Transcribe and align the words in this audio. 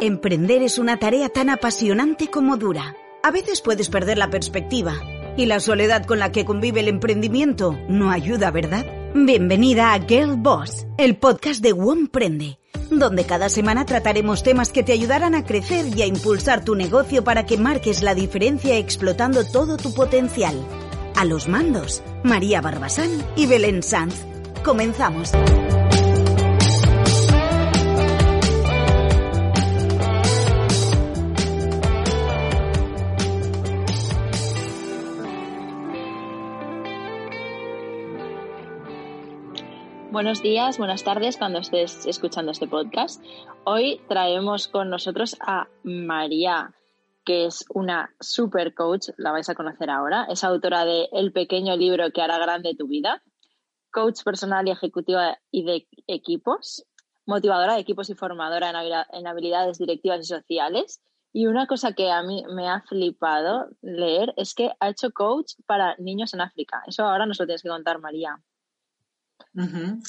Emprender 0.00 0.62
es 0.62 0.78
una 0.78 1.00
tarea 1.00 1.28
tan 1.28 1.50
apasionante 1.50 2.28
como 2.28 2.56
dura. 2.56 2.94
A 3.24 3.32
veces 3.32 3.60
puedes 3.60 3.88
perder 3.88 4.16
la 4.16 4.30
perspectiva 4.30 4.94
y 5.36 5.46
la 5.46 5.58
soledad 5.58 6.06
con 6.06 6.20
la 6.20 6.30
que 6.30 6.44
convive 6.44 6.80
el 6.80 6.88
emprendimiento 6.88 7.76
no 7.88 8.12
ayuda, 8.12 8.52
¿verdad? 8.52 8.86
Bienvenida 9.12 9.92
a 9.92 10.00
Girl 10.00 10.36
Boss, 10.36 10.86
el 10.98 11.16
podcast 11.16 11.62
de 11.62 11.74
Prende, 12.12 12.60
donde 12.92 13.24
cada 13.24 13.48
semana 13.48 13.86
trataremos 13.86 14.44
temas 14.44 14.70
que 14.70 14.84
te 14.84 14.92
ayudarán 14.92 15.34
a 15.34 15.44
crecer 15.44 15.86
y 15.96 16.02
a 16.02 16.06
impulsar 16.06 16.64
tu 16.64 16.76
negocio 16.76 17.24
para 17.24 17.44
que 17.44 17.58
marques 17.58 18.00
la 18.04 18.14
diferencia 18.14 18.78
explotando 18.78 19.42
todo 19.44 19.76
tu 19.78 19.92
potencial. 19.92 20.54
A 21.16 21.24
los 21.24 21.48
mandos, 21.48 22.04
María 22.22 22.60
Barbasán 22.60 23.10
y 23.34 23.46
Belén 23.46 23.82
Sanz. 23.82 24.14
Comenzamos. 24.64 25.32
Buenos 40.18 40.42
días, 40.42 40.78
buenas 40.78 41.04
tardes 41.04 41.36
cuando 41.36 41.60
estés 41.60 42.04
escuchando 42.04 42.50
este 42.50 42.66
podcast. 42.66 43.24
Hoy 43.62 44.00
traemos 44.08 44.66
con 44.66 44.90
nosotros 44.90 45.36
a 45.38 45.68
María, 45.84 46.74
que 47.24 47.46
es 47.46 47.64
una 47.72 48.12
super 48.18 48.74
coach, 48.74 49.10
la 49.16 49.30
vais 49.30 49.48
a 49.48 49.54
conocer 49.54 49.90
ahora. 49.90 50.26
Es 50.28 50.42
autora 50.42 50.84
de 50.84 51.08
El 51.12 51.30
pequeño 51.30 51.76
libro 51.76 52.10
que 52.10 52.20
hará 52.20 52.36
grande 52.38 52.74
tu 52.76 52.88
vida, 52.88 53.22
coach 53.92 54.24
personal 54.24 54.66
y 54.66 54.72
ejecutiva 54.72 55.38
y 55.52 55.64
de 55.64 55.86
equipos, 56.08 56.84
motivadora 57.24 57.74
de 57.74 57.80
equipos 57.82 58.10
y 58.10 58.16
formadora 58.16 58.70
en 59.12 59.26
habilidades 59.28 59.78
directivas 59.78 60.18
y 60.18 60.24
sociales. 60.24 61.00
Y 61.32 61.46
una 61.46 61.68
cosa 61.68 61.92
que 61.92 62.10
a 62.10 62.24
mí 62.24 62.42
me 62.52 62.68
ha 62.68 62.80
flipado 62.80 63.68
leer 63.82 64.34
es 64.36 64.56
que 64.56 64.72
ha 64.80 64.88
hecho 64.88 65.12
coach 65.12 65.52
para 65.64 65.94
niños 65.98 66.34
en 66.34 66.40
África. 66.40 66.82
Eso 66.88 67.04
ahora 67.04 67.24
nos 67.24 67.38
lo 67.38 67.46
tienes 67.46 67.62
que 67.62 67.68
contar, 67.68 68.00
María. 68.00 68.42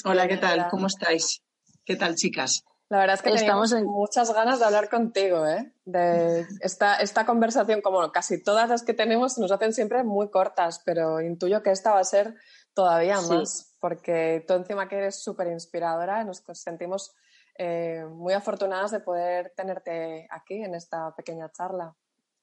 Hola, 0.04 0.28
¿qué 0.28 0.36
tal? 0.36 0.68
¿Cómo 0.70 0.86
estáis? 0.86 1.42
¿Qué 1.84 1.96
tal, 1.96 2.14
chicas? 2.14 2.64
La 2.88 2.98
verdad 2.98 3.14
es 3.14 3.22
que 3.22 3.32
estamos 3.32 3.72
en 3.72 3.84
muchas 3.84 4.34
ganas 4.34 4.58
de 4.58 4.64
hablar 4.64 4.90
contigo, 4.90 5.46
¿eh? 5.46 5.72
De 5.84 6.44
esta, 6.60 6.96
esta 6.96 7.24
conversación, 7.24 7.82
como 7.82 8.10
casi 8.10 8.42
todas 8.42 8.68
las 8.68 8.82
que 8.82 8.94
tenemos, 8.94 9.38
nos 9.38 9.52
hacen 9.52 9.72
siempre 9.72 10.02
muy 10.02 10.28
cortas, 10.28 10.82
pero 10.84 11.20
intuyo 11.20 11.62
que 11.62 11.70
esta 11.70 11.92
va 11.92 12.00
a 12.00 12.04
ser 12.04 12.34
todavía 12.74 13.20
más, 13.20 13.76
porque 13.78 14.44
tú 14.46 14.54
encima 14.54 14.88
que 14.88 14.96
eres 14.96 15.22
súper 15.22 15.46
inspiradora, 15.48 16.24
nos 16.24 16.42
sentimos 16.54 17.14
eh, 17.56 18.04
muy 18.10 18.34
afortunadas 18.34 18.90
de 18.90 19.00
poder 19.00 19.52
tenerte 19.56 20.26
aquí 20.30 20.54
en 20.54 20.74
esta 20.74 21.14
pequeña 21.14 21.48
charla. 21.52 21.94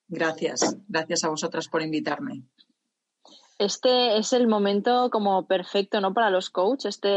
Gracias, 0.08 0.78
gracias 0.88 1.26
a 1.26 1.30
vosotras 1.30 1.68
por 1.68 1.82
invitarme 1.82 2.44
este 3.60 4.18
es 4.18 4.34
el 4.34 4.48
momento 4.48 5.10
como 5.10 5.48
perfecto, 5.48 6.00
¿no? 6.00 6.14
Para 6.14 6.30
los 6.30 6.50
coaches, 6.50 6.96
este 6.96 7.10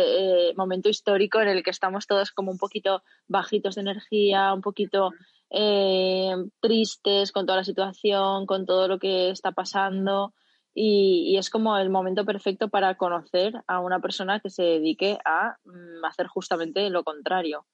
eh, 0.48 0.54
momento 0.56 0.88
histórico 0.88 1.40
en 1.40 1.48
el 1.48 1.62
que 1.62 1.70
estamos 1.70 2.06
todos 2.06 2.30
como 2.30 2.50
un 2.50 2.58
poquito 2.58 3.02
bajitos 3.28 3.74
de 3.74 3.82
energía, 3.82 4.54
un 4.54 4.62
poquito 4.62 5.10
eh, 5.50 6.34
tristes 6.60 7.32
con 7.32 7.44
toda 7.44 7.58
la 7.58 7.64
situación, 7.64 8.46
con 8.46 8.64
todo 8.64 8.88
lo 8.88 8.98
que 8.98 9.30
está 9.30 9.52
pasando. 9.52 10.32
Y, 10.72 11.36
es 11.36 11.50
como 11.50 11.76
el 11.76 11.90
momento 11.90 12.24
perfecto 12.24 12.68
para 12.68 12.96
conocer 12.96 13.52
a 13.66 13.80
una 13.80 14.00
persona 14.00 14.40
que 14.40 14.50
se 14.50 14.62
dedique 14.62 15.18
a 15.24 15.56
mm, 15.64 16.04
hacer 16.04 16.28
justamente 16.28 16.88
lo 16.90 17.02
contrario. 17.02 17.66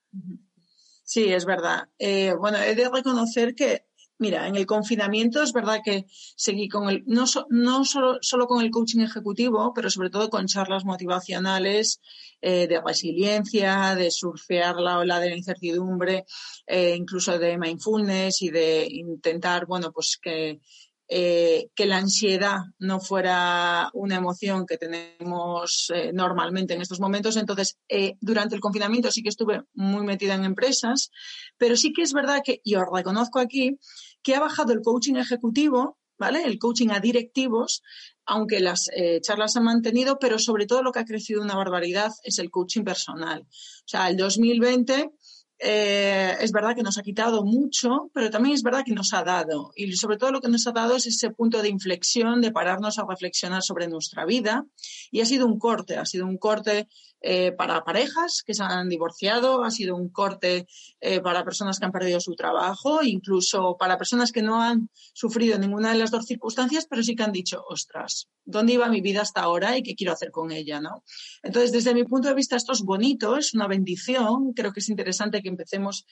Sí, 1.05 1.33
es 1.33 1.45
verdad. 1.45 1.89
Eh, 1.99 2.35
bueno, 2.39 2.59
he 2.59 2.75
de 2.75 2.89
reconocer 2.89 3.55
que 3.55 3.87
Mira, 4.19 4.49
en 4.49 4.57
el 4.57 4.65
confinamiento 4.65 5.43
es 5.43 5.53
verdad 5.53 5.81
que 5.85 6.07
seguí 6.09 6.69
con 6.69 6.89
el, 6.89 7.05
no, 7.07 7.25
no 7.51 7.85
solo, 7.85 8.17
solo, 8.23 8.47
con 8.47 8.65
el 8.65 8.71
coaching 8.71 9.01
ejecutivo, 9.01 9.73
pero 9.75 9.91
sobre 9.91 10.09
todo 10.09 10.31
con 10.31 10.47
charlas 10.47 10.87
motivacionales 10.87 12.01
eh, 12.41 12.67
de 12.67 12.81
resiliencia, 12.81 13.95
de 13.95 14.11
surfear 14.11 14.77
la 14.77 14.99
ola 14.99 15.21
de 15.21 15.31
la 15.31 15.37
incertidumbre, 15.37 16.25
eh, 16.67 16.95
incluso 16.97 17.39
de 17.39 17.59
mindfulness 17.59 18.41
y 18.41 18.49
de 18.49 18.87
intentar, 18.89 19.67
bueno, 19.67 19.93
pues 19.93 20.19
que, 20.21 20.61
eh, 21.09 21.69
que 21.75 21.87
la 21.87 21.99
ansiedad 21.99 22.61
no 22.79 23.01
fuera 23.01 23.91
una 23.93 24.17
emoción 24.17 24.65
que 24.65 24.79
tenemos 24.79 25.93
normalmente 26.15 26.73
en 26.73 26.81
estos 26.81 27.01
momentos. 27.01 27.37
Entonces, 27.37 27.79
durante 28.21 28.55
el 28.55 28.61
confinamiento 28.61 29.11
sí 29.11 29.23
que 29.23 29.29
estuve 29.29 29.63
muy 29.75 30.05
metida 30.05 30.35
en 30.35 30.45
empresas, 30.45 31.11
pero 31.59 31.77
sí 31.77 31.93
que 31.93 32.03
es 32.03 32.13
verdad 32.13 32.43
que, 32.45 32.61
y 32.65 32.75
os 32.77 32.85
reconozco 32.93 33.39
aquí, 33.39 33.79
que 34.27 34.35
ha 34.35 34.41
bajado 34.41 34.73
el 34.73 34.83
coaching 34.83 35.15
ejecutivo, 35.15 35.99
¿vale? 36.19 36.43
El 36.43 36.59
coaching 36.59 36.89
a 36.91 36.99
directivos, 36.99 37.85
aunque 38.25 38.59
las 38.59 38.91
eh, 38.93 39.21
charlas 39.21 39.53
se 39.53 39.61
han 39.61 39.67
mantenido, 39.67 40.19
pero 40.19 40.41
sobre 40.41 40.67
todo 40.67 40.83
lo 40.83 40.91
que 40.91 40.99
ha 40.99 41.05
crecido 41.05 41.41
una 41.43 41.55
barbaridad 41.55 42.11
es 42.25 42.41
el 42.41 42.51
coaching 42.51 42.83
personal. 42.83 43.43
O 43.43 43.85
sea, 43.87 44.09
el 44.09 44.17
2020 44.17 45.13
eh, 45.59 46.37
es 46.41 46.53
verdad 46.53 46.75
que 46.75 46.83
nos 46.83 46.99
ha 46.99 47.03
quitado 47.03 47.45
mucho, 47.45 48.11
pero 48.13 48.31
también 48.31 48.55
es 48.55 48.63
verdad 48.63 48.85
que 48.85 48.93
nos 48.93 49.15
ha 49.15 49.23
dado. 49.25 49.73
Y 49.75 49.91
sobre 49.97 50.19
todo 50.19 50.31
lo 50.33 50.41
que 50.41 50.49
nos 50.49 50.67
ha 50.67 50.73
dado 50.73 50.97
es 50.97 51.07
ese 51.07 51.31
punto 51.31 51.63
de 51.63 51.69
inflexión, 51.69 52.41
de 52.41 52.53
pararnos 52.53 52.99
a 52.99 53.07
reflexionar 53.09 53.63
sobre 53.63 53.89
nuestra 53.89 54.25
vida. 54.27 54.67
Y 55.11 55.21
ha 55.21 55.27
sido 55.27 55.47
un 55.47 55.59
corte, 55.59 55.97
ha 55.97 56.05
sido 56.05 56.27
un 56.27 56.37
corte 56.37 56.89
eh, 57.23 57.53
para 57.53 57.83
parejas 57.83 58.43
que 58.47 58.55
se 58.55 58.63
han 58.63 58.89
divorciado, 58.89 59.65
ha 59.65 59.71
sido 59.71 59.97
un 59.97 60.11
corte 60.11 60.67
eh, 61.01 61.21
para 61.21 61.45
personas 61.45 61.79
que 61.79 61.87
han 61.87 61.93
perdido 61.93 62.21
su 62.21 62.35
trabajo, 62.35 63.03
incluso 63.03 63.77
para 63.79 63.97
personas 63.97 64.33
que 64.33 64.43
no 64.43 64.63
han 64.63 64.91
sufrido 65.15 65.59
ninguna 65.59 65.93
de 65.93 65.99
las 65.99 66.11
dos 66.11 66.27
circunstancias, 66.27 66.87
pero 66.89 67.03
sí 67.03 67.17
que 67.17 67.23
han 67.23 67.33
dicho, 67.33 67.65
ostras, 67.69 68.29
¿dónde 68.45 68.75
iba 68.75 68.89
mi 68.89 69.01
vida 69.01 69.23
hasta 69.23 69.41
ahora 69.41 69.77
y 69.77 69.83
qué 69.83 69.95
quiero 69.95 70.13
hacer 70.13 70.31
con 70.31 70.53
ella? 70.53 70.81
¿no? 70.81 71.03
Entonces, 71.43 71.73
desde 71.73 71.95
mi 71.95 72.05
punto 72.05 72.29
de 72.29 72.35
vista, 72.35 72.57
esto 72.57 72.73
es 72.73 72.83
bonito, 72.83 73.37
es 73.37 73.55
una 73.55 73.67
bendición. 73.67 74.53
Creo 74.55 74.73
que 74.73 74.81
es 74.81 74.89
interesante 74.89 75.43
que 75.43 75.46
empecemos 75.49 76.07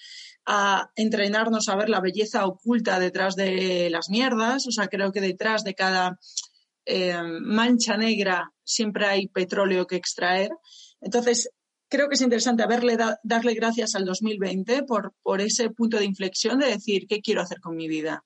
a 0.47 0.91
entrenarnos 0.97 1.69
a 1.69 1.77
ver 1.77 1.89
la 1.89 2.01
belleza 2.01 2.47
oculta 2.47 2.99
detrás 2.99 3.37
de 3.37 3.89
las 3.91 4.11
mierdas. 4.11 4.67
O 4.67 4.71
sea, 4.71 4.89
creo 4.89 5.13
que 5.13 5.21
detrás 5.21 5.65
de 5.65 5.75
cada 5.75 6.19
eh, 6.87 7.17
mancha 7.41 7.97
negra 7.97 8.53
siempre 8.63 9.07
hay 9.07 9.29
petróleo 9.29 9.87
que 9.87 9.97
extraer. 9.97 10.51
Entonces, 11.01 11.51
creo 11.89 12.09
que 12.09 12.15
es 12.15 12.21
interesante 12.23 12.65
darle 13.23 13.55
gracias 13.55 13.95
al 13.95 14.05
2020 14.05 14.83
por, 14.85 15.15
por 15.23 15.41
ese 15.41 15.71
punto 15.71 15.99
de 15.99 16.05
inflexión 16.05 16.59
de 16.59 16.67
decir 16.67 17.07
qué 17.09 17.21
quiero 17.21 17.43
hacer 17.43 17.61
con 17.61 17.77
mi 17.77 17.89
vida. 17.89 18.23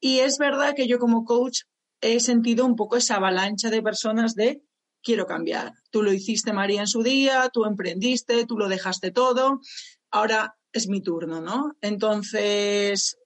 Y 0.00 0.20
es 0.20 0.38
verdad 0.38 0.74
que 0.74 0.86
yo 0.86 0.98
como 0.98 1.24
coach 1.24 1.62
he 2.00 2.20
sentido 2.20 2.64
un 2.64 2.76
poco 2.76 2.96
esa 2.96 3.16
avalancha 3.16 3.68
de 3.68 3.82
personas 3.82 4.34
de 4.34 4.62
quiero 5.02 5.26
cambiar. 5.26 5.72
Tú 5.90 6.02
lo 6.02 6.12
hiciste, 6.12 6.52
María, 6.52 6.80
en 6.80 6.86
su 6.86 7.02
día, 7.02 7.50
tú 7.52 7.64
emprendiste, 7.64 8.46
tú 8.46 8.58
lo 8.58 8.68
dejaste 8.68 9.10
todo, 9.10 9.60
ahora 10.10 10.56
es 10.72 10.88
mi 10.88 11.02
turno, 11.02 11.40
¿no? 11.40 11.76
Entonces, 11.80 13.18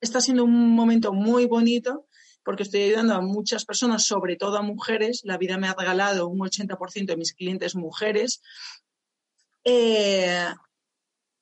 está 0.00 0.20
siendo 0.20 0.44
un 0.44 0.70
momento 0.74 1.12
muy 1.12 1.46
bonito 1.46 2.06
porque 2.42 2.62
estoy 2.62 2.82
ayudando 2.82 3.14
a 3.14 3.20
muchas 3.20 3.64
personas, 3.64 4.06
sobre 4.06 4.36
todo 4.36 4.56
a 4.56 4.62
mujeres. 4.62 5.20
La 5.24 5.36
vida 5.36 5.58
me 5.58 5.68
ha 5.68 5.74
regalado 5.74 6.26
un 6.28 6.38
80% 6.38 7.06
de 7.06 7.16
mis 7.16 7.34
clientes 7.34 7.74
mujeres. 7.76 8.42
Eh, 9.64 10.46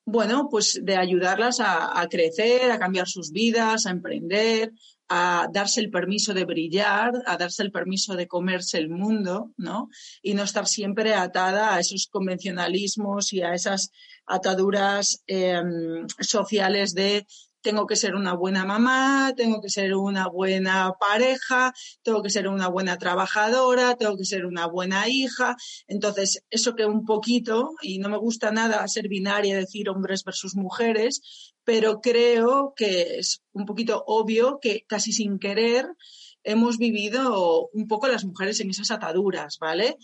bueno, 0.05 0.49
pues 0.49 0.79
de 0.83 0.97
ayudarlas 0.97 1.59
a, 1.61 2.05
crecer, 2.09 2.71
a 2.71 2.79
cambiar 2.79 3.07
sus 3.07 3.31
vidas, 3.31 3.85
a 3.85 3.91
emprender, 3.91 4.71
a 5.09 5.47
darse 5.51 5.81
el 5.81 5.89
permiso 5.89 6.33
de 6.33 6.45
brillar, 6.45 7.11
a 7.25 7.35
darse 7.35 7.63
el 7.63 7.71
permiso 7.71 8.15
de 8.15 8.27
comerse 8.27 8.77
el 8.77 8.89
mundo, 8.89 9.51
¿no? 9.57 9.89
Y 10.21 10.35
no 10.35 10.43
estar 10.43 10.67
siempre 10.67 11.15
atada 11.15 11.73
a 11.73 11.79
esos 11.79 12.07
convencionalismos 12.07 13.33
y 13.33 13.41
a 13.41 13.53
esas 13.53 13.91
ataduras 14.27 15.23
em, 15.25 16.07
sociales 16.19 16.93
de 16.93 17.25
tengo 17.61 17.87
que 17.87 17.95
ser 17.95 18.15
una 18.15 18.33
buena 18.33 18.65
mamá, 18.65 19.33
tengo 19.35 19.61
que 19.61 19.69
ser 19.69 19.93
una 19.95 20.27
buena 20.27 20.93
pareja, 20.99 21.73
tengo 22.03 22.21
que 22.21 22.29
ser 22.29 22.47
una 22.47 22.67
buena 22.67 22.97
trabajadora, 22.97 23.95
tengo 23.95 24.17
que 24.17 24.25
ser 24.25 24.45
una 24.45 24.67
buena 24.67 25.07
hija. 25.09 25.57
Entonces, 25.87 26.43
eso 26.49 26.75
que 26.75 26.85
un 26.85 27.05
poquito, 27.05 27.73
y 27.81 27.99
no 27.99 28.09
me 28.09 28.17
gusta 28.17 28.51
nada 28.51 28.87
ser 28.87 29.07
binaria, 29.09 29.57
decir 29.57 29.89
hombres 29.89 30.23
versus 30.23 30.55
mujeres, 30.55 31.53
pero 31.69 32.01
creo 32.01 32.73
que 32.75 33.19
es 33.19 33.43
un 33.53 33.67
poquito 33.67 34.03
obvio 34.07 34.57
que 34.59 34.85
casi 34.87 35.11
sin 35.11 35.37
querer 35.37 35.85
hemos 36.43 36.79
vivido 36.79 37.69
un 37.73 37.87
poco 37.87 38.07
las 38.07 38.25
mujeres 38.25 38.59
en 38.59 38.71
esas 38.71 38.89
ataduras, 38.89 39.59
¿vale? 39.59 39.95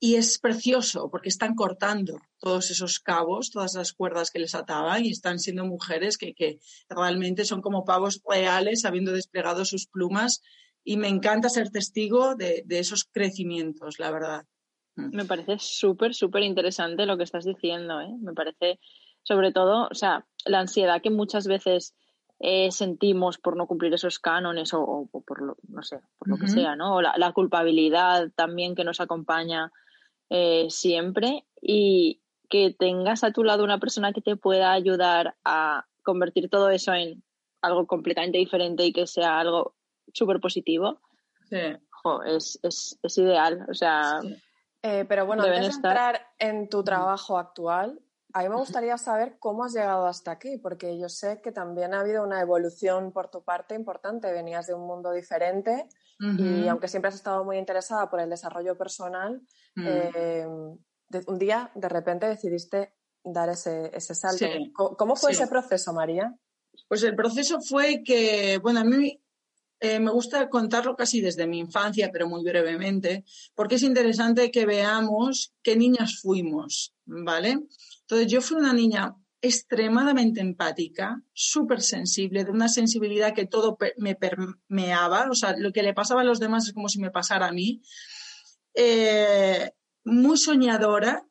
Y 0.00 0.14
es 0.14 0.38
precioso 0.38 1.10
porque 1.10 1.28
están 1.28 1.54
cortando 1.54 2.16
todos 2.38 2.70
esos 2.70 3.00
cabos, 3.00 3.50
todas 3.50 3.74
las 3.74 3.92
cuerdas 3.92 4.30
que 4.30 4.38
les 4.38 4.54
ataban 4.54 5.04
y 5.04 5.10
están 5.10 5.38
siendo 5.38 5.66
mujeres 5.66 6.16
que, 6.16 6.32
que 6.32 6.58
realmente 6.88 7.44
son 7.44 7.60
como 7.60 7.84
pavos 7.84 8.22
reales 8.26 8.86
habiendo 8.86 9.12
desplegado 9.12 9.66
sus 9.66 9.88
plumas 9.88 10.40
y 10.84 10.96
me 10.96 11.08
encanta 11.08 11.50
ser 11.50 11.68
testigo 11.68 12.34
de, 12.34 12.62
de 12.64 12.78
esos 12.78 13.04
crecimientos, 13.04 13.98
la 13.98 14.10
verdad. 14.10 14.46
Me 14.98 15.26
parece 15.26 15.58
súper, 15.60 16.14
súper 16.14 16.42
interesante 16.44 17.06
lo 17.06 17.16
que 17.16 17.24
estás 17.24 17.44
diciendo, 17.44 18.00
¿eh? 18.00 18.10
Me 18.20 18.32
parece, 18.32 18.80
sobre 19.22 19.52
todo, 19.52 19.88
o 19.90 19.94
sea, 19.94 20.26
la 20.44 20.60
ansiedad 20.60 21.02
que 21.02 21.10
muchas 21.10 21.46
veces 21.46 21.94
eh, 22.40 22.70
sentimos 22.70 23.36
por 23.38 23.56
no 23.56 23.66
cumplir 23.66 23.92
esos 23.92 24.20
cánones 24.20 24.72
o, 24.72 25.08
por 25.26 25.42
lo, 25.42 25.56
no 25.68 25.82
sé, 25.82 26.00
por 26.18 26.28
lo 26.28 26.36
que 26.36 26.48
sea, 26.48 26.76
¿no? 26.76 26.96
O 26.96 27.02
la, 27.02 27.32
culpabilidad 27.32 28.30
también 28.36 28.76
que 28.76 28.84
nos 28.84 29.00
acompaña 29.00 29.72
eh, 30.30 30.66
siempre 30.70 31.44
y 31.60 32.20
que 32.48 32.74
tengas 32.78 33.24
a 33.24 33.32
tu 33.32 33.42
lado 33.42 33.64
una 33.64 33.80
persona 33.80 34.12
que 34.12 34.20
te 34.20 34.36
pueda 34.36 34.72
ayudar 34.72 35.36
a 35.44 35.86
convertir 36.04 36.48
todo 36.48 36.70
eso 36.70 36.94
en 36.94 37.24
algo 37.60 37.86
completamente 37.86 38.38
diferente 38.38 38.84
y 38.84 38.92
que 38.92 39.06
sea 39.06 39.40
algo 39.40 39.74
súper 40.12 40.38
positivo. 40.40 41.00
es, 41.50 42.58
es, 42.62 42.98
es, 43.02 43.18
ideal, 43.18 43.66
o 43.68 43.74
sea... 43.74 44.20
Eh, 44.82 45.04
pero 45.08 45.26
bueno, 45.26 45.42
antes 45.42 45.60
de 45.60 45.88
entrar 45.88 46.24
en 46.38 46.68
tu 46.68 46.84
trabajo 46.84 47.36
actual, 47.36 47.98
a 48.32 48.42
mí 48.42 48.48
me 48.48 48.56
gustaría 48.56 48.98
saber 48.98 49.36
cómo 49.38 49.64
has 49.64 49.72
llegado 49.72 50.06
hasta 50.06 50.32
aquí, 50.32 50.58
porque 50.58 50.98
yo 50.98 51.08
sé 51.08 51.40
que 51.42 51.50
también 51.50 51.94
ha 51.94 52.00
habido 52.00 52.22
una 52.22 52.40
evolución 52.40 53.12
por 53.12 53.30
tu 53.30 53.42
parte 53.42 53.74
importante. 53.74 54.30
Venías 54.32 54.66
de 54.66 54.74
un 54.74 54.86
mundo 54.86 55.12
diferente 55.12 55.88
y 56.20 56.66
aunque 56.66 56.88
siempre 56.88 57.10
has 57.10 57.14
estado 57.14 57.44
muy 57.44 57.58
interesada 57.58 58.10
por 58.10 58.20
el 58.20 58.28
desarrollo 58.28 58.76
personal, 58.76 59.40
mm. 59.76 59.86
eh, 59.86 60.46
un 60.46 61.38
día 61.38 61.70
de 61.74 61.88
repente 61.88 62.26
decidiste 62.26 62.92
dar 63.22 63.48
ese, 63.48 63.90
ese 63.94 64.14
salto. 64.14 64.46
¿Cómo 64.74 65.14
fue 65.16 65.30
ese 65.30 65.46
proceso, 65.46 65.92
María? 65.92 66.36
Pues 66.88 67.02
el 67.04 67.14
proceso 67.14 67.60
fue 67.60 68.02
que, 68.02 68.58
bueno, 68.58 68.80
a 68.80 68.84
mí 68.84 69.22
eh, 69.80 70.00
me 70.00 70.10
gusta 70.10 70.48
contarlo 70.48 70.96
casi 70.96 71.20
desde 71.20 71.46
mi 71.46 71.58
infancia, 71.58 72.10
pero 72.12 72.28
muy 72.28 72.42
brevemente, 72.42 73.24
porque 73.54 73.76
es 73.76 73.82
interesante 73.82 74.50
que 74.50 74.66
veamos 74.66 75.54
qué 75.62 75.76
niñas 75.76 76.20
fuimos, 76.20 76.94
¿vale? 77.04 77.60
Entonces, 78.00 78.26
yo 78.26 78.40
fui 78.40 78.56
una 78.56 78.72
niña 78.72 79.14
extremadamente 79.40 80.40
empática, 80.40 81.22
súper 81.32 81.80
sensible, 81.80 82.44
de 82.44 82.50
una 82.50 82.68
sensibilidad 82.68 83.34
que 83.34 83.46
todo 83.46 83.78
me 83.96 84.16
permeaba, 84.16 85.30
o 85.30 85.34
sea, 85.34 85.54
lo 85.56 85.72
que 85.72 85.82
le 85.82 85.94
pasaba 85.94 86.22
a 86.22 86.24
los 86.24 86.40
demás 86.40 86.66
es 86.66 86.72
como 86.72 86.88
si 86.88 87.00
me 87.00 87.12
pasara 87.12 87.46
a 87.46 87.52
mí. 87.52 87.80
Eh, 88.74 89.70
muy 90.04 90.36
soñadora, 90.38 91.24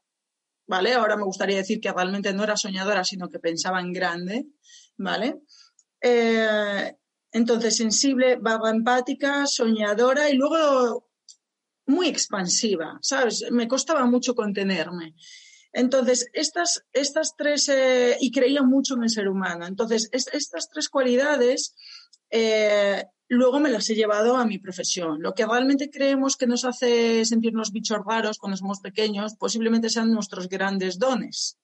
¿vale? 0.68 0.94
Ahora 0.94 1.18
me 1.18 1.24
gustaría 1.24 1.58
decir 1.58 1.82
que 1.82 1.92
realmente 1.92 2.34
no 2.34 2.44
era 2.44 2.56
soñadora, 2.56 3.04
sino 3.04 3.30
que 3.30 3.40
pensaba 3.40 3.82
en 3.82 3.92
grande, 3.92 4.46
¿vale? 4.98 5.42
Eh, 6.02 6.96
entonces, 7.32 7.76
sensible, 7.78 8.38
vaga 8.38 8.70
empática, 8.70 9.46
soñadora 9.48 10.30
y 10.30 10.36
luego 10.36 11.10
muy 11.86 12.08
expansiva, 12.08 13.00
¿sabes? 13.02 13.46
Me 13.52 13.68
costaba 13.68 14.06
mucho 14.06 14.36
contenerme. 14.36 15.16
Entonces, 15.74 16.28
estas, 16.34 16.86
estas 16.94 17.36
tres, 17.38 17.70
eh, 17.70 18.18
y 18.20 18.32
creía 18.32 18.64
mucho 18.64 18.96
en 18.96 19.04
el 19.04 19.10
ser 19.10 19.28
humano. 19.28 19.66
Entonces, 19.66 20.10
estas 20.12 20.70
tres 20.70 20.90
cualidades 20.90 21.76
eh, 22.30 23.04
luego 23.28 23.60
me 23.60 23.70
las 23.70 23.90
he 23.90 23.96
llevado 23.96 24.38
a 24.38 24.46
mi 24.46 24.60
profesión. 24.60 25.22
Lo 25.22 25.34
que 25.34 25.46
realmente 25.46 25.90
creemos 25.90 26.38
que 26.38 26.48
nos 26.48 26.66
hace 26.66 27.26
sentirnos 27.26 27.72
bichos 27.72 28.00
raros 28.06 28.38
cuando 28.38 28.58
somos 28.58 28.80
pequeños, 28.80 29.36
posiblemente 29.36 29.90
sean 29.90 30.12
nuestros 30.12 30.48
grandes 30.50 30.98
dones. 30.98 31.58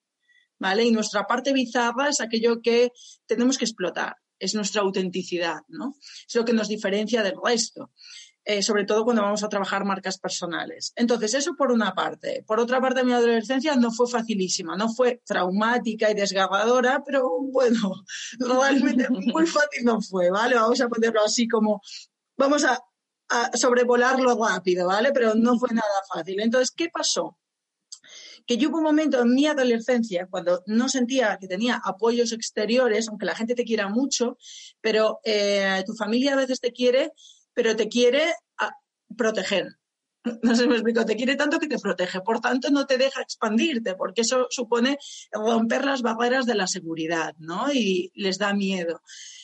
¿Vale? 0.59 0.85
Y 0.85 0.91
nuestra 0.91 1.25
parte 1.25 1.51
bizarra 1.51 2.09
es 2.09 2.21
aquello 2.21 2.61
que 2.61 2.91
tenemos 3.25 3.57
que 3.57 3.65
explotar 3.65 4.22
es 4.43 4.55
nuestra 4.55 4.81
autenticidad, 4.81 5.61
¿no? 5.67 5.95
Es 6.27 6.35
lo 6.35 6.45
que 6.45 6.53
nos 6.53 6.67
diferencia 6.67 7.23
del 7.23 7.35
resto. 7.43 7.91
Eh, 8.45 8.61
sobre 8.61 8.83
todo 8.83 9.05
cuando 9.05 9.21
vamos 9.21 9.41
a 9.41 9.47
trabajar 9.47 9.85
marcas 9.85 10.17
personales. 10.17 10.91
Entonces, 10.97 11.33
eso 11.33 11.55
por 11.55 11.71
una 11.71 11.93
parte. 11.93 12.43
Por 12.45 12.59
otra 12.59 12.81
parte, 12.81 13.05
mi 13.05 13.13
adolescencia 13.13 13.73
no 13.77 13.89
fue 13.89 14.05
facilísima, 14.05 14.75
no 14.75 14.93
fue 14.93 15.21
traumática 15.25 16.11
y 16.11 16.13
desgarradora, 16.13 17.01
pero 17.05 17.39
bueno, 17.39 18.03
realmente 18.39 19.07
muy 19.09 19.47
fácil 19.47 19.85
no 19.85 20.01
fue, 20.01 20.29
¿vale? 20.29 20.55
Vamos 20.55 20.81
a 20.81 20.89
ponerlo 20.89 21.23
así 21.23 21.47
como, 21.47 21.81
vamos 22.35 22.65
a, 22.65 22.77
a 23.29 23.55
sobrevolarlo 23.55 24.35
rápido, 24.35 24.87
¿vale? 24.87 25.13
Pero 25.13 25.35
no 25.35 25.57
fue 25.57 25.69
nada 25.69 26.03
fácil. 26.13 26.41
Entonces, 26.41 26.71
¿qué 26.71 26.89
pasó? 26.89 27.37
Que 28.45 28.57
yo 28.57 28.69
hubo 28.69 28.77
un 28.77 28.83
momento 28.83 29.21
en 29.21 29.33
mi 29.33 29.45
adolescencia 29.45 30.27
cuando 30.29 30.63
no 30.65 30.89
sentía 30.89 31.37
que 31.39 31.47
tenía 31.47 31.81
apoyos 31.83 32.31
exteriores, 32.31 33.07
aunque 33.07 33.25
la 33.25 33.35
gente 33.35 33.55
te 33.55 33.63
quiera 33.63 33.89
mucho, 33.89 34.37
pero 34.81 35.19
eh, 35.23 35.83
tu 35.85 35.93
familia 35.93 36.33
a 36.33 36.37
veces 36.37 36.59
te 36.59 36.71
quiere, 36.71 37.11
pero 37.53 37.75
te 37.75 37.87
quiere 37.87 38.33
ah, 38.59 38.71
proteger. 39.15 39.67
No 40.41 40.55
sé 40.55 40.67
me 40.67 40.75
explico, 40.75 41.03
te 41.03 41.17
quiere 41.17 41.35
tanto 41.35 41.59
que 41.59 41.67
te 41.67 41.79
protege, 41.79 42.21
por 42.21 42.39
tanto 42.39 42.69
no 42.69 42.85
te 42.85 42.97
deja 42.97 43.21
expandirte, 43.21 43.95
porque 43.95 44.21
eso 44.21 44.47
supone 44.49 44.97
romper 45.31 45.83
las 45.83 46.01
barreras 46.01 46.45
de 46.45 46.55
la 46.55 46.67
seguridad, 46.67 47.35
¿no? 47.39 47.73
Y 47.73 48.09
les 48.15 48.37
da 48.37 48.53
miedo. 48.53 49.01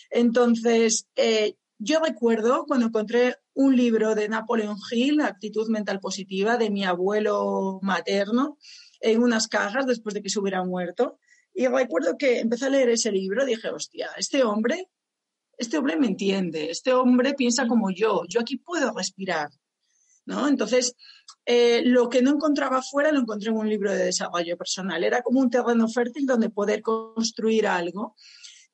Entonces, 0.09 1.07
eh, 1.17 1.55
yo 1.79 1.99
recuerdo 1.99 2.65
cuando 2.65 2.87
encontré 2.87 3.37
un 3.53 3.75
libro 3.75 4.15
de 4.15 4.29
Napoleon 4.29 4.77
Hill, 4.91 5.21
Actitud 5.21 5.69
Mental 5.69 5.99
Positiva, 5.99 6.57
de 6.57 6.69
mi 6.69 6.85
abuelo 6.85 7.79
materno, 7.81 8.57
en 8.99 9.23
unas 9.23 9.47
cajas 9.47 9.85
después 9.85 10.13
de 10.13 10.21
que 10.21 10.29
se 10.29 10.39
hubiera 10.39 10.63
muerto. 10.63 11.19
Y 11.53 11.67
recuerdo 11.67 12.17
que 12.17 12.39
empecé 12.39 12.65
a 12.65 12.69
leer 12.69 12.89
ese 12.89 13.11
libro, 13.11 13.45
dije, 13.45 13.69
hostia, 13.69 14.09
este 14.17 14.43
hombre, 14.43 14.89
este 15.57 15.77
hombre 15.77 15.97
me 15.97 16.07
entiende, 16.07 16.69
este 16.69 16.93
hombre 16.93 17.33
piensa 17.33 17.67
como 17.67 17.91
yo, 17.91 18.23
yo 18.27 18.39
aquí 18.39 18.57
puedo 18.57 18.91
respirar. 18.93 19.49
¿no? 20.25 20.47
Entonces, 20.47 20.95
eh, 21.45 21.81
lo 21.83 22.07
que 22.07 22.21
no 22.21 22.31
encontraba 22.31 22.81
fuera 22.83 23.11
lo 23.11 23.19
encontré 23.19 23.49
en 23.49 23.57
un 23.57 23.67
libro 23.67 23.91
de 23.91 24.05
desarrollo 24.05 24.55
personal. 24.57 25.03
Era 25.03 25.21
como 25.21 25.39
un 25.39 25.49
terreno 25.49 25.87
fértil 25.87 26.27
donde 26.27 26.51
poder 26.51 26.81
construir 26.81 27.67
algo. 27.67 28.15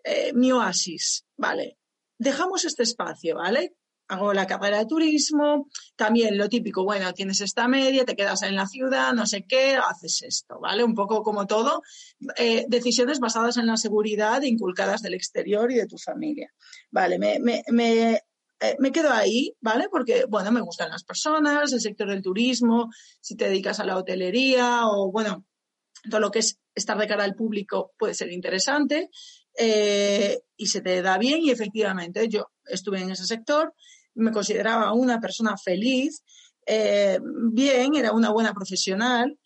Eh, 0.04 0.34
mi 0.34 0.52
oasis, 0.52 1.26
¿vale? 1.38 1.78
Dejamos 2.18 2.66
este 2.66 2.84
espacio, 2.84 3.38
¿vale? 3.38 3.76
Hago 4.08 4.34
la 4.34 4.46
carrera 4.46 4.80
de 4.80 4.86
turismo, 4.86 5.68
también 5.96 6.38
lo 6.38 6.48
típico, 6.50 6.84
bueno, 6.84 7.14
tienes 7.14 7.42
esta 7.42 7.68
media, 7.68 8.06
te 8.06 8.16
quedas 8.16 8.44
en 8.44 8.56
la 8.56 8.68
ciudad, 8.68 9.14
no 9.14 9.26
sé 9.26 9.46
qué, 9.48 9.76
haces 9.76 10.22
esto, 10.24 10.60
¿vale? 10.60 10.84
Un 10.84 10.94
poco 10.94 11.24
como 11.24 11.48
todo, 11.48 11.82
eh, 12.38 12.66
decisiones 12.68 13.20
basadas 13.20 13.58
en 13.58 13.68
la 13.68 13.78
seguridad 13.78 14.42
inculcadas 14.44 15.02
del 15.02 15.16
exterior 15.16 15.72
y 15.72 15.76
de 15.76 15.88
tu 15.88 15.98
familia. 15.98 16.54
Vale, 16.92 17.18
me, 17.18 17.40
me, 17.40 17.64
me, 17.70 18.14
eh, 18.60 18.76
me 18.80 18.92
quedo 18.92 19.12
ahí, 19.12 19.56
¿vale? 19.60 19.88
Porque, 19.90 20.26
bueno, 20.30 20.52
me 20.52 20.62
gustan 20.62 20.90
las 20.90 21.04
personas, 21.04 21.74
el 21.74 21.82
sector 21.82 22.10
del 22.10 22.22
turismo, 22.22 22.90
si 23.22 23.36
te 23.36 23.46
dedicas 23.46 23.80
a 23.80 23.86
la 23.86 23.98
hotelería 23.98 24.88
o, 24.88 25.12
bueno, 25.12 25.46
todo 26.10 26.20
lo 26.20 26.32
que 26.32 26.40
es 26.40 26.60
estar 26.76 26.98
de 26.98 27.08
cara 27.08 27.24
al 27.24 27.36
público 27.36 27.94
puede 27.98 28.14
ser 28.14 28.32
interesante 28.32 29.10
eh, 29.58 30.42
y 30.58 30.68
se 30.68 30.82
te 30.82 31.02
da 31.02 31.18
bien 31.18 31.42
y 31.42 31.52
efectivamente 31.52 32.28
yo 32.28 32.52
estuve 32.66 33.02
en 33.02 33.12
ese 33.12 33.26
sector 33.26 33.74
me 34.16 34.32
consideraba 34.32 34.94
una 34.94 35.20
persona 35.20 35.58
feliz, 35.58 36.24
eh, 36.66 37.20
bien, 37.52 37.96
era 37.96 38.12
una 38.12 38.32
buena 38.32 38.54
profesional. 38.54 39.38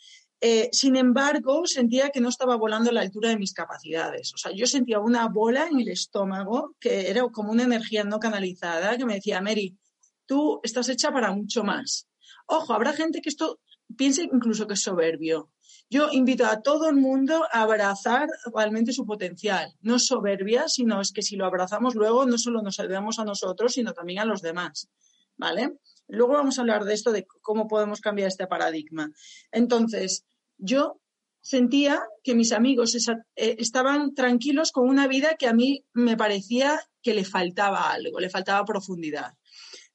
Eh, 0.42 0.70
sin 0.72 0.96
embargo, 0.96 1.66
sentía 1.66 2.12
que 2.12 2.22
no 2.22 2.30
estaba 2.30 2.56
volando 2.56 2.90
a 2.90 2.94
la 2.94 3.02
altura 3.02 3.30
de 3.30 3.38
mis 3.38 3.54
capacidades. 3.54 4.34
O 4.34 4.38
sea, 4.38 4.54
yo 4.54 4.66
sentía 4.68 5.00
una 5.00 5.28
bola 5.28 5.68
en 5.68 5.82
el 5.82 5.90
estómago 5.90 6.76
que 6.80 7.10
era 7.10 7.28
como 7.28 7.52
una 7.52 7.64
energía 7.64 8.06
no 8.06 8.20
canalizada 8.20 8.98
que 8.98 9.06
me 9.06 9.16
decía, 9.16 9.42
Mary, 9.42 9.78
tú 10.26 10.62
estás 10.64 10.88
hecha 10.88 11.12
para 11.12 11.34
mucho 11.34 11.64
más. 11.64 12.08
Ojo, 12.46 12.74
habrá 12.74 12.94
gente 12.94 13.22
que 13.22 13.30
esto 13.30 13.60
piense 13.98 14.24
incluso 14.24 14.66
que 14.66 14.76
es 14.76 14.82
soberbio. 14.82 15.52
Yo 15.90 16.10
invito 16.12 16.46
a 16.46 16.62
todo 16.62 16.88
el 16.88 16.96
mundo 16.96 17.46
a 17.52 17.62
abrazar 17.62 18.28
realmente 18.54 18.94
su 18.94 19.06
potencial. 19.06 19.74
No 19.82 19.96
es 19.96 20.06
soberbia, 20.06 20.68
sino 20.68 21.02
es 21.02 21.12
que 21.12 21.24
si 21.24 21.36
lo 21.36 21.46
abrazamos 21.46 21.96
luego 21.96 22.26
no 22.26 22.38
solo 22.38 22.62
nos 22.62 22.80
ayudamos 22.80 23.18
a 23.18 23.26
nosotros, 23.26 23.74
sino 23.74 23.94
también 23.94 24.20
a 24.20 24.26
los 24.26 24.42
demás. 24.42 24.88
¿Vale? 25.36 25.78
Luego 26.08 26.34
vamos 26.34 26.58
a 26.58 26.62
hablar 26.62 26.86
de 26.86 26.94
esto, 26.94 27.12
de 27.12 27.26
cómo 27.42 27.68
podemos 27.68 28.02
cambiar 28.02 28.28
este 28.28 28.46
paradigma. 28.46 29.12
Entonces, 29.52 30.26
yo 30.58 31.00
sentía 31.42 32.04
que 32.24 32.36
mis 32.36 32.52
amigos 32.52 32.96
eh, 32.96 33.56
estaban 33.58 34.14
tranquilos 34.14 34.72
con 34.72 34.88
una 34.88 35.08
vida 35.08 35.36
que 35.38 35.48
a 35.48 35.54
mí 35.54 35.86
me 35.94 36.18
parecía 36.18 36.80
que 37.02 37.14
le 37.14 37.26
faltaba 37.26 37.92
algo, 37.92 38.20
le 38.20 38.30
faltaba 38.30 38.66
profundidad. 38.66 39.34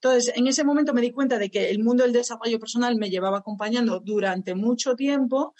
Entonces, 0.04 0.34
en 0.36 0.46
ese 0.46 0.64
momento 0.64 0.92
me 0.92 1.00
di 1.00 1.12
cuenta 1.12 1.38
de 1.38 1.50
que 1.50 1.70
el 1.70 1.82
mundo 1.82 2.02
del 2.04 2.12
desarrollo 2.12 2.58
personal 2.58 2.94
me 2.96 3.08
llevaba 3.08 3.38
acompañando 3.38 4.00
durante 4.00 4.54
mucho 4.54 4.94
tiempo, 4.96 5.54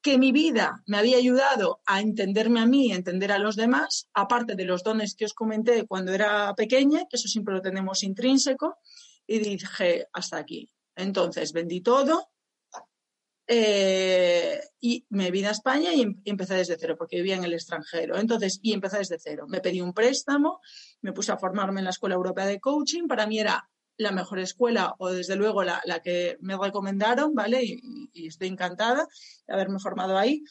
que 0.00 0.16
mi 0.16 0.30
vida 0.30 0.84
me 0.86 0.96
había 0.96 1.16
ayudado 1.16 1.80
a 1.86 2.00
entenderme 2.00 2.60
a 2.60 2.66
mí, 2.66 2.92
a 2.92 2.94
entender 2.94 3.32
a 3.32 3.38
los 3.40 3.56
demás, 3.56 4.08
aparte 4.14 4.54
de 4.54 4.64
los 4.64 4.84
dones 4.84 5.16
que 5.16 5.24
os 5.24 5.34
comenté 5.34 5.88
cuando 5.88 6.12
era 6.12 6.54
pequeña, 6.54 7.00
que 7.10 7.16
eso 7.16 7.26
siempre 7.26 7.52
lo 7.52 7.62
tenemos 7.62 8.04
intrínseco, 8.04 8.78
y 9.26 9.40
dije, 9.40 10.06
hasta 10.12 10.36
aquí. 10.36 10.70
Entonces, 10.94 11.52
vendí 11.52 11.80
todo, 11.80 12.28
eh, 13.48 14.60
y 14.78 15.04
me 15.08 15.32
vine 15.32 15.48
a 15.48 15.50
España 15.50 15.92
y, 15.92 16.02
em-, 16.02 16.20
y, 16.22 16.30
empecé 16.30 16.54
desde 16.54 16.76
cero, 16.78 16.94
porque 16.96 17.16
vivía 17.16 17.34
en 17.34 17.42
el 17.42 17.54
extranjero. 17.54 18.16
Entonces, 18.16 18.60
y 18.62 18.72
empecé 18.72 18.98
desde 18.98 19.18
cero. 19.18 19.46
Me 19.48 19.60
pedí 19.60 19.80
un 19.80 19.92
préstamo, 19.92 20.60
me 21.00 21.12
puse 21.12 21.32
a 21.32 21.36
formarme 21.36 21.80
en 21.80 21.86
la 21.86 21.90
Escuela 21.90 22.14
Europea 22.14 22.46
de 22.46 22.60
Coaching. 22.60 23.08
Para 23.08 23.26
mí 23.26 23.40
era 23.40 23.68
la 24.00 24.12
mejor 24.12 24.38
escuela 24.38 24.94
o 24.98 25.10
desde 25.10 25.36
luego 25.36 25.62
la, 25.62 25.82
que 26.02 26.38
me 26.40 26.56
recomendaron, 26.56 27.34
¿vale? 27.34 27.62
Y, 27.62 28.26
estoy 28.26 28.48
encantada 28.48 29.06
de 29.46 29.54
haberme 29.54 29.78
formado 29.78 30.16
ahí. 30.16 30.42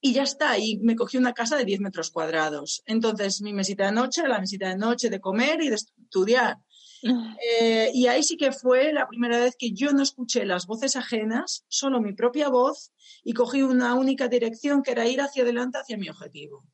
y 0.00 0.12
ya 0.12 0.22
está. 0.22 0.58
Y 0.58 0.78
me 0.78 0.94
cogí 0.94 1.16
una 1.16 1.32
casa 1.32 1.56
de 1.56 1.64
10 1.64 1.80
metros 1.80 2.10
cuadrados. 2.10 2.82
Entonces, 2.86 3.40
mi 3.40 3.52
mesita 3.52 3.86
de 3.86 3.92
noche, 3.92 4.28
la 4.28 4.40
mesita 4.40 4.68
de 4.68 4.76
noche 4.76 5.10
de 5.10 5.20
comer 5.20 5.62
y 5.62 5.70
de 5.70 5.76
estudiar. 5.76 6.58
Eh, 7.48 7.92
y 7.94 8.08
ahí 8.08 8.24
sí 8.24 8.36
que 8.36 8.50
fue 8.50 8.92
la 8.92 9.06
primera 9.06 9.38
vez 9.38 9.54
que 9.56 9.70
yo 9.70 9.92
no 9.92 10.02
escuché 10.02 10.44
las 10.44 10.66
voces 10.66 10.96
ajenas, 10.96 11.64
solo 11.68 12.00
mi 12.00 12.12
propia 12.12 12.48
voz, 12.48 12.90
y 13.22 13.34
cogí 13.34 13.62
una 13.62 13.94
única 13.94 14.26
dirección 14.26 14.82
que 14.82 14.90
era 14.90 15.06
ir 15.06 15.20
hacia 15.20 15.44
adelante, 15.44 15.78
hacia 15.78 15.96
mi 15.96 16.08
objetivo. 16.08 16.64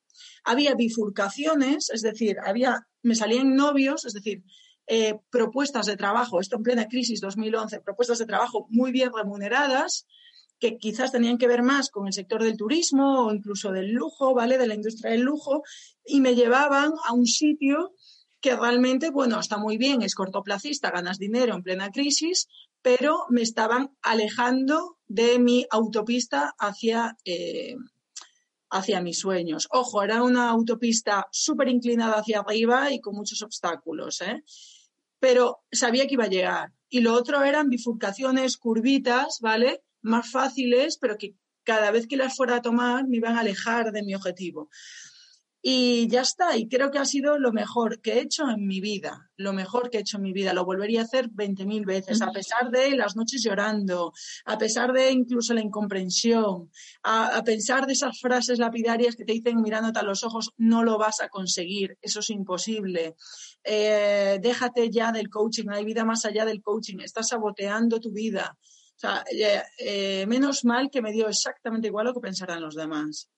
Había 0.43 0.75
bifurcaciones, 0.75 1.91
es 1.91 2.01
decir, 2.01 2.39
había, 2.43 2.89
me 3.03 3.15
salían 3.15 3.55
novios, 3.55 4.07
es 4.07 4.15
decir, 4.15 4.43
eh, 4.87 5.19
propuestas 5.31 5.87
de 5.87 5.97
trabajo, 5.97 6.41
esto 6.41 6.57
en 6.57 6.63
plena 6.63 6.89
crisis 6.89 7.21
2011, 7.21 7.81
propuestas 7.81 8.19
de 8.19 8.27
trabajo 8.27 8.67
muy 8.71 8.93
bien 8.93 9.11
remuneradas, 9.15 10.07
que 10.59 10.79
quizás 10.79 11.13
tenían 11.13 11.39
que 11.39 11.49
ver 11.49 11.63
más 11.63 11.91
con 11.91 12.07
el 12.07 12.13
sector 12.13 12.43
del 12.43 12.57
turismo 12.57 13.27
o 13.27 13.35
incluso 13.35 13.73
del 13.73 13.93
lujo, 13.93 14.35
¿vale? 14.35 14.59
De 14.59 14.67
la 14.67 14.75
industria 14.75 15.11
del 15.11 15.23
lujo, 15.23 15.63
y 16.05 16.21
me 16.21 16.35
llevaban 16.35 16.93
a 17.07 17.13
un 17.13 17.27
sitio 17.27 17.95
que 18.41 18.57
realmente, 18.57 19.11
bueno, 19.11 19.41
está 19.41 19.57
muy 19.57 19.79
bien, 19.79 20.03
es 20.03 20.15
cortoplacista, 20.15 20.91
ganas 20.91 21.19
dinero 21.19 21.55
en 21.55 21.63
plena 21.63 21.91
crisis, 21.91 22.47
pero 22.83 23.25
me 23.31 23.41
estaban 23.41 23.97
alejando 24.03 24.99
de 25.07 25.39
mi 25.39 25.65
autopista 25.71 26.55
hacia, 26.59 27.17
eh, 27.25 27.77
hacia 28.69 29.01
mis 29.01 29.19
sueños. 29.19 29.67
Ojo, 29.71 30.03
era 30.03 30.23
una 30.23 30.51
autopista 30.51 31.27
súper 31.33 31.69
inclinada 31.69 32.19
hacia 32.19 32.41
arriba 32.41 32.93
y 32.93 33.01
con 33.01 33.15
muchos 33.15 33.41
obstáculos, 33.41 34.21
¿eh? 34.21 34.45
Pero 35.21 35.63
sabía 35.73 36.07
que 36.07 36.15
iba 36.15 36.25
a 36.25 36.29
llegar. 36.29 36.73
Y 36.89 37.01
lo 37.01 37.15
otro 37.15 37.43
eran 37.43 37.71
bifurcaciones, 37.71 38.57
curvitas, 38.57 39.39
¿vale? 39.41 39.83
Más 40.03 40.31
fáciles, 40.31 40.99
pero 40.99 41.17
que 41.19 41.35
cada 41.65 41.91
vez 41.91 42.07
que 42.07 42.17
las 42.17 42.37
fuera 42.37 42.57
a 42.57 42.63
tomar 42.63 43.09
me 43.09 43.17
iban 43.17 43.37
a 43.37 43.41
alejar 43.41 43.91
de 43.91 44.03
mi 44.03 44.15
objetivo. 44.15 44.69
Y 45.67 46.09
ya 46.09 46.21
está, 46.21 46.59
y 46.59 46.69
creo 46.69 46.91
que 46.91 46.99
ha 46.99 47.07
sido 47.07 47.39
lo 47.39 47.51
mejor 47.51 48.03
que 48.03 48.13
he 48.13 48.21
hecho 48.21 48.51
en 48.51 48.67
mi 48.67 48.83
vida, 48.83 49.31
lo 49.39 49.55
mejor 49.55 49.89
que 49.89 49.97
he 49.97 50.01
hecho 50.03 50.19
en 50.19 50.25
mi 50.25 50.35
vida. 50.35 50.53
Lo 50.53 50.67
volvería 50.67 51.01
a 51.01 51.05
hacer 51.05 51.31
20.000 51.31 51.87
veces, 51.87 52.21
a 52.21 52.31
pesar 52.33 52.71
de 52.71 52.91
las 52.91 53.17
noches 53.17 53.43
llorando, 53.43 54.13
a 54.45 54.59
pesar 54.59 54.93
de 54.93 55.11
incluso 55.11 55.55
la 55.55 55.63
incomprensión, 55.63 56.71
a, 57.03 57.43
pesar 57.47 57.87
de 57.87 57.95
esas 57.95 58.21
frases 58.21 58.59
lapidarias 58.59 59.17
que 59.17 59.25
te 59.25 59.33
dicen 59.33 59.63
mirándote 59.63 60.01
a 60.01 60.03
los 60.03 60.23
ojos, 60.23 60.51
no 60.59 60.85
lo 60.85 60.99
vas 60.99 61.23
a 61.23 61.31
conseguir, 61.31 61.97
eso 62.03 62.21
es 62.21 62.29
imposible. 62.29 63.17
Eh, 63.65 64.39
déjate 64.43 64.91
ya 64.91 65.13
del 65.13 65.31
coaching, 65.31 65.71
hay 65.71 65.87
vida 65.87 66.05
más 66.05 66.27
allá 66.27 66.45
del 66.45 66.61
coaching, 66.61 66.99
estás 66.99 67.29
saboteando 67.29 68.01
tu 68.01 68.13
vida. 68.13 68.59
O 68.61 68.99
sea, 68.99 69.25
eh, 69.33 69.63
eh, 69.79 70.27
menos 70.27 70.63
mal 70.67 70.91
que 70.91 71.01
me 71.01 71.11
dio 71.11 71.27
exactamente 71.27 71.89
igual 71.89 72.05
lo 72.05 72.13
que 72.13 72.21
pensarán 72.21 72.61
los 72.61 72.75
demás 72.75 73.31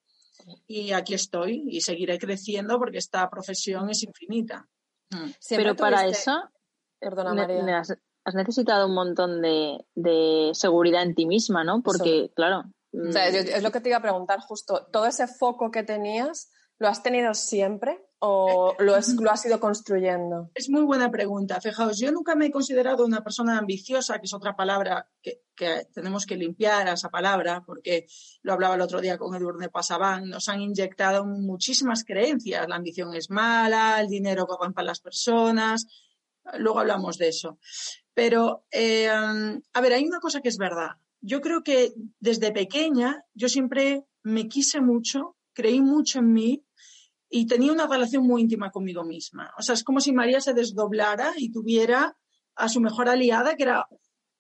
y 0.67 0.93
aquí 0.93 1.15
estoy 1.15 1.65
y 1.69 1.81
seguiré 1.81 2.19
creciendo 2.19 2.79
porque 2.79 2.99
esta 2.99 3.29
profesión 3.29 3.91
es 3.91 4.03
infinita. 4.03 4.67
Mm. 5.11 5.31
Pero 5.51 5.77
para 5.77 6.07
eso, 6.07 6.51
Perdona, 6.99 7.35
María. 7.35 7.79
has, 7.79 8.35
necesitado 8.35 8.87
un 8.87 8.95
montón 8.95 9.43
de, 9.43 10.51
seguridad 10.55 11.03
en 11.03 11.15
ti 11.15 11.27
misma, 11.27 11.65
¿no? 11.65 11.83
Porque, 11.83 12.31
claro. 12.35 12.65
Mm. 12.93 13.17
es 13.17 13.63
lo 13.63 13.71
que 13.71 13.81
te 13.81 13.91
iba 13.91 13.99
a 13.99 14.03
preguntar 14.03 14.41
justo. 14.41 14.87
¿Todo 14.93 15.07
ese 15.07 15.27
foco 15.27 15.71
que 15.71 15.83
tenías 15.83 16.51
lo 16.79 16.89
has 16.89 17.03
tenido 17.03 17.35
siempre? 17.35 18.06
O 18.19 18.75
lo, 18.79 18.95
has 18.95 19.45
ido 19.45 19.61
construyendo? 19.61 20.51
Es 20.55 20.71
muy 20.71 20.83
buena 20.83 21.11
pregunta. 21.11 21.61
Fijaos, 21.61 21.99
yo 21.99 22.11
nunca 22.13 22.35
me 22.35 22.47
he 22.47 22.51
considerado 22.51 23.05
una 23.05 23.23
persona 23.23 23.59
ambiciosa, 23.59 24.19
que 24.19 24.27
es 24.27 24.35
otra 24.35 24.57
palabra 24.57 25.09
que, 25.23 25.43
tenemos 25.93 26.27
que 26.27 26.37
limpiar 26.37 26.89
esa 26.89 27.09
palabra, 27.09 27.63
porque 27.65 28.07
lo 28.43 28.53
hablaba 28.53 28.75
el 28.75 28.81
otro 28.81 29.01
día 29.01 29.17
con 29.19 29.35
Edurne 29.35 29.69
Pasaban, 29.69 30.29
nos 30.29 30.49
han 30.49 30.61
inyectado 30.61 31.25
muchísimas 31.25 32.05
creencias. 32.05 32.69
La 32.69 32.77
ambición 32.77 33.15
es 33.15 33.31
mala, 33.31 34.01
el 34.01 34.09
dinero 34.09 34.47
corrompe 34.47 34.81
a 34.83 34.85
las 34.85 35.01
personas. 35.01 35.87
Luego 36.59 36.81
hablamos 36.81 37.19
de 37.19 37.29
eso. 37.29 37.59
Pero, 38.15 38.65
eh, 38.71 39.09
a 39.09 39.81
ver, 39.81 39.93
hay 39.93 40.05
una 40.05 40.21
cosa 40.21 40.41
que 40.41 40.49
es 40.49 40.59
verdad. 40.59 40.93
Yo 41.21 41.41
creo 41.41 41.63
que 41.63 41.93
desde 42.21 42.53
pequeña 42.53 43.25
yo 43.35 43.49
siempre 43.49 44.05
me 44.23 44.49
quise 44.49 44.81
mucho, 44.81 45.37
creí 45.55 45.81
mucho 45.81 46.19
en 46.19 46.33
mí 46.33 46.66
y 47.29 47.47
tenía 47.47 47.73
una 47.73 47.87
relación 47.87 48.25
muy 48.25 48.43
íntima 48.43 48.71
conmigo 48.71 49.05
misma. 49.05 49.53
O 49.59 49.63
sea, 49.63 49.75
es 49.75 49.85
como 49.85 50.01
si 50.01 50.13
María 50.13 50.41
se 50.41 50.55
desdoblara 50.55 51.33
y 51.37 51.51
tuviera 51.51 52.17
a 52.55 52.69
su 52.69 52.81
mejor 52.81 53.09
aliada, 53.09 53.57
que 53.57 53.65
era 53.65 53.87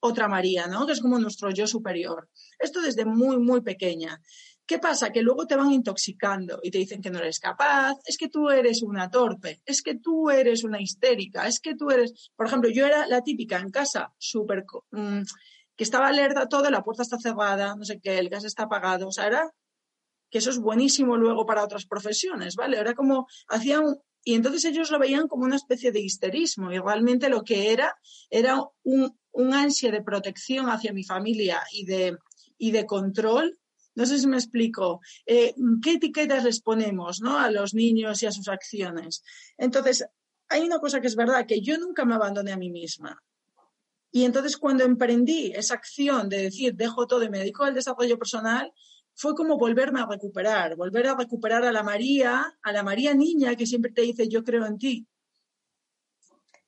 otra 0.00 0.28
María, 0.28 0.66
¿no? 0.66 0.87
Que 0.87 0.93
es 0.93 1.00
como 1.00 1.19
nuestro 1.19 1.50
yo 1.50 1.66
superior. 1.66 2.28
Esto 2.59 2.81
desde 2.81 3.05
muy, 3.05 3.38
muy 3.38 3.61
pequeña. 3.61 4.21
¿Qué 4.66 4.78
pasa? 4.78 5.11
Que 5.11 5.23
luego 5.23 5.47
te 5.47 5.57
van 5.57 5.71
intoxicando 5.71 6.59
y 6.62 6.71
te 6.71 6.78
dicen 6.78 7.00
que 7.00 7.11
no 7.11 7.19
eres 7.19 7.38
capaz, 7.38 7.95
es 8.05 8.16
que 8.16 8.28
tú 8.28 8.50
eres 8.50 8.83
una 8.83 9.09
torpe, 9.11 9.62
es 9.64 9.81
que 9.81 9.95
tú 9.97 10.28
eres 10.28 10.64
una 10.64 10.81
histérica, 10.81 11.47
es 11.47 11.61
que 11.61 11.76
tú 11.76 11.90
eres, 11.90 12.31
por 12.35 12.47
ejemplo, 12.47 12.69
yo 12.69 12.85
era 12.85 13.07
la 13.07 13.23
típica 13.23 13.59
en 13.59 13.71
casa, 13.71 14.12
súper, 14.19 14.64
mm, 14.90 15.23
que 15.76 15.85
estaba 15.85 16.09
alerta 16.09 16.49
todo, 16.49 16.69
la 16.69 16.83
puerta 16.83 17.02
está 17.05 17.16
cerrada, 17.19 17.76
no 17.76 17.85
sé 17.85 18.00
qué, 18.00 18.19
el 18.19 18.28
gas 18.28 18.45
está 18.45 18.64
apagado, 18.64 19.07
o 19.07 19.12
sea, 19.12 19.28
era 19.28 19.52
que 20.30 20.38
eso 20.38 20.50
es 20.50 20.59
buenísimo 20.59 21.16
luego 21.16 21.47
para 21.47 21.64
otras 21.64 21.87
profesiones, 21.87 22.56
¿vale? 22.56 22.78
Era 22.78 22.95
como 22.95 23.26
hacían 23.49 24.00
y 24.28 24.35
entonces 24.35 24.64
ellos 24.64 24.90
lo 24.90 24.99
veían 24.99 25.28
como 25.28 25.45
una 25.45 25.54
especie 25.54 25.92
de 25.92 26.00
histerismo 26.00 26.73
y 26.73 26.80
realmente 26.80 27.28
lo 27.28 27.45
que 27.45 27.71
era 27.71 27.97
era 28.28 28.61
un, 28.83 29.16
ansia 29.52 29.92
de 29.92 30.02
protección 30.02 30.68
hacia 30.68 30.92
mi 30.92 31.04
familia 31.04 31.62
y 31.73 31.85
de, 31.85 32.18
y 32.59 32.73
de 32.73 32.87
control. 32.87 33.56
No 33.95 34.04
sé 34.04 34.18
si 34.18 34.26
me 34.26 34.37
explico. 34.37 35.00
Eh, 35.26 35.54
¿Qué 35.80 35.92
etiquetas 35.92 36.42
les 36.42 36.61
ponemos 36.61 37.21
¿no? 37.21 37.38
a 37.38 37.52
los 37.52 37.73
niños 37.73 38.21
y 38.23 38.26
a 38.26 38.33
sus 38.33 38.49
acciones? 38.49 39.23
Entonces, 39.56 40.04
hay 40.49 40.62
una 40.62 40.80
cosa 40.80 41.00
que 41.00 41.06
es 41.06 41.14
verdad, 41.14 41.47
que 41.47 41.61
yo 41.61 41.78
nunca 41.78 42.04
me 42.04 42.16
abandoné 42.16 42.50
a 42.50 42.56
mí 42.56 42.71
misma. 42.71 43.23
Y 44.11 44.25
entonces 44.25 44.56
cuando 44.56 44.83
emprendí 44.83 45.52
esa 45.54 45.75
acción 45.75 46.28
de 46.28 46.42
decir, 46.42 46.75
dejo 46.75 47.06
todo 47.06 47.23
y 47.23 47.28
me 47.28 47.38
dedico 47.38 47.64
al 47.64 47.75
desarrollo 47.75 48.18
personal, 48.18 48.73
fue 49.16 49.35
como 49.35 49.56
volverme 49.56 50.00
a 50.00 50.06
recuperar, 50.06 50.76
volver 50.76 51.06
a 51.08 51.16
recuperar 51.16 51.64
a 51.64 51.73
la 51.73 51.82
María, 51.82 52.58
a 52.62 52.73
la 52.73 52.82
María 52.82 53.14
niña 53.14 53.56
que 53.56 53.66
siempre 53.66 53.90
te 53.90 54.02
dice 54.02 54.28
yo 54.28 54.44
creo 54.44 54.66
en 54.66 54.78
ti. 54.78 55.06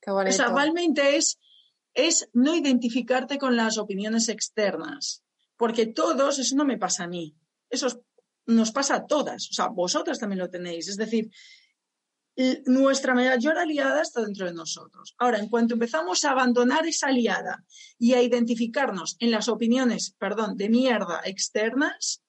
Qué 0.01 0.11
bonito. 0.11 0.35
O 0.35 0.37
sea, 0.37 0.49
realmente 0.49 1.17
es, 1.17 1.39
es 1.93 2.31
no 2.33 2.57
identificarte 2.57 3.37
con 3.39 3.55
las 3.55 3.77
opiniones 3.77 4.31
externas, 4.31 5.23
porque 5.57 5.87
todos, 5.87 6.39
eso 6.39 6.57
no 6.57 6.65
me 6.65 6.79
pasa 6.79 7.05
a 7.05 7.09
mí, 7.09 7.37
eso 7.69 8.03
nos 8.47 8.73
pasa 8.73 8.97
a 8.97 9.07
todas, 9.07 9.51
o 9.51 9.53
sea, 9.53 9.69
vosotras 9.69 10.19
también 10.19 10.39
lo 10.39 10.49
tenéis, 10.49 10.89
es 10.89 10.97
decir, 10.97 11.31
nuestra 12.67 13.15
mayor 13.15 13.59
aliada 13.59 14.01
está 14.01 14.23
dentro 14.23 14.47
de 14.47 14.55
nosotros. 14.55 15.15
Ahora, 15.19 15.39
en 15.39 15.49
cuanto 15.49 15.75
empezamos 15.75 16.25
a 16.25 16.31
abandonar 16.31 16.87
esa 16.87 17.09
aliada 17.09 17.65
y 17.99 18.15
a 18.15 18.23
identificarnos 18.23 19.17
en 19.19 19.33
las 19.33 19.49
opiniones, 19.49 20.15
perdón, 20.19 20.57
de 20.57 20.69
mierda 20.69 21.21
externas, 21.25 22.23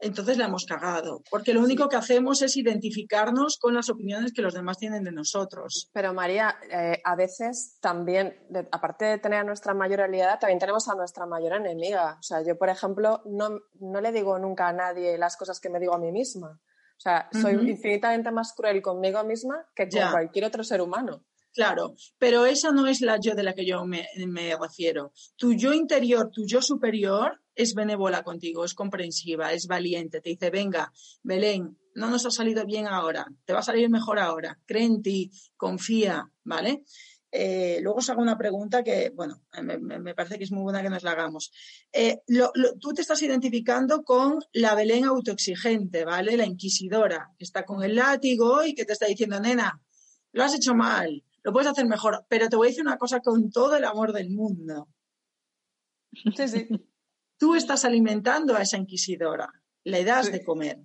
entonces 0.00 0.38
la 0.38 0.46
hemos 0.46 0.64
cagado, 0.64 1.22
porque 1.30 1.54
lo 1.54 1.60
único 1.60 1.88
que 1.88 1.96
hacemos 1.96 2.42
es 2.42 2.56
identificarnos 2.56 3.58
con 3.58 3.74
las 3.74 3.90
opiniones 3.90 4.32
que 4.32 4.42
los 4.42 4.54
demás 4.54 4.78
tienen 4.78 5.04
de 5.04 5.12
nosotros. 5.12 5.90
Pero 5.92 6.14
María, 6.14 6.56
eh, 6.70 7.00
a 7.04 7.16
veces 7.16 7.78
también, 7.80 8.36
aparte 8.72 9.04
de 9.04 9.18
tener 9.18 9.40
a 9.40 9.44
nuestra 9.44 9.74
mayor 9.74 10.00
aliada, 10.00 10.38
también 10.38 10.58
tenemos 10.58 10.88
a 10.88 10.94
nuestra 10.94 11.26
mayor 11.26 11.54
enemiga. 11.54 12.16
O 12.18 12.22
sea, 12.22 12.42
yo, 12.42 12.56
por 12.56 12.68
ejemplo, 12.68 13.22
no, 13.26 13.60
no 13.80 14.00
le 14.00 14.12
digo 14.12 14.38
nunca 14.38 14.68
a 14.68 14.72
nadie 14.72 15.18
las 15.18 15.36
cosas 15.36 15.60
que 15.60 15.70
me 15.70 15.80
digo 15.80 15.94
a 15.94 15.98
mí 15.98 16.10
misma. 16.12 16.60
O 17.00 17.02
sea, 17.02 17.30
soy 17.32 17.54
infinitamente 17.54 18.30
más 18.30 18.52
cruel 18.54 18.82
conmigo 18.82 19.24
misma 19.24 19.66
que 19.74 19.88
con 19.88 20.10
cualquier 20.10 20.44
otro 20.44 20.62
ser 20.62 20.82
humano. 20.82 21.24
Claro, 21.52 21.94
pero 22.18 22.46
esa 22.46 22.70
no 22.70 22.86
es 22.86 23.00
la 23.00 23.18
yo 23.20 23.34
de 23.34 23.42
la 23.42 23.54
que 23.54 23.66
yo 23.66 23.84
me, 23.84 24.06
me, 24.28 24.56
refiero. 24.56 25.12
Tu 25.36 25.54
yo 25.54 25.72
interior, 25.72 26.30
tu 26.30 26.46
yo 26.46 26.62
superior 26.62 27.40
es 27.56 27.74
benévola 27.74 28.22
contigo, 28.22 28.64
es 28.64 28.74
comprensiva, 28.74 29.52
es 29.52 29.66
valiente. 29.66 30.20
Te 30.20 30.30
dice, 30.30 30.50
venga, 30.50 30.92
Belén, 31.22 31.76
no 31.94 32.08
nos 32.08 32.24
ha 32.24 32.30
salido 32.30 32.64
bien 32.64 32.86
ahora, 32.86 33.26
te 33.44 33.52
va 33.52 33.60
a 33.60 33.64
salir 33.64 33.90
mejor 33.90 34.20
ahora. 34.20 34.58
Cree 34.64 34.84
en 34.84 35.02
ti, 35.02 35.30
confía, 35.56 36.30
¿vale? 36.44 36.84
Eh, 37.32 37.78
luego 37.80 37.98
os 37.98 38.10
hago 38.10 38.22
una 38.22 38.36
pregunta 38.36 38.82
que, 38.82 39.10
bueno, 39.10 39.42
me, 39.62 40.14
parece 40.14 40.36
que 40.36 40.44
es 40.44 40.52
muy 40.52 40.62
buena 40.62 40.82
que 40.82 40.90
nos 40.90 41.02
la 41.02 41.12
hagamos. 41.12 41.52
Eh, 41.92 42.18
tú 42.80 42.92
te 42.92 43.02
estás 43.02 43.22
identificando 43.22 44.02
con 44.02 44.38
la 44.52 44.74
Belén 44.74 45.04
autoexigente, 45.04 46.04
¿vale? 46.04 46.36
La 46.36 46.46
inquisidora, 46.46 47.30
que 47.38 47.44
está 47.44 47.64
con 47.64 47.82
el 47.82 47.96
látigo 47.96 48.64
y 48.64 48.74
que 48.74 48.84
te 48.84 48.92
está 48.92 49.06
diciendo, 49.06 49.40
nena, 49.40 49.80
lo 50.32 50.44
has 50.44 50.54
hecho 50.54 50.74
mal, 50.74 51.24
lo 51.42 51.52
puedes 51.52 51.70
hacer 51.70 51.86
mejor, 51.86 52.24
pero 52.28 52.48
te 52.48 52.56
voy 52.56 52.68
a 52.68 52.70
decir 52.70 52.84
una 52.84 52.98
cosa 52.98 53.20
con 53.20 53.50
todo 53.50 53.76
el 53.76 53.84
amor 53.84 54.12
del 54.12 54.30
mundo. 54.30 54.88
Sí, 56.36 56.48
sí. 56.48 56.68
Tú 57.38 57.54
estás 57.54 57.84
alimentando 57.84 58.54
a 58.54 58.62
esa 58.62 58.76
inquisidora, 58.76 59.50
le 59.84 60.04
das 60.04 60.30
de 60.30 60.44
comer, 60.44 60.78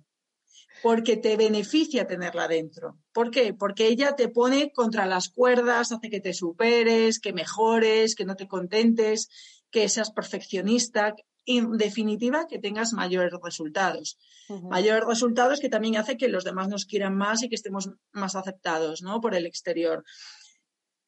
porque 0.82 1.16
te 1.16 1.36
beneficia 1.36 2.06
tenerla 2.06 2.48
dentro. 2.48 2.98
¿Por 3.12 3.30
qué? 3.30 3.52
Porque 3.52 3.88
ella 3.88 4.16
te 4.16 4.28
pone 4.28 4.72
contra 4.72 5.04
las 5.04 5.28
cuerdas, 5.28 5.92
hace 5.92 6.08
que 6.08 6.20
te 6.20 6.32
superes, 6.32 7.20
que 7.20 7.34
mejores, 7.34 8.14
que 8.14 8.24
no 8.24 8.36
te 8.36 8.48
contentes, 8.48 9.28
que 9.70 9.88
seas 9.88 10.10
perfeccionista. 10.10 11.14
en 11.48 11.76
definitiva, 11.76 12.46
que 12.48 12.58
tengas 12.58 12.92
mayores 12.92 13.32
resultados. 13.40 14.18
Mayores 14.48 15.04
resultados 15.06 15.60
que 15.60 15.68
también 15.68 15.96
hace 15.96 16.16
que 16.16 16.28
los 16.28 16.42
demás 16.42 16.68
nos 16.68 16.86
quieran 16.86 17.16
más 17.16 17.42
y 17.42 17.48
que 17.48 17.54
estemos 17.54 17.90
más 18.12 18.34
aceptados 18.34 19.02
¿no? 19.02 19.20
por 19.20 19.34
el 19.34 19.46
exterior. 19.46 20.04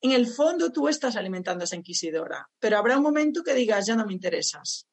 En 0.01 0.13
el 0.13 0.27
fondo 0.27 0.71
tú 0.71 0.89
estás 0.89 1.17
alimentando 1.17 1.63
a 1.63 1.65
esa 1.65 1.77
inquisidora, 1.77 2.49
pero 2.61 2.79
habrá 2.79 2.97
un 2.97 3.03
momento 3.03 3.43
que 3.43 3.55
digas, 3.55 3.87
ya 3.87 3.97
no 3.97 4.07
me 4.07 4.13
interesas. 4.13 4.87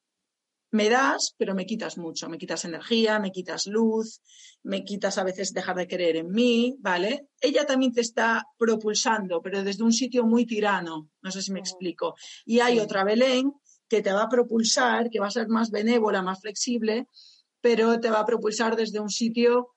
Me 0.71 0.89
das, 0.89 1.33
pero 1.37 1.53
me 1.53 1.65
quitas 1.65 1.97
mucho, 1.97 2.27
me 2.27 2.37
quitas 2.37 2.65
energía, 2.65 3.19
me 3.19 3.31
quitas 3.31 3.67
luz, 3.67 4.21
me 4.63 4.83
quitas 4.83 5.17
a 5.17 5.23
veces 5.23 5.53
dejar 5.53 5.75
de 5.77 5.87
creer 5.87 6.17
en 6.17 6.31
mí, 6.31 6.75
¿vale? 6.79 7.29
Ella 7.39 7.65
también 7.65 7.93
te 7.93 8.01
está 8.01 8.45
propulsando, 8.57 9.41
pero 9.41 9.63
desde 9.63 9.83
un 9.83 9.93
sitio 9.93 10.25
muy 10.25 10.45
tirano, 10.45 11.09
no 11.21 11.31
sé 11.31 11.41
si 11.41 11.53
me 11.53 11.59
explico. 11.59 12.15
Y 12.45 12.59
hay 12.59 12.79
otra 12.79 13.03
Belén 13.03 13.53
que 13.87 14.01
te 14.01 14.11
va 14.11 14.23
a 14.23 14.29
propulsar, 14.29 15.09
que 15.09 15.19
va 15.19 15.27
a 15.27 15.31
ser 15.31 15.47
más 15.47 15.69
benévola, 15.69 16.23
más 16.23 16.41
flexible, 16.41 17.07
pero 17.61 17.99
te 17.99 18.09
va 18.09 18.19
a 18.21 18.25
propulsar 18.25 18.75
desde 18.75 18.99
un 18.99 19.09
sitio 19.09 19.75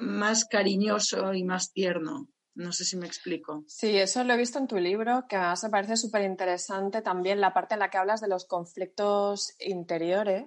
más 0.00 0.44
cariñoso 0.44 1.32
y 1.34 1.42
más 1.42 1.72
tierno. 1.72 2.28
No 2.58 2.72
sé 2.72 2.84
si 2.84 2.96
me 2.96 3.06
explico. 3.06 3.62
Sí, 3.68 3.96
eso 3.96 4.24
lo 4.24 4.34
he 4.34 4.36
visto 4.36 4.58
en 4.58 4.66
tu 4.66 4.78
libro, 4.78 5.26
que 5.28 5.36
además 5.36 5.62
me 5.62 5.70
parece 5.70 5.96
súper 5.96 6.22
interesante 6.22 7.02
también 7.02 7.40
la 7.40 7.54
parte 7.54 7.74
en 7.74 7.80
la 7.80 7.88
que 7.88 7.98
hablas 7.98 8.20
de 8.20 8.26
los 8.26 8.46
conflictos 8.46 9.54
interiores, 9.60 10.46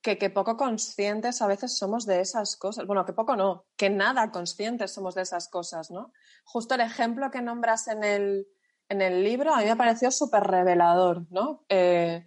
que, 0.00 0.18
que, 0.18 0.30
poco 0.30 0.56
conscientes 0.56 1.42
a 1.42 1.48
veces 1.48 1.76
somos 1.76 2.06
de 2.06 2.20
esas 2.20 2.56
cosas. 2.56 2.86
Bueno, 2.86 3.04
que 3.04 3.12
poco 3.12 3.34
no, 3.34 3.66
que 3.76 3.90
nada 3.90 4.30
conscientes 4.30 4.92
somos 4.92 5.16
de 5.16 5.22
esas 5.22 5.48
cosas, 5.48 5.90
¿no? 5.90 6.12
Justo 6.44 6.76
el 6.76 6.82
ejemplo 6.82 7.32
que 7.32 7.42
nombras 7.42 7.88
en 7.88 8.04
el, 8.04 8.46
en 8.88 9.02
el 9.02 9.24
libro 9.24 9.52
a 9.52 9.58
mí 9.58 9.64
me 9.64 9.72
ha 9.72 9.76
parecido 9.76 10.12
súper 10.12 10.44
revelador, 10.44 11.26
¿no? 11.30 11.64
Eh, 11.68 12.24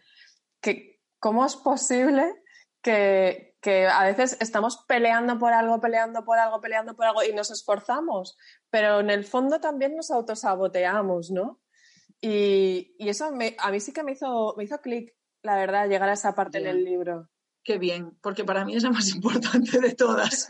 que, 0.60 1.00
¿Cómo 1.20 1.46
es 1.46 1.56
posible 1.56 2.36
que, 2.82 3.56
que, 3.62 3.88
a 3.88 4.04
veces 4.04 4.38
estamos 4.40 4.84
peleando 4.88 5.38
por 5.38 5.54
algo, 5.54 5.80
peleando 5.80 6.24
por 6.24 6.38
algo, 6.38 6.62
peleando 6.62 6.96
por 6.96 7.06
algo 7.06 7.24
y 7.24 7.34
nos 7.34 7.52
esforzamos, 7.52 8.38
pero 8.70 9.00
en 9.00 9.10
el 9.10 9.26
fondo 9.26 9.60
también 9.60 9.96
nos 9.96 10.12
autosaboteamos, 10.12 11.32
¿no? 11.32 11.60
Y, 12.22 12.96
y 12.98 13.10
eso 13.10 13.26
a 13.26 13.72
mí 13.72 13.80
sí 13.80 13.94
que 13.94 14.04
me 14.04 14.14
hizo, 14.14 14.54
me 14.58 14.66
hizo 14.66 14.82
clic, 14.82 15.16
la 15.42 15.56
verdad, 15.56 15.88
llegar 15.88 16.10
a 16.10 16.14
esa 16.14 16.36
parte 16.36 16.58
en 16.58 16.68
el 16.68 16.84
libro. 16.84 17.30
Qué 17.64 17.78
bien, 17.78 18.18
porque 18.22 18.44
para 18.44 18.66
mí 18.66 18.76
es 18.76 18.84
la 18.84 18.92
más 18.92 19.10
importante 19.14 19.80
de 19.80 19.94
todas. 19.96 20.48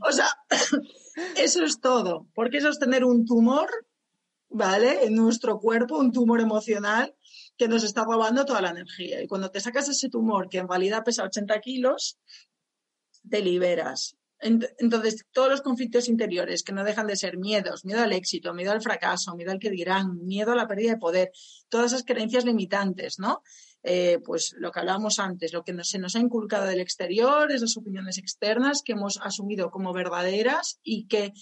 o 0.00 0.12
sea, 0.12 0.28
eso 1.36 1.64
es 1.64 1.80
todo, 1.80 2.26
porque 2.34 2.58
eso 2.58 2.68
es 2.68 2.78
tener 2.78 3.04
un 3.04 3.24
tumor 3.24 3.68
¿vale? 4.48 5.04
En 5.04 5.14
nuestro 5.14 5.58
cuerpo, 5.58 5.98
un 5.98 6.12
tumor 6.12 6.40
emocional 6.40 7.14
que 7.56 7.68
nos 7.68 7.84
está 7.84 8.04
robando 8.04 8.44
toda 8.44 8.60
la 8.60 8.70
energía. 8.70 9.22
Y 9.22 9.26
cuando 9.26 9.50
te 9.50 9.60
sacas 9.60 9.88
ese 9.88 10.08
tumor, 10.08 10.48
que 10.48 10.58
en 10.58 10.68
realidad 10.68 11.04
pesa 11.04 11.24
80 11.24 11.60
kilos, 11.60 12.18
te 13.28 13.40
liberas. 13.40 14.16
Entonces, 14.38 15.24
todos 15.32 15.48
los 15.48 15.62
conflictos 15.62 16.08
interiores 16.08 16.62
que 16.62 16.72
no 16.72 16.84
dejan 16.84 17.06
de 17.06 17.16
ser 17.16 17.38
miedos, 17.38 17.86
miedo 17.86 18.02
al 18.02 18.12
éxito, 18.12 18.52
miedo 18.52 18.70
al 18.70 18.82
fracaso, 18.82 19.34
miedo 19.34 19.50
al 19.50 19.58
que 19.58 19.70
dirán, 19.70 20.26
miedo 20.26 20.52
a 20.52 20.56
la 20.56 20.68
pérdida 20.68 20.92
de 20.92 20.98
poder, 20.98 21.32
todas 21.70 21.92
esas 21.92 22.04
creencias 22.04 22.44
limitantes, 22.44 23.18
¿no? 23.18 23.42
Eh, 23.82 24.18
pues 24.24 24.54
lo 24.58 24.70
que 24.72 24.80
hablábamos 24.80 25.18
antes, 25.20 25.52
lo 25.52 25.62
que 25.62 25.74
se 25.84 25.98
nos 25.98 26.16
ha 26.16 26.18
inculcado 26.18 26.66
del 26.66 26.80
exterior, 26.80 27.50
esas 27.50 27.76
opiniones 27.76 28.18
externas 28.18 28.82
que 28.84 28.92
hemos 28.92 29.18
asumido 29.22 29.70
como 29.70 29.94
verdaderas 29.94 30.80
y 30.82 31.06
que 31.06 31.32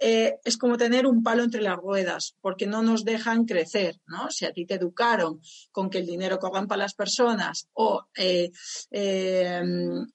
eh, 0.00 0.38
es 0.44 0.56
como 0.56 0.76
tener 0.76 1.06
un 1.06 1.22
palo 1.22 1.42
entre 1.42 1.60
las 1.60 1.76
ruedas, 1.76 2.36
porque 2.40 2.66
no 2.66 2.82
nos 2.82 3.04
dejan 3.04 3.44
crecer, 3.44 4.00
¿no? 4.06 4.30
Si 4.30 4.44
a 4.44 4.52
ti 4.52 4.64
te 4.64 4.74
educaron 4.74 5.40
con 5.72 5.90
que 5.90 5.98
el 5.98 6.06
dinero 6.06 6.38
corran 6.38 6.68
para 6.68 6.82
las 6.82 6.94
personas 6.94 7.68
o 7.72 8.06
eh, 8.16 8.50
em, 8.90 10.06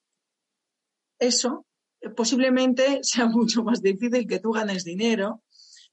eso, 1.19 1.65
posiblemente 2.15 2.99
sea 3.03 3.25
mucho 3.25 3.63
más 3.63 3.81
difícil 3.81 4.27
que 4.27 4.39
tú 4.39 4.51
ganes 4.51 4.83
dinero 4.83 5.41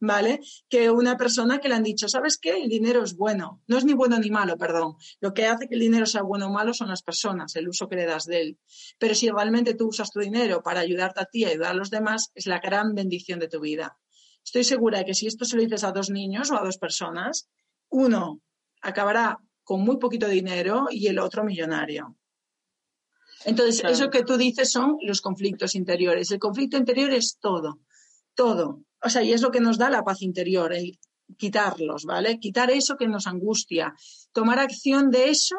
¿vale? 0.00 0.40
Que 0.68 0.90
una 0.90 1.16
persona 1.16 1.58
que 1.58 1.68
le 1.68 1.74
han 1.74 1.82
dicho, 1.82 2.08
¿sabes 2.08 2.38
qué? 2.38 2.62
El 2.62 2.68
dinero 2.68 3.04
es 3.04 3.14
bueno. 3.14 3.62
No 3.66 3.76
es 3.76 3.84
ni 3.84 3.92
bueno 3.92 4.18
ni 4.18 4.30
malo, 4.30 4.56
perdón. 4.56 4.96
Lo 5.20 5.32
que 5.34 5.46
hace 5.46 5.68
que 5.68 5.74
el 5.74 5.80
dinero 5.80 6.06
sea 6.06 6.22
bueno 6.22 6.46
o 6.46 6.50
malo 6.50 6.74
son 6.74 6.88
las 6.88 7.02
personas, 7.02 7.54
el 7.56 7.68
uso 7.68 7.88
que 7.88 7.96
le 7.96 8.06
das 8.06 8.24
de 8.24 8.40
él. 8.40 8.58
Pero 8.98 9.14
si 9.14 9.28
realmente 9.30 9.74
tú 9.74 9.88
usas 9.88 10.10
tu 10.10 10.20
dinero 10.20 10.62
para 10.62 10.80
ayudarte 10.80 11.20
a 11.20 11.26
ti 11.26 11.40
y 11.40 11.44
ayudar 11.44 11.72
a 11.72 11.74
los 11.74 11.90
demás, 11.90 12.32
es 12.34 12.46
la 12.46 12.58
gran 12.58 12.94
bendición 12.94 13.38
de 13.38 13.48
tu 13.48 13.60
vida. 13.60 13.98
Estoy 14.42 14.64
segura 14.64 14.98
de 14.98 15.04
que 15.04 15.14
si 15.14 15.26
esto 15.26 15.44
se 15.44 15.56
lo 15.56 15.62
dices 15.62 15.84
a 15.84 15.92
dos 15.92 16.08
niños 16.08 16.50
o 16.50 16.56
a 16.56 16.64
dos 16.64 16.78
personas, 16.78 17.48
uno 17.90 18.40
acabará 18.80 19.38
con 19.62 19.82
muy 19.82 19.98
poquito 19.98 20.26
dinero 20.26 20.86
y 20.90 21.06
el 21.06 21.18
otro 21.18 21.44
millonario. 21.44 22.16
Entonces, 23.44 23.82
eso 23.84 24.10
que 24.10 24.22
tú 24.22 24.36
dices 24.36 24.70
son 24.70 24.96
los 25.02 25.20
conflictos 25.20 25.74
interiores. 25.74 26.30
El 26.30 26.38
conflicto 26.38 26.76
interior 26.76 27.10
es 27.10 27.38
todo, 27.38 27.80
todo 28.34 28.82
o 29.02 29.10
sea, 29.10 29.22
y 29.22 29.32
es 29.32 29.42
lo 29.42 29.50
que 29.50 29.60
nos 29.60 29.78
da 29.78 29.90
la 29.90 30.04
paz 30.04 30.22
interior, 30.22 30.72
el 30.72 30.98
quitarlos, 31.36 32.04
¿vale? 32.04 32.38
Quitar 32.38 32.70
eso 32.70 32.96
que 32.96 33.08
nos 33.08 33.26
angustia, 33.26 33.94
tomar 34.32 34.58
acción 34.58 35.10
de 35.10 35.30
eso, 35.30 35.56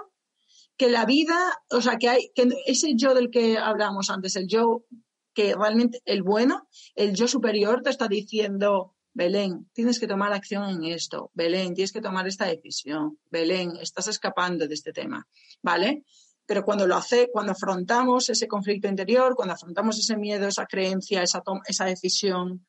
que 0.78 0.90
la 0.90 1.06
vida, 1.06 1.38
o 1.70 1.82
sea, 1.82 1.98
que 1.98 2.10
hay, 2.10 2.32
que 2.34 2.50
ese 2.66 2.94
yo 2.96 3.14
del 3.14 3.30
que 3.30 3.58
hablamos 3.58 4.10
antes, 4.10 4.36
el 4.36 4.48
yo 4.48 4.86
que 5.34 5.56
realmente, 5.56 6.02
el 6.06 6.24
bueno, 6.24 6.68
el 6.96 7.14
yo 7.14 7.28
superior 7.28 7.82
te 7.82 7.90
está 7.90 8.08
diciendo, 8.08 8.96
Belén, 9.14 9.70
tienes 9.74 10.00
que 10.00 10.08
tomar 10.08 10.34
acción 10.34 10.70
en 10.70 10.84
esto, 10.86 11.32
Belén, 11.34 11.74
tienes 11.74 11.92
que 11.92 12.02
tomar 12.02 12.28
esta 12.28 12.46
decisión, 12.46 13.20
Belén, 13.30 13.74
estás 13.80 14.08
escapando 14.08 14.68
de 14.68 14.74
este 14.74 14.92
tema, 14.92 15.28
¿vale? 15.62 16.04
Pero 16.46 16.66
cuando 16.66 16.88
lo 16.88 16.96
hace, 16.96 17.30
cuando 17.32 17.54
afrontamos 17.54 18.30
ese 18.30 18.48
conflicto 18.48 18.88
interior, 18.88 19.36
cuando 19.36 19.54
afrontamos 19.54 20.00
ese 20.00 20.18
miedo, 20.18 20.48
esa 20.48 20.66
creencia, 20.66 21.24
esa, 21.24 21.44
esa 21.68 21.86
decisión, 21.86 22.66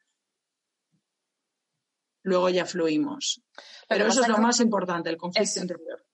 luego 2.22 2.48
ya 2.48 2.66
fluimos. 2.66 3.42
Pero 3.88 4.06
eso 4.06 4.22
es 4.22 4.28
lo 4.28 4.38
más 4.38 4.60
importante, 4.60 5.10
el 5.10 5.16
conflicto 5.16 5.60
interior. 5.60 6.04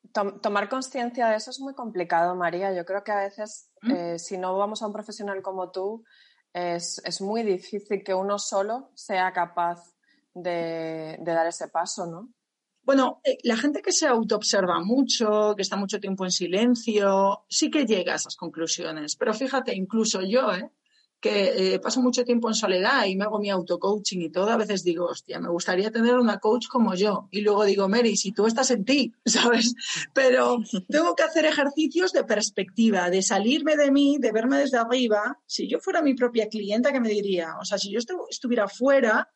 tomar 0.42 0.68
conciencia 0.68 1.28
de 1.28 1.36
eso 1.36 1.50
es 1.50 1.60
muy 1.60 1.74
complicado, 1.74 2.34
María. 2.34 2.74
Yo 2.74 2.84
creo 2.84 3.04
que 3.04 3.12
a 3.12 3.20
veces, 3.20 3.70
¿Mm? 3.82 3.90
eh, 3.90 4.18
si 4.18 4.38
no 4.38 4.56
vamos 4.56 4.82
a 4.82 4.86
un 4.86 4.92
profesional 4.92 5.42
como 5.42 5.70
tú, 5.70 6.04
es, 6.52 7.20
muy 7.20 7.42
difícil 7.42 8.02
que 8.02 8.14
uno 8.14 8.38
solo 8.38 8.90
sea 8.94 9.32
capaz 9.32 9.82
de, 10.34 11.18
dar 11.20 11.46
ese 11.46 11.68
paso, 11.68 12.06
¿no? 12.06 12.32
Bueno, 12.82 13.20
eh, 13.22 13.36
la 13.42 13.56
gente 13.56 13.82
que 13.82 13.92
se 13.92 14.06
autoobserva 14.06 14.80
mucho, 14.80 15.54
que 15.54 15.62
está 15.62 15.76
mucho 15.76 16.00
tiempo 16.00 16.24
en 16.24 16.30
silencio, 16.30 17.44
sí 17.48 17.70
que 17.70 17.84
llega 17.84 18.14
a 18.14 18.16
esas 18.16 18.34
conclusiones. 18.34 19.14
Pero 19.16 19.34
fíjate, 19.34 19.74
incluso 19.74 20.22
yo, 20.22 20.52
¿eh? 20.54 20.70
Que 21.20 21.74
eh, 21.74 21.78
paso 21.80 22.00
mucho 22.00 22.24
tiempo 22.24 22.48
en 22.48 22.54
soledad 22.54 23.06
y 23.06 23.16
me 23.16 23.24
hago 23.24 23.40
mi 23.40 23.50
auto-coaching 23.50 24.20
y 24.20 24.30
todo, 24.30 24.50
a 24.50 24.56
veces 24.56 24.84
digo, 24.84 25.06
hostia, 25.06 25.40
me 25.40 25.48
gustaría 25.48 25.90
tener 25.90 26.16
una 26.16 26.38
coach 26.38 26.68
como 26.68 26.94
yo. 26.94 27.28
Y 27.30 27.40
luego 27.40 27.64
digo, 27.64 27.88
Mary, 27.88 28.16
si 28.16 28.32
tú 28.32 28.46
estás 28.46 28.70
en 28.70 28.84
ti, 28.84 29.12
¿sabes? 29.26 29.74
Pero 30.14 30.58
tengo 30.88 31.14
que 31.14 31.24
hacer 31.24 31.44
ejercicios 31.44 32.12
de 32.12 32.24
perspectiva, 32.24 33.10
de 33.10 33.22
salirme 33.22 33.76
de 33.76 33.90
mí, 33.90 34.18
de 34.20 34.32
verme 34.32 34.58
desde 34.58 34.78
arriba. 34.78 35.38
Si 35.46 35.68
yo 35.68 35.80
fuera 35.80 36.02
mi 36.02 36.14
propia 36.14 36.48
clienta, 36.48 36.92
¿qué 36.92 37.00
me 37.00 37.08
diría? 37.08 37.56
O 37.60 37.64
sea, 37.64 37.78
si 37.78 37.90
yo 37.90 37.98
estuviera 38.30 38.68
fuera, 38.68 39.28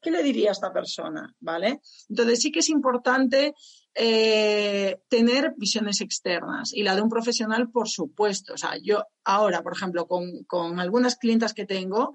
¿qué 0.00 0.10
le 0.10 0.22
diría 0.22 0.50
a 0.50 0.52
esta 0.52 0.72
persona? 0.72 1.34
¿Vale? 1.40 1.80
Entonces 2.10 2.40
sí 2.40 2.52
que 2.52 2.60
es 2.60 2.68
importante 2.68 3.54
eh, 3.96 4.98
tener 5.08 5.54
visiones 5.56 6.00
externas 6.00 6.72
y 6.72 6.82
la 6.82 6.96
de 6.96 7.02
un 7.02 7.08
profesional, 7.08 7.70
por 7.70 7.88
supuesto. 7.88 8.54
O 8.54 8.56
sea, 8.56 8.76
yo 8.82 9.04
ahora, 9.24 9.62
por 9.62 9.74
ejemplo, 9.74 10.06
con, 10.06 10.80
algunas 10.80 11.16
clientas 11.16 11.54
que 11.54 11.64
tengo, 11.64 12.12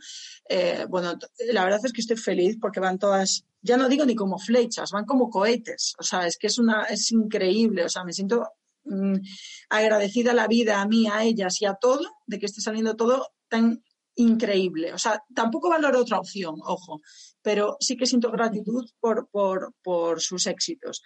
eh, 0.50 0.86
bueno, 0.90 1.14
la 1.52 1.64
verdad 1.64 1.80
es 1.84 1.94
que 1.94 2.02
estoy 2.02 2.18
feliz 2.18 2.58
porque 2.60 2.82
van 2.82 3.00
todas, 3.00 3.46
ya 3.62 3.78
no 3.78 3.88
digo 3.88 4.06
ni 4.06 4.16
como 4.16 4.38
flechas, 4.38 4.92
van 4.92 5.06
como 5.06 5.30
cohetes. 5.30 5.96
O 6.00 6.04
sea, 6.04 6.28
es 6.28 6.38
que 6.38 6.48
es 6.48 6.60
una, 6.60 6.84
es 6.84 7.12
increíble. 7.12 7.86
O 7.86 7.90
sea, 7.90 8.04
me 8.04 8.12
siento 8.12 8.46
mm, 8.84 9.16
agradecida 9.70 10.34
la 10.34 10.48
vida, 10.48 10.82
a 10.82 10.86
mí, 10.86 11.08
a 11.08 11.24
ellas 11.24 11.62
y 11.62 11.66
a 11.66 11.76
todo, 11.76 12.06
de 12.28 12.40
que 12.40 12.48
esté 12.48 12.60
saliendo 12.60 12.96
todo 12.96 13.28
tan 13.48 13.82
increíble. 14.16 14.94
O 14.94 14.98
sea, 14.98 15.24
tampoco 15.34 15.70
valoro 15.70 16.02
otra 16.02 16.20
opción, 16.20 16.56
ojo, 16.66 17.00
pero 17.42 17.78
sí 17.80 17.96
que 17.96 18.06
siento 18.06 18.32
gratitud 18.32 18.86
por, 19.00 19.30
por, 19.30 19.74
por 19.82 20.20
sus 20.20 20.46
éxitos. 20.46 21.02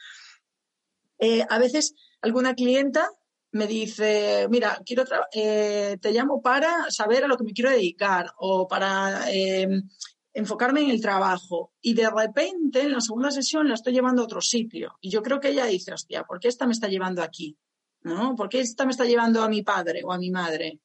Eh, 1.26 1.46
a 1.50 1.58
veces 1.58 1.96
alguna 2.20 2.54
clienta 2.54 3.10
me 3.52 3.66
dice, 3.66 4.46
mira, 4.50 4.82
quiero 4.86 5.06
eh, 5.32 5.98
te 6.02 6.12
llamo 6.12 6.42
para 6.42 6.92
saber 6.92 7.24
a 7.24 7.28
lo 7.28 7.38
que 7.38 7.46
me 7.46 7.54
quiero 7.54 7.70
dedicar 7.70 8.34
o 8.40 8.68
para 8.68 9.32
em, 9.32 9.88
enfocarme 10.34 10.82
en 10.82 10.90
el 10.90 11.00
trabajo. 11.00 11.72
Y 11.80 11.94
de 11.94 12.10
repente, 12.10 12.82
en 12.82 12.92
la 12.92 13.00
segunda 13.00 13.32
sesión, 13.32 13.70
la 13.70 13.76
estoy 13.76 13.94
llevando 13.94 14.22
a 14.22 14.26
otro 14.26 14.42
sitio. 14.42 14.98
Y 15.00 15.12
yo 15.12 15.22
creo 15.22 15.40
que 15.40 15.52
ella 15.52 15.66
dice, 15.66 15.94
hostia, 15.94 16.26
¿por 16.26 16.42
qué 16.42 16.50
esta 16.50 16.66
me 16.66 16.74
está 16.74 16.90
llevando 16.90 17.24
aquí? 17.24 17.58
¿No? 18.02 18.36
¿Por 18.36 18.50
qué 18.50 18.60
esta 18.60 18.84
me 18.84 18.92
está 18.92 19.06
llevando 19.06 19.42
a 19.44 19.48
mi 19.48 19.62
padre 19.62 20.02
o 20.04 20.12
a 20.12 20.18
mi 20.18 20.30
madre? 20.30 20.82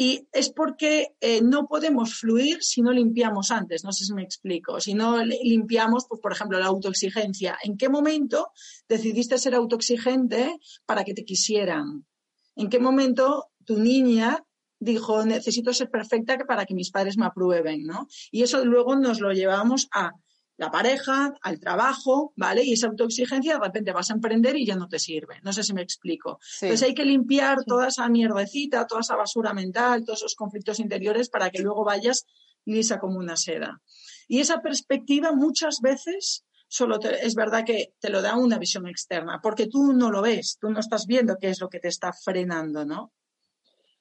Y 0.00 0.28
es 0.30 0.50
porque 0.50 1.16
eh, 1.20 1.42
no 1.42 1.66
podemos 1.66 2.14
fluir 2.14 2.62
si 2.62 2.82
no 2.82 2.92
limpiamos 2.92 3.50
antes, 3.50 3.82
no 3.82 3.90
sé 3.90 4.04
si 4.04 4.14
me 4.14 4.22
explico. 4.22 4.78
Si 4.78 4.94
no 4.94 5.24
limpiamos, 5.24 6.06
pues, 6.08 6.20
por 6.20 6.30
ejemplo, 6.30 6.56
la 6.60 6.66
autoexigencia. 6.66 7.58
¿En 7.64 7.76
qué 7.76 7.88
momento 7.88 8.52
decidiste 8.88 9.38
ser 9.38 9.56
autoexigente 9.56 10.60
para 10.86 11.02
que 11.02 11.14
te 11.14 11.24
quisieran? 11.24 12.06
¿En 12.54 12.68
qué 12.68 12.78
momento 12.78 13.50
tu 13.64 13.76
niña 13.76 14.44
dijo, 14.78 15.24
necesito 15.24 15.74
ser 15.74 15.90
perfecta 15.90 16.38
para 16.46 16.64
que 16.64 16.74
mis 16.74 16.92
padres 16.92 17.18
me 17.18 17.26
aprueben, 17.26 17.84
¿no? 17.84 18.06
Y 18.30 18.44
eso 18.44 18.64
luego 18.64 18.94
nos 18.94 19.20
lo 19.20 19.32
llevamos 19.32 19.88
a 19.92 20.12
la 20.58 20.72
pareja, 20.72 21.32
al 21.40 21.60
trabajo, 21.60 22.32
¿vale? 22.36 22.64
Y 22.64 22.72
esa 22.72 22.88
autoexigencia 22.88 23.54
de 23.54 23.60
repente 23.60 23.92
vas 23.92 24.10
a 24.10 24.14
emprender 24.14 24.56
y 24.56 24.66
ya 24.66 24.74
no 24.74 24.88
te 24.88 24.98
sirve. 24.98 25.40
No 25.44 25.52
sé 25.52 25.62
si 25.62 25.72
me 25.72 25.82
explico. 25.82 26.40
Entonces 26.60 26.88
hay 26.88 26.94
que 26.94 27.04
limpiar 27.04 27.64
toda 27.64 27.88
esa 27.88 28.08
mierdecita, 28.08 28.86
toda 28.86 29.02
esa 29.02 29.14
basura 29.14 29.54
mental, 29.54 30.04
todos 30.04 30.18
esos 30.18 30.34
conflictos 30.34 30.80
interiores 30.80 31.30
para 31.30 31.50
que 31.50 31.62
luego 31.62 31.84
vayas 31.84 32.26
lisa 32.64 32.98
como 32.98 33.18
una 33.18 33.36
seda. 33.36 33.80
Y 34.26 34.40
esa 34.40 34.60
perspectiva 34.60 35.32
muchas 35.32 35.80
veces 35.80 36.44
solo 36.66 36.98
es 37.00 37.34
verdad 37.36 37.64
que 37.64 37.94
te 38.00 38.10
lo 38.10 38.20
da 38.20 38.36
una 38.36 38.58
visión 38.58 38.88
externa, 38.88 39.40
porque 39.40 39.68
tú 39.68 39.92
no 39.92 40.10
lo 40.10 40.22
ves, 40.22 40.58
tú 40.60 40.70
no 40.70 40.80
estás 40.80 41.06
viendo 41.06 41.36
qué 41.40 41.50
es 41.50 41.60
lo 41.60 41.68
que 41.68 41.78
te 41.78 41.88
está 41.88 42.12
frenando, 42.12 42.84
¿no? 42.84 43.12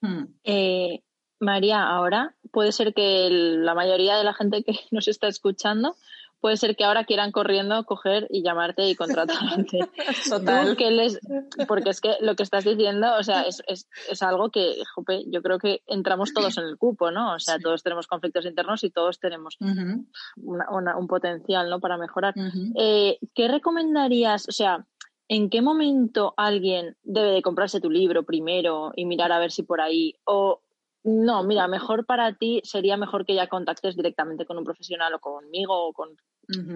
Hmm. 0.02 0.26
Eh, 0.43 1.04
María, 1.39 1.84
ahora 1.84 2.36
puede 2.52 2.72
ser 2.72 2.93
que 2.96 3.30
la 3.30 3.76
mayoría 3.76 4.17
de 4.17 4.24
la 4.24 4.34
gente 4.34 4.63
que 4.63 4.74
nos 4.91 5.08
está 5.08 5.28
escuchando 5.28 5.96
puede 6.39 6.58
ser 6.58 6.76
que 6.76 6.84
ahora 6.84 7.06
quieran 7.06 7.32
corriendo 7.32 7.84
coger 7.86 8.28
y 8.30 8.43
llamarte 8.43 8.88
y 8.89 8.95
contratarte. 8.95 9.80
Total. 10.30 10.76
Que 10.78 10.91
les, 10.91 11.19
porque 11.67 11.89
es 11.89 12.02
que 12.02 12.15
lo 12.21 12.36
que 12.36 12.43
estás 12.43 12.63
diciendo, 12.63 13.08
o 13.17 13.23
sea, 13.23 13.41
es, 13.41 13.62
es, 13.67 13.88
es 14.10 14.21
algo 14.21 14.50
que, 14.50 14.76
jope, 14.93 15.23
yo 15.28 15.41
creo 15.41 15.60
que 15.60 15.82
entramos 15.88 16.34
todos 16.34 16.58
en 16.58 16.65
el 16.65 16.78
cupo, 16.78 17.12
¿no? 17.12 17.36
O 17.36 17.39
sea, 17.39 17.60
todos 17.60 17.84
tenemos 17.84 18.08
conflictos 18.08 18.45
internos 18.45 18.84
y 18.84 18.89
todos 18.89 19.19
tenemos 19.19 19.58
un 19.60 21.08
potencial, 21.08 21.69
¿no? 21.69 21.80
Para 21.80 21.97
mejorar. 21.97 22.34
Eh, 22.76 23.17
¿Qué 23.34 23.47
recomendarías? 23.47 24.47
O 24.47 24.52
sea, 24.52 24.86
¿en 25.28 25.50
qué 25.50 25.62
momento 25.62 26.34
alguien 26.38 26.95
debe 27.04 27.32
de 27.32 27.41
comprarse 27.41 27.82
tu 27.82 27.89
libro 27.89 28.23
primero 28.23 28.91
y 28.95 29.06
mirar 29.06 29.32
a 29.32 29.39
ver 29.39 29.52
si 29.52 29.63
por 29.63 29.82
ahí? 29.82 30.15
O 30.23 30.62
no, 31.08 31.41
mira, 31.46 31.70
mejor 31.70 32.06
para 32.06 32.34
ti 32.36 32.62
sería 32.65 32.98
mejor 32.98 33.26
que 33.26 33.34
ya 33.34 33.48
contactes 33.48 33.96
directamente 33.96 34.46
con 34.46 34.58
un 34.58 34.65
profesional 34.65 35.13
o 35.13 35.20
conmigo 35.20 35.88
o 35.88 35.93
con 35.93 36.17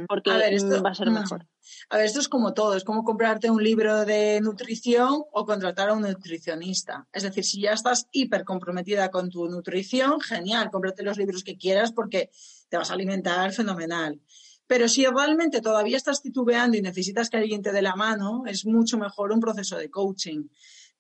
porque 0.08 0.30
va 0.32 0.90
a 0.90 0.96
ser 0.96 1.12
mejor. 1.12 1.48
A 1.90 1.98
ver, 1.98 2.06
esto 2.06 2.20
es 2.20 2.30
como 2.30 2.54
todo, 2.54 2.76
es 2.76 2.86
como 2.86 3.04
comprarte 3.04 3.50
un 3.50 3.62
libro 3.62 4.06
de 4.06 4.40
nutrición 4.42 5.24
o 5.32 5.46
contratar 5.46 5.90
a 5.90 5.94
un 5.94 6.02
nutricionista. 6.02 7.08
Es 7.12 7.24
decir, 7.24 7.44
si 7.44 7.62
ya 7.62 7.72
estás 7.72 8.08
hiper 8.12 8.46
comprometida 8.46 9.12
con 9.12 9.30
tu 9.30 9.50
nutrición, 9.50 10.22
genial, 10.22 10.70
cómprate 10.72 11.04
los 11.04 11.18
libros 11.18 11.44
que 11.44 11.58
quieras 11.58 11.92
porque 11.92 12.30
te 12.70 12.78
vas 12.78 12.90
a 12.90 12.94
alimentar 12.94 13.52
fenomenal. 13.52 14.22
Pero 14.66 14.88
si 14.88 15.06
realmente 15.06 15.60
todavía 15.60 15.98
estás 15.98 16.22
titubeando 16.22 16.78
y 16.78 16.82
necesitas 16.82 17.30
que 17.30 17.36
alguien 17.36 17.62
te 17.62 17.74
dé 17.74 17.82
la 17.82 17.98
mano, 17.98 18.44
es 18.46 18.66
mucho 18.66 18.98
mejor 18.98 19.34
un 19.34 19.42
proceso 19.42 19.78
de 19.78 19.90
coaching. 19.90 20.48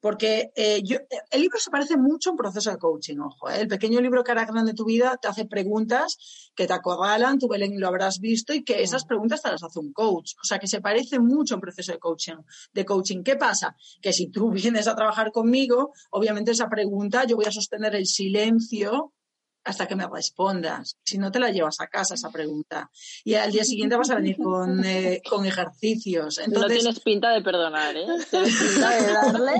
Porque 0.01 0.51
eh, 0.55 0.81
yo, 0.83 0.97
el 1.29 1.41
libro 1.41 1.59
se 1.59 1.69
parece 1.69 1.95
mucho 1.95 2.29
a 2.29 2.33
un 2.33 2.37
proceso 2.37 2.71
de 2.71 2.77
coaching, 2.77 3.19
ojo. 3.19 3.49
¿eh? 3.49 3.61
El 3.61 3.67
pequeño 3.67 4.01
libro 4.01 4.23
que 4.23 4.31
hará 4.31 4.45
grande 4.45 4.73
tu 4.73 4.83
vida 4.83 5.17
te 5.21 5.27
hace 5.27 5.45
preguntas 5.45 6.17
que 6.55 6.67
te 6.67 6.73
acorralan, 6.73 7.37
tú 7.37 7.47
Belén 7.47 7.79
lo 7.79 7.87
habrás 7.87 8.19
visto 8.19 8.53
y 8.53 8.63
que 8.63 8.81
esas 8.81 9.05
preguntas 9.05 9.41
te 9.41 9.51
las 9.51 9.63
hace 9.63 9.79
un 9.79 9.93
coach. 9.93 10.33
O 10.41 10.43
sea, 10.43 10.59
que 10.59 10.67
se 10.67 10.81
parece 10.81 11.19
mucho 11.19 11.53
a 11.53 11.57
un 11.57 11.61
proceso 11.61 11.91
de 11.91 11.99
coaching. 11.99 12.37
De 12.73 12.83
coaching. 12.83 13.23
¿Qué 13.23 13.35
pasa? 13.35 13.75
Que 14.01 14.11
si 14.11 14.27
tú 14.27 14.49
vienes 14.51 14.87
a 14.87 14.95
trabajar 14.95 15.31
conmigo, 15.31 15.93
obviamente 16.09 16.51
esa 16.51 16.67
pregunta 16.67 17.25
yo 17.25 17.35
voy 17.35 17.45
a 17.45 17.51
sostener 17.51 17.95
el 17.95 18.07
silencio 18.07 19.13
hasta 19.63 19.87
que 19.87 19.95
me 19.95 20.07
respondas. 20.07 20.97
Si 21.03 21.17
no, 21.17 21.31
te 21.31 21.39
la 21.39 21.51
llevas 21.51 21.79
a 21.81 21.87
casa 21.87 22.15
esa 22.15 22.31
pregunta. 22.31 22.89
Y 23.23 23.35
al 23.35 23.51
día 23.51 23.63
siguiente 23.63 23.95
vas 23.95 24.09
a 24.09 24.15
venir 24.15 24.37
con, 24.37 24.83
eh, 24.83 25.21
con 25.29 25.45
ejercicios. 25.45 26.39
Entonces... 26.39 26.61
No 26.61 26.79
tienes 26.79 26.99
pinta 27.01 27.31
de 27.31 27.41
perdonar, 27.41 27.95
¿eh? 27.95 28.05
Tienes 28.29 28.55
pinta 28.55 28.89
de 28.89 29.13
darle. 29.13 29.53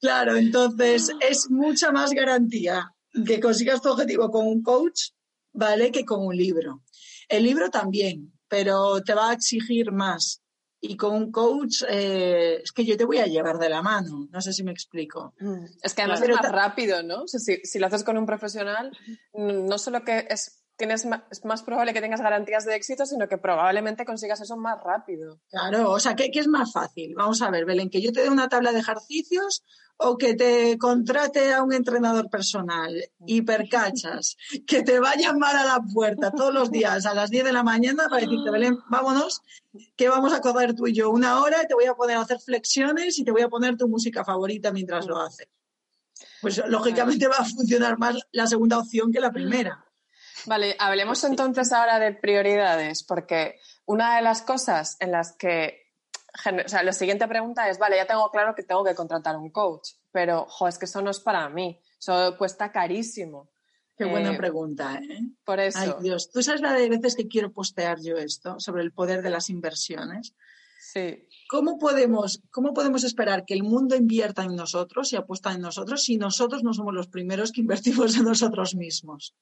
claro, 0.00 0.36
entonces 0.36 1.10
es 1.20 1.50
mucha 1.50 1.92
más 1.92 2.10
garantía 2.12 2.92
que 3.26 3.40
consigas 3.40 3.82
tu 3.82 3.90
objetivo 3.90 4.30
con 4.30 4.46
un 4.46 4.62
coach, 4.62 5.10
¿vale? 5.52 5.90
Que 5.90 6.04
con 6.04 6.24
un 6.24 6.36
libro. 6.36 6.82
El 7.28 7.44
libro 7.44 7.70
también, 7.70 8.32
pero 8.48 9.00
te 9.02 9.14
va 9.14 9.30
a 9.30 9.34
exigir 9.34 9.92
más 9.92 10.42
y 10.80 10.96
con 10.96 11.14
un 11.14 11.30
coach 11.30 11.82
eh, 11.88 12.60
es 12.62 12.72
que 12.72 12.84
yo 12.84 12.96
te 12.96 13.04
voy 13.04 13.18
a 13.18 13.26
llevar 13.26 13.58
de 13.58 13.68
la 13.68 13.82
mano. 13.82 14.28
No 14.30 14.40
sé 14.40 14.52
si 14.52 14.62
me 14.62 14.72
explico. 14.72 15.34
Mm. 15.38 15.64
Es 15.82 15.94
que 15.94 16.02
además 16.02 16.22
es 16.22 16.28
más 16.30 16.52
rápido, 16.52 17.02
¿no? 17.02 17.26
si, 17.26 17.38
si, 17.38 17.78
lo 17.78 17.86
haces 17.86 18.04
con 18.04 18.16
un 18.16 18.26
profesional, 18.26 18.90
no 19.34 19.78
solo 19.78 20.04
que 20.04 20.26
es, 20.30 20.62
tienes 20.76 21.06
es 21.30 21.44
más 21.44 21.62
probable 21.62 21.92
que 21.92 22.00
tengas 22.00 22.22
garantías 22.22 22.64
de 22.64 22.74
éxito, 22.74 23.04
sino 23.04 23.28
que 23.28 23.36
probablemente 23.36 24.06
consigas 24.06 24.40
eso 24.40 24.56
más 24.56 24.82
rápido. 24.82 25.40
Claro, 25.50 25.90
o 25.90 26.00
sea, 26.00 26.16
¿qué, 26.16 26.30
qué 26.30 26.40
es 26.40 26.48
más 26.48 26.72
fácil? 26.72 27.14
Vamos 27.14 27.42
a 27.42 27.50
ver, 27.50 27.66
Belén, 27.66 27.90
que 27.90 28.00
yo 28.00 28.12
te 28.12 28.22
dé 28.22 28.30
una 28.30 28.48
tabla 28.48 28.72
de 28.72 28.80
ejercicios 28.80 29.62
o 30.02 30.16
que 30.16 30.34
te 30.34 30.78
contrate 30.78 31.52
a 31.52 31.62
un 31.62 31.74
entrenador 31.74 32.30
personal, 32.30 32.94
hipercachas, 33.26 34.36
que 34.66 34.82
te 34.82 34.98
va 34.98 35.10
a 35.10 35.16
llamar 35.16 35.56
a 35.56 35.64
la 35.64 35.80
puerta 35.92 36.30
todos 36.30 36.54
los 36.54 36.70
días 36.70 37.04
a 37.04 37.12
las 37.12 37.28
10 37.28 37.44
de 37.44 37.52
la 37.52 37.62
mañana 37.62 38.08
para 38.08 38.22
decirte, 38.22 38.50
Belén, 38.50 38.78
vámonos, 38.88 39.42
que 39.96 40.08
vamos 40.08 40.32
a 40.32 40.40
correr 40.40 40.74
tú 40.74 40.86
y 40.86 40.94
yo 40.94 41.10
una 41.10 41.40
hora 41.40 41.62
y 41.62 41.66
te 41.66 41.74
voy 41.74 41.84
a 41.84 41.94
poner 41.94 42.16
a 42.16 42.22
hacer 42.22 42.40
flexiones 42.40 43.18
y 43.18 43.24
te 43.24 43.30
voy 43.30 43.42
a 43.42 43.48
poner 43.48 43.76
tu 43.76 43.88
música 43.88 44.24
favorita 44.24 44.72
mientras 44.72 45.06
lo 45.06 45.20
haces. 45.20 45.48
Pues 46.40 46.62
lógicamente 46.66 47.28
va 47.28 47.36
a 47.36 47.44
funcionar 47.44 47.98
más 47.98 48.16
la 48.32 48.46
segunda 48.46 48.78
opción 48.78 49.12
que 49.12 49.20
la 49.20 49.32
primera. 49.32 49.84
Vale, 50.46 50.76
hablemos 50.78 51.22
entonces 51.24 51.72
ahora 51.72 51.98
de 51.98 52.12
prioridades, 52.12 53.04
porque 53.04 53.60
una 53.84 54.16
de 54.16 54.22
las 54.22 54.40
cosas 54.40 54.96
en 55.00 55.12
las 55.12 55.36
que 55.36 55.79
o 56.64 56.68
sea, 56.68 56.82
la 56.82 56.92
siguiente 56.92 57.26
pregunta 57.28 57.68
es, 57.68 57.78
vale, 57.78 57.96
ya 57.96 58.06
tengo 58.06 58.30
claro 58.30 58.54
que 58.54 58.62
tengo 58.62 58.84
que 58.84 58.94
contratar 58.94 59.36
un 59.36 59.50
coach, 59.50 59.90
pero, 60.12 60.46
jo, 60.48 60.68
es 60.68 60.78
que 60.78 60.84
eso 60.84 61.02
no 61.02 61.10
es 61.10 61.20
para 61.20 61.48
mí, 61.48 61.80
eso 61.98 62.36
cuesta 62.38 62.70
carísimo. 62.72 63.50
Qué 63.96 64.06
buena 64.06 64.32
eh, 64.32 64.36
pregunta, 64.36 64.94
¿eh? 64.94 65.20
Por 65.44 65.60
eso. 65.60 65.78
Ay, 65.78 65.92
Dios, 66.00 66.30
¿tú 66.30 66.42
sabes 66.42 66.62
la 66.62 66.72
de 66.72 66.88
veces 66.88 67.14
que 67.14 67.28
quiero 67.28 67.52
postear 67.52 68.00
yo 68.00 68.16
esto 68.16 68.58
sobre 68.58 68.82
el 68.82 68.92
poder 68.92 69.20
de 69.22 69.28
las 69.28 69.50
inversiones? 69.50 70.34
Sí. 70.80 71.28
¿Cómo 71.50 71.78
podemos, 71.78 72.40
¿Cómo 72.50 72.72
podemos 72.72 73.04
esperar 73.04 73.44
que 73.44 73.52
el 73.52 73.62
mundo 73.62 73.96
invierta 73.96 74.42
en 74.42 74.56
nosotros 74.56 75.12
y 75.12 75.16
apuesta 75.16 75.52
en 75.52 75.60
nosotros 75.60 76.02
si 76.02 76.16
nosotros 76.16 76.62
no 76.62 76.72
somos 76.72 76.94
los 76.94 77.08
primeros 77.08 77.52
que 77.52 77.60
invertimos 77.60 78.16
en 78.16 78.24
nosotros 78.24 78.74
mismos? 78.74 79.36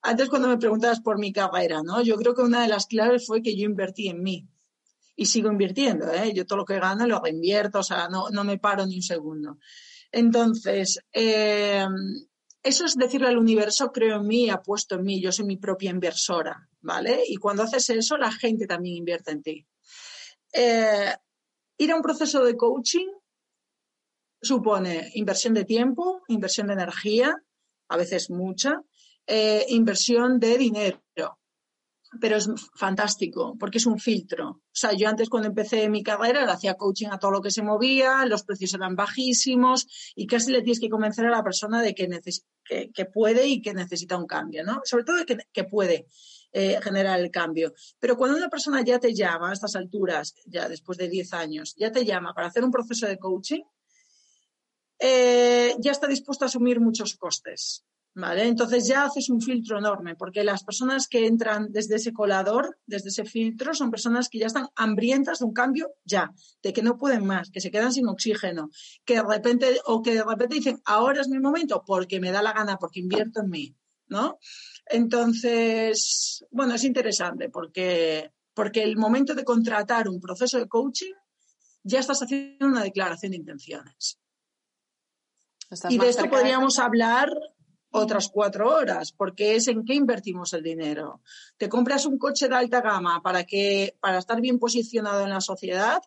Antes 0.00 0.30
cuando 0.30 0.48
me 0.48 0.56
preguntabas 0.56 1.00
por 1.00 1.18
mi 1.18 1.32
carrera, 1.32 1.82
¿no? 1.82 2.00
Yo 2.00 2.16
creo 2.16 2.34
que 2.34 2.42
una 2.42 2.62
de 2.62 2.68
las 2.68 2.86
claves 2.86 3.26
fue 3.26 3.42
que 3.42 3.54
yo 3.54 3.64
invertí 3.64 4.08
en 4.08 4.22
mí 4.22 4.48
y 5.16 5.26
sigo 5.26 5.50
invirtiendo. 5.50 6.12
¿eh? 6.12 6.32
Yo 6.34 6.46
todo 6.46 6.58
lo 6.58 6.64
que 6.64 6.78
gano 6.78 7.06
lo 7.06 7.20
reinvierto, 7.20 7.80
o 7.80 7.82
sea, 7.82 8.08
no, 8.08 8.30
no 8.30 8.44
me 8.44 8.58
paro 8.58 8.86
ni 8.86 8.96
un 8.96 9.02
segundo. 9.02 9.58
Entonces, 10.10 11.00
eh, 11.12 11.86
eso 12.62 12.84
es 12.84 12.94
decirle 12.96 13.28
al 13.28 13.38
universo, 13.38 13.92
creo 13.92 14.16
en 14.16 14.26
mí, 14.26 14.48
apuesto 14.48 14.94
en 14.94 15.04
mí, 15.04 15.20
yo 15.20 15.32
soy 15.32 15.44
mi 15.44 15.56
propia 15.56 15.90
inversora, 15.90 16.68
¿vale? 16.80 17.22
Y 17.26 17.36
cuando 17.36 17.62
haces 17.62 17.90
eso, 17.90 18.16
la 18.16 18.32
gente 18.32 18.66
también 18.66 18.96
invierte 18.96 19.32
en 19.32 19.42
ti. 19.42 19.66
Eh, 20.52 21.12
ir 21.78 21.92
a 21.92 21.96
un 21.96 22.02
proceso 22.02 22.44
de 22.44 22.56
coaching 22.56 23.08
supone 24.40 25.10
inversión 25.14 25.54
de 25.54 25.64
tiempo, 25.64 26.22
inversión 26.28 26.68
de 26.68 26.74
energía, 26.74 27.34
a 27.88 27.96
veces 27.96 28.30
mucha, 28.30 28.80
eh, 29.26 29.64
inversión 29.68 30.38
de 30.38 30.58
dinero 30.58 31.38
pero 32.20 32.36
es 32.36 32.48
fantástico 32.74 33.56
porque 33.58 33.78
es 33.78 33.86
un 33.86 33.98
filtro. 33.98 34.48
O 34.48 34.62
sea, 34.72 34.92
yo 34.92 35.08
antes 35.08 35.28
cuando 35.28 35.48
empecé 35.48 35.88
mi 35.88 36.02
carrera 36.02 36.44
le 36.44 36.52
hacía 36.52 36.74
coaching 36.74 37.08
a 37.10 37.18
todo 37.18 37.30
lo 37.30 37.40
que 37.40 37.50
se 37.50 37.62
movía, 37.62 38.24
los 38.26 38.44
precios 38.44 38.74
eran 38.74 38.96
bajísimos 38.96 39.86
y 40.14 40.26
casi 40.26 40.52
le 40.52 40.62
tienes 40.62 40.80
que 40.80 40.88
convencer 40.88 41.26
a 41.26 41.30
la 41.30 41.42
persona 41.42 41.82
de 41.82 41.94
que, 41.94 42.08
que, 42.92 43.04
puede 43.06 43.46
y 43.46 43.62
que 43.62 43.74
necesita 43.74 44.16
un 44.16 44.26
cambio, 44.26 44.64
¿no? 44.64 44.80
Sobre 44.84 45.04
todo 45.04 45.16
de 45.16 45.44
que, 45.52 45.64
puede 45.64 46.06
eh, 46.52 46.78
generar 46.82 47.20
el 47.20 47.30
cambio. 47.30 47.72
Pero 47.98 48.16
cuando 48.16 48.36
una 48.36 48.48
persona 48.48 48.82
ya 48.82 48.98
te 48.98 49.14
llama 49.14 49.50
a 49.50 49.52
estas 49.52 49.76
alturas, 49.76 50.34
ya 50.46 50.68
después 50.68 50.98
de 50.98 51.08
10 51.08 51.32
años, 51.34 51.74
ya 51.76 51.90
te 51.90 52.04
llama 52.04 52.34
para 52.34 52.48
hacer 52.48 52.64
un 52.64 52.70
proceso 52.70 53.06
de 53.06 53.18
coaching, 53.18 53.62
eh, 54.98 55.74
ya 55.78 55.92
está 55.92 56.06
dispuesto 56.06 56.44
a 56.44 56.48
asumir 56.48 56.80
muchos 56.80 57.16
costes. 57.16 57.84
¿Vale? 58.16 58.46
Entonces 58.46 58.86
ya 58.86 59.04
haces 59.06 59.28
un 59.28 59.40
filtro 59.40 59.76
enorme, 59.76 60.14
porque 60.14 60.44
las 60.44 60.62
personas 60.62 61.08
que 61.08 61.26
entran 61.26 61.72
desde 61.72 61.96
ese 61.96 62.12
colador, 62.12 62.78
desde 62.86 63.08
ese 63.08 63.24
filtro, 63.24 63.74
son 63.74 63.90
personas 63.90 64.28
que 64.28 64.38
ya 64.38 64.46
están 64.46 64.68
hambrientas 64.76 65.40
de 65.40 65.46
un 65.46 65.52
cambio 65.52 65.94
ya, 66.04 66.32
de 66.62 66.72
que 66.72 66.82
no 66.82 66.96
pueden 66.96 67.26
más, 67.26 67.50
que 67.50 67.60
se 67.60 67.72
quedan 67.72 67.92
sin 67.92 68.06
oxígeno, 68.06 68.70
que 69.04 69.14
de 69.14 69.22
repente, 69.22 69.80
o 69.86 70.00
que 70.00 70.14
de 70.14 70.22
repente 70.22 70.54
dicen, 70.54 70.80
ahora 70.84 71.22
es 71.22 71.28
mi 71.28 71.40
momento, 71.40 71.82
porque 71.84 72.20
me 72.20 72.30
da 72.30 72.40
la 72.40 72.52
gana, 72.52 72.76
porque 72.76 73.00
invierto 73.00 73.40
en 73.40 73.50
mí, 73.50 73.76
¿no? 74.06 74.38
Entonces, 74.86 76.44
bueno, 76.52 76.74
es 76.74 76.84
interesante, 76.84 77.48
porque, 77.48 78.30
porque 78.54 78.84
el 78.84 78.96
momento 78.96 79.34
de 79.34 79.44
contratar 79.44 80.08
un 80.08 80.20
proceso 80.20 80.58
de 80.58 80.68
coaching, 80.68 81.14
ya 81.82 81.98
estás 81.98 82.22
haciendo 82.22 82.66
una 82.66 82.84
declaración 82.84 83.32
de 83.32 83.38
intenciones. 83.38 84.20
y 85.88 85.98
de 85.98 86.08
esto 86.08 86.30
podríamos 86.30 86.78
hablar 86.78 87.28
otras 87.96 88.28
cuatro 88.28 88.74
horas, 88.74 89.12
porque 89.12 89.54
es 89.54 89.68
en 89.68 89.84
qué 89.84 89.94
invertimos 89.94 90.52
el 90.52 90.64
dinero. 90.64 91.22
Te 91.56 91.68
compras 91.68 92.06
un 92.06 92.18
coche 92.18 92.48
de 92.48 92.56
alta 92.56 92.80
gama 92.80 93.22
para, 93.22 93.44
que, 93.44 93.96
para 94.00 94.18
estar 94.18 94.40
bien 94.40 94.58
posicionado 94.58 95.22
en 95.22 95.30
la 95.30 95.40
sociedad, 95.40 96.02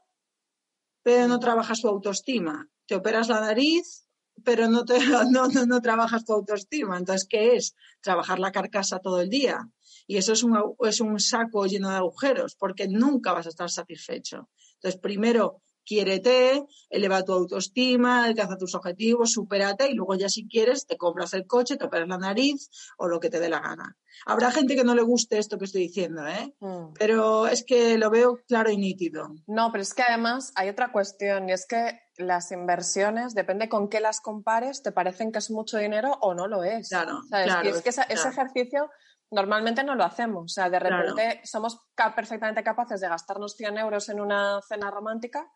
pero 1.01 1.29
no 1.29 1.39
trabajas 1.39 1.79
tu 1.79 1.87
autoestima. 1.87 2.69
te 2.85 2.95
operas 2.95 3.29
la 3.29 3.39
nariz, 3.39 4.05
pero 4.43 4.67
no, 4.67 4.83
te, 4.83 4.99
no, 5.31 5.47
no, 5.47 5.81
trabajas 5.81 6.25
tu 6.25 6.33
autoestima. 6.33 6.97
Entonces, 6.97 7.25
¿qué 7.25 7.55
es? 7.55 7.73
Trabajar 8.01 8.39
la 8.39 8.51
carcasa 8.51 8.99
todo 8.99 9.21
el 9.21 9.29
día. 9.29 9.69
Y 10.07 10.17
eso 10.17 10.33
es 10.33 10.43
un, 10.43 10.59
es 10.81 10.99
un 10.99 11.17
saco 11.21 11.67
lleno 11.67 11.89
de 11.89 11.95
agujeros, 11.95 12.55
porque 12.55 12.89
nunca 12.89 13.31
vas 13.31 13.45
a 13.45 13.49
estar 13.49 13.69
satisfecho. 13.69 14.49
Entonces, 14.73 14.99
primero 14.99 15.61
quiérete, 15.87 16.65
eleva 16.89 17.23
tu 17.23 17.31
autoestima, 17.33 18.25
alcanza 18.25 18.57
tus 18.57 18.75
objetivos, 18.75 19.31
supérate 19.31 19.89
y 19.89 19.93
luego 19.93 20.15
ya 20.15 20.27
si 20.27 20.47
quieres 20.47 20.85
te 20.85 20.97
compras 20.97 21.33
el 21.33 21.47
coche, 21.47 21.77
te 21.77 21.85
operas 21.85 22.07
la 22.09 22.17
nariz 22.17 22.69
o 22.97 23.07
lo 23.07 23.19
que 23.19 23.29
te 23.29 23.39
dé 23.39 23.49
la 23.49 23.61
gana. 23.61 23.95
Habrá 24.25 24.51
gente 24.51 24.75
que 24.75 24.83
no 24.83 24.95
le 24.95 25.03
guste 25.03 25.37
esto 25.37 25.57
que 25.57 25.65
estoy 25.65 25.83
diciendo, 25.83 26.27
¿eh? 26.27 26.53
Mm. 26.59 26.93
pero 26.97 27.47
es 27.47 27.63
que 27.63 27.97
lo 27.97 28.09
veo 28.09 28.39
claro 28.47 28.69
y 28.69 28.77
nítido. 28.77 29.29
No, 29.47 29.71
pero 29.71 29.81
es 29.81 29.93
que 29.93 30.03
además 30.03 30.51
hay 30.55 30.69
otra 30.69 30.91
cuestión 30.91 31.49
y 31.49 31.53
es 31.53 31.65
que 31.65 31.99
las 32.17 32.51
inversiones, 32.51 33.33
depende 33.33 33.69
con 33.69 33.89
qué 33.89 33.99
las 33.99 34.21
compares, 34.21 34.81
te 34.81 34.91
parecen 34.91 35.31
que 35.31 35.39
es 35.39 35.51
mucho 35.51 35.77
dinero 35.77 36.17
o 36.21 36.33
no 36.33 36.47
lo 36.47 36.63
es. 36.63 36.89
Claro, 36.89 37.21
Y 37.63 37.67
es 37.67 37.81
que 37.81 37.89
ese, 37.89 38.01
ejercicio 38.09 38.89
normalmente 39.29 39.83
no 39.83 39.95
lo 39.95 40.03
hacemos. 40.03 40.43
O 40.45 40.47
sea, 40.47 40.69
de 40.69 40.79
repente 40.79 41.41
somos 41.43 41.79
perfectamente 42.15 42.63
capaces 42.63 42.99
de 43.01 43.07
gastarnos 43.07 43.55
100 43.55 43.77
euros 43.77 44.09
en 44.09 44.19
una 44.19 44.59
cena 44.67 44.89
romántica 44.89 45.47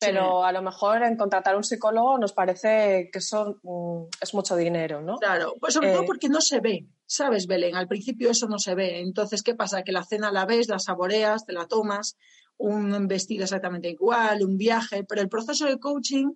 pero 0.00 0.44
a 0.44 0.50
lo 0.50 0.62
mejor 0.62 1.02
en 1.02 1.16
contratar 1.16 1.56
un 1.56 1.62
psicólogo 1.62 2.16
nos 2.16 2.32
parece 2.32 3.10
que 3.12 3.18
eso 3.18 3.60
mm, 3.62 4.04
es 4.20 4.34
mucho 4.34 4.56
dinero, 4.56 5.02
¿no? 5.02 5.18
Claro, 5.18 5.54
pues 5.60 5.74
sobre 5.74 5.92
todo 5.92 6.02
eh, 6.02 6.06
porque 6.06 6.30
no 6.30 6.40
se 6.40 6.60
ve, 6.60 6.86
¿sabes, 7.06 7.46
Belén? 7.46 7.76
Al 7.76 7.86
principio 7.86 8.30
eso 8.30 8.48
no 8.48 8.58
se 8.58 8.74
ve. 8.74 9.00
Entonces, 9.00 9.42
¿qué 9.42 9.54
pasa? 9.54 9.82
Que 9.82 9.92
la 9.92 10.04
cena 10.04 10.32
la 10.32 10.46
ves, 10.46 10.68
la 10.68 10.78
saboreas, 10.78 11.44
te 11.44 11.52
la 11.52 11.66
tomas, 11.66 12.16
un 12.56 13.06
vestido 13.08 13.44
exactamente 13.44 13.90
igual, 13.90 14.42
un 14.42 14.56
viaje, 14.56 15.04
pero 15.04 15.20
el 15.20 15.28
proceso 15.28 15.66
de 15.66 15.78
coaching 15.78 16.32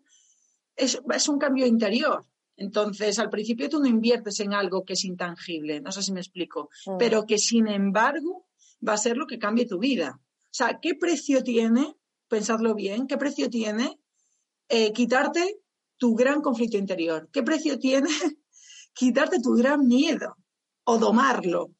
es, 0.77 1.01
es 1.15 1.29
un 1.29 1.39
cambio 1.39 1.67
interior. 1.67 2.27
Entonces, 2.57 3.19
al 3.19 3.31
principio 3.31 3.69
tú 3.69 3.81
no 3.81 3.89
inviertes 3.89 4.41
en 4.41 4.53
algo 4.53 4.85
que 4.85 4.93
es 4.93 5.05
intangible, 5.05 5.81
no 5.81 5.91
sé 5.91 6.03
si 6.03 6.13
me 6.13 6.21
explico, 6.21 6.69
mm. 6.87 6.99
pero 6.99 7.25
que 7.25 7.39
sin 7.39 7.67
embargo 7.67 8.47
va 8.87 8.93
a 8.93 8.99
ser 8.99 9.17
lo 9.17 9.27
que 9.27 9.39
cambie 9.39 9.67
tu 9.67 9.79
vida. 9.79 10.21
O 10.21 10.57
sea, 10.57 10.79
¿qué 10.81 10.95
precio 10.95 11.43
tiene 11.43 11.97
pensadlo 12.35 12.75
bien, 12.75 13.07
¿qué 13.07 13.17
precio 13.17 13.49
tiene 13.49 14.01
eh, 14.69 14.93
quitarte 14.93 15.61
tu 15.97 16.17
gran 16.17 16.41
conflicto 16.43 16.77
interior? 16.77 17.29
¿Qué 17.33 17.45
precio 17.45 17.79
tiene 17.79 18.09
quitarte 18.93 19.39
tu 19.41 19.53
gran 19.55 19.87
miedo 19.87 20.37
o 20.83 20.99
domarlo? 20.99 21.71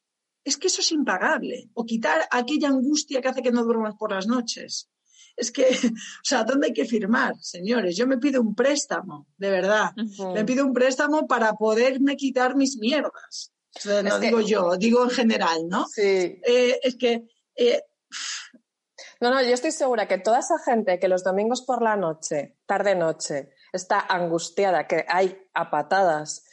Es 0.45 0.55
que 0.55 0.67
eso 0.67 0.79
es 0.79 0.91
impagable. 0.93 1.69
O 1.73 1.83
quitar 1.83 2.25
aquella 2.31 2.69
angustia 2.69 3.21
que 3.21 3.27
hace 3.27 3.41
que 3.41 3.51
no 3.51 3.65
duermas 3.65 3.95
por 3.99 4.13
las 4.13 4.27
noches. 4.27 4.89
Es 5.35 5.51
que, 5.51 5.63
o 6.23 6.23
sea, 6.23 6.45
¿dónde 6.45 6.67
hay 6.67 6.73
que 6.73 6.85
firmar, 6.85 7.33
señores? 7.41 7.97
Yo 7.97 8.07
me 8.07 8.17
pido 8.17 8.41
un 8.41 8.55
préstamo, 8.55 9.27
de 9.35 9.49
verdad. 9.49 9.91
Me 10.33 10.45
pido 10.45 10.65
un 10.65 10.71
préstamo 10.71 11.27
para 11.27 11.51
poderme 11.53 12.15
quitar 12.15 12.55
mis 12.55 12.77
mierdas. 12.77 13.51
no 13.83 14.19
digo 14.19 14.39
yo, 14.39 14.77
digo 14.77 15.03
en 15.03 15.09
general, 15.09 15.67
¿no? 15.67 15.85
Sí. 15.87 16.01
Eh, 16.01 16.79
es 16.81 16.95
que 16.95 17.25
eh, 17.57 17.81
no, 19.21 19.29
no, 19.29 19.41
yo 19.41 19.53
estoy 19.53 19.71
segura 19.71 20.07
que 20.07 20.17
toda 20.17 20.39
esa 20.39 20.59
gente 20.59 20.99
que 20.99 21.07
los 21.07 21.23
domingos 21.23 21.61
por 21.61 21.81
la 21.81 21.95
noche, 21.95 22.57
tarde-noche, 22.65 23.49
está 23.71 23.99
angustiada, 23.99 24.87
que 24.87 25.05
hay 25.07 25.37
a 25.53 25.69
patadas, 25.69 26.45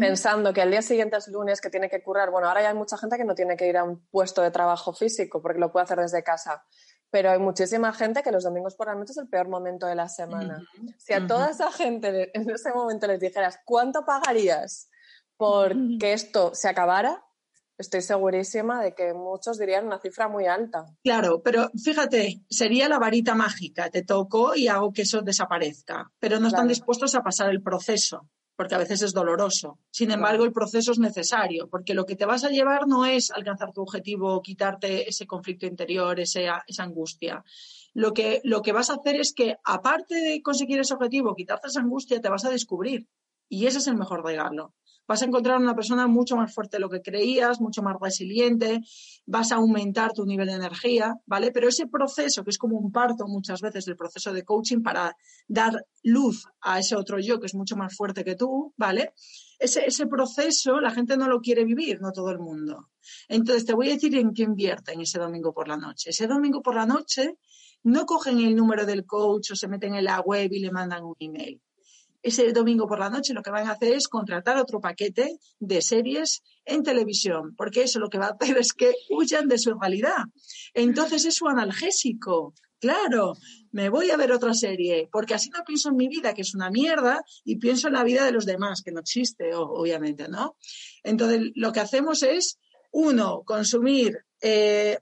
pensando 0.00 0.52
que 0.52 0.62
el 0.62 0.70
día 0.70 0.82
siguiente 0.82 1.16
es 1.16 1.28
lunes, 1.28 1.60
que 1.60 1.70
tiene 1.70 1.88
que 1.88 2.02
currar. 2.02 2.30
Bueno, 2.30 2.48
ahora 2.48 2.62
ya 2.62 2.68
hay 2.70 2.74
mucha 2.74 2.96
gente 2.96 3.16
que 3.16 3.24
no 3.24 3.34
tiene 3.34 3.56
que 3.56 3.68
ir 3.68 3.76
a 3.76 3.84
un 3.84 4.04
puesto 4.08 4.42
de 4.42 4.50
trabajo 4.50 4.92
físico 4.92 5.40
porque 5.40 5.60
lo 5.60 5.70
puede 5.70 5.84
hacer 5.84 5.98
desde 5.98 6.22
casa. 6.22 6.64
Pero 7.10 7.30
hay 7.30 7.38
muchísima 7.38 7.92
gente 7.92 8.22
que 8.22 8.30
los 8.30 8.44
domingos 8.44 8.74
por 8.74 8.86
la 8.86 8.94
noche 8.94 9.12
es 9.12 9.18
el 9.18 9.28
peor 9.28 9.48
momento 9.48 9.86
de 9.86 9.94
la 9.94 10.08
semana. 10.08 10.62
Si 10.98 11.12
a 11.12 11.26
toda 11.26 11.50
esa 11.50 11.70
gente 11.72 12.30
en 12.32 12.48
ese 12.50 12.72
momento 12.72 13.06
les 13.06 13.20
dijeras, 13.20 13.60
¿cuánto 13.64 14.04
pagarías 14.04 14.88
por 15.36 15.74
que 15.98 16.12
esto 16.12 16.54
se 16.54 16.68
acabara? 16.68 17.24
Estoy 17.80 18.02
segurísima 18.02 18.82
de 18.82 18.94
que 18.94 19.14
muchos 19.14 19.58
dirían 19.58 19.86
una 19.86 19.98
cifra 19.98 20.28
muy 20.28 20.46
alta. 20.46 20.84
Claro, 21.02 21.40
pero 21.42 21.70
fíjate, 21.82 22.42
sería 22.48 22.88
la 22.88 22.98
varita 22.98 23.34
mágica, 23.34 23.88
te 23.88 24.02
toco 24.02 24.54
y 24.54 24.68
hago 24.68 24.92
que 24.92 25.02
eso 25.02 25.22
desaparezca, 25.22 26.10
pero 26.18 26.38
no 26.38 26.48
están 26.48 26.68
dispuestos 26.68 27.14
a 27.14 27.22
pasar 27.22 27.48
el 27.50 27.62
proceso, 27.62 28.28
porque 28.54 28.74
a 28.74 28.78
veces 28.78 29.00
es 29.00 29.12
doloroso. 29.12 29.78
Sin 29.90 30.10
embargo, 30.10 30.44
el 30.44 30.52
proceso 30.52 30.92
es 30.92 30.98
necesario, 30.98 31.68
porque 31.68 31.94
lo 31.94 32.04
que 32.04 32.16
te 32.16 32.26
vas 32.26 32.44
a 32.44 32.50
llevar 32.50 32.86
no 32.86 33.06
es 33.06 33.30
alcanzar 33.30 33.72
tu 33.72 33.80
objetivo, 33.80 34.42
quitarte 34.42 35.08
ese 35.08 35.26
conflicto 35.26 35.66
interior, 35.66 36.20
esa, 36.20 36.62
esa 36.66 36.82
angustia. 36.82 37.42
Lo 37.94 38.12
que, 38.12 38.42
lo 38.44 38.60
que 38.60 38.72
vas 38.72 38.90
a 38.90 38.94
hacer 38.94 39.16
es 39.16 39.32
que, 39.32 39.56
aparte 39.64 40.16
de 40.16 40.42
conseguir 40.42 40.78
ese 40.80 40.94
objetivo, 40.94 41.34
quitarte 41.34 41.68
esa 41.68 41.80
angustia, 41.80 42.20
te 42.20 42.28
vas 42.28 42.44
a 42.44 42.50
descubrir. 42.50 43.08
Y 43.48 43.66
ese 43.66 43.78
es 43.78 43.86
el 43.86 43.96
mejor 43.96 44.22
regalo 44.24 44.74
vas 45.10 45.22
a 45.22 45.24
encontrar 45.24 45.58
una 45.58 45.74
persona 45.74 46.06
mucho 46.06 46.36
más 46.36 46.54
fuerte 46.54 46.76
de 46.76 46.82
lo 46.82 46.88
que 46.88 47.02
creías, 47.02 47.60
mucho 47.60 47.82
más 47.82 47.96
resiliente, 48.00 48.80
vas 49.26 49.50
a 49.50 49.56
aumentar 49.56 50.12
tu 50.12 50.24
nivel 50.24 50.46
de 50.46 50.52
energía, 50.52 51.16
¿vale? 51.26 51.50
Pero 51.50 51.66
ese 51.66 51.88
proceso, 51.88 52.44
que 52.44 52.50
es 52.50 52.58
como 52.58 52.78
un 52.78 52.92
parto 52.92 53.26
muchas 53.26 53.60
veces 53.60 53.86
del 53.86 53.96
proceso 53.96 54.32
de 54.32 54.44
coaching 54.44 54.82
para 54.82 55.16
dar 55.48 55.84
luz 56.04 56.46
a 56.60 56.78
ese 56.78 56.94
otro 56.94 57.18
yo 57.18 57.40
que 57.40 57.46
es 57.46 57.56
mucho 57.56 57.74
más 57.74 57.96
fuerte 57.96 58.22
que 58.22 58.36
tú, 58.36 58.72
¿vale? 58.76 59.12
Ese, 59.58 59.84
ese 59.84 60.06
proceso 60.06 60.78
la 60.78 60.92
gente 60.92 61.16
no 61.16 61.26
lo 61.26 61.40
quiere 61.40 61.64
vivir, 61.64 62.00
no 62.00 62.12
todo 62.12 62.30
el 62.30 62.38
mundo. 62.38 62.90
Entonces 63.26 63.64
te 63.64 63.74
voy 63.74 63.88
a 63.88 63.94
decir 63.94 64.14
en 64.14 64.32
qué 64.32 64.44
invierten 64.44 65.00
ese 65.00 65.18
domingo 65.18 65.52
por 65.52 65.66
la 65.66 65.76
noche. 65.76 66.10
Ese 66.10 66.28
domingo 66.28 66.62
por 66.62 66.76
la 66.76 66.86
noche 66.86 67.36
no 67.82 68.06
cogen 68.06 68.38
el 68.38 68.54
número 68.54 68.86
del 68.86 69.04
coach 69.06 69.50
o 69.50 69.56
se 69.56 69.66
meten 69.66 69.96
en 69.96 70.04
la 70.04 70.20
web 70.20 70.52
y 70.52 70.60
le 70.60 70.70
mandan 70.70 71.02
un 71.02 71.16
email 71.18 71.60
ese 72.22 72.52
domingo 72.52 72.86
por 72.86 72.98
la 72.98 73.10
noche 73.10 73.34
lo 73.34 73.42
que 73.42 73.50
van 73.50 73.68
a 73.68 73.72
hacer 73.72 73.94
es 73.94 74.08
contratar 74.08 74.56
otro 74.58 74.80
paquete 74.80 75.38
de 75.58 75.82
series 75.82 76.42
en 76.64 76.82
televisión, 76.82 77.54
porque 77.56 77.82
eso 77.82 77.98
lo 77.98 78.08
que 78.08 78.18
va 78.18 78.26
a 78.26 78.36
hacer 78.38 78.58
es 78.58 78.72
que 78.72 78.92
huyan 79.10 79.48
de 79.48 79.58
su 79.58 79.74
realidad. 79.74 80.24
Entonces 80.74 81.24
es 81.24 81.34
su 81.34 81.48
analgésico. 81.48 82.54
Claro, 82.78 83.34
me 83.72 83.90
voy 83.90 84.10
a 84.10 84.16
ver 84.16 84.32
otra 84.32 84.54
serie, 84.54 85.08
porque 85.12 85.34
así 85.34 85.50
no 85.50 85.62
pienso 85.64 85.90
en 85.90 85.96
mi 85.96 86.08
vida, 86.08 86.32
que 86.32 86.40
es 86.40 86.54
una 86.54 86.70
mierda, 86.70 87.22
y 87.44 87.56
pienso 87.56 87.88
en 87.88 87.94
la 87.94 88.04
vida 88.04 88.24
de 88.24 88.32
los 88.32 88.46
demás, 88.46 88.82
que 88.82 88.90
no 88.90 89.00
existe, 89.00 89.54
obviamente, 89.54 90.28
¿no? 90.28 90.56
Entonces, 91.02 91.50
lo 91.54 91.72
que 91.72 91.80
hacemos 91.80 92.22
es, 92.22 92.58
uno, 92.90 93.42
consumir 93.44 94.24
eh, 94.40 94.98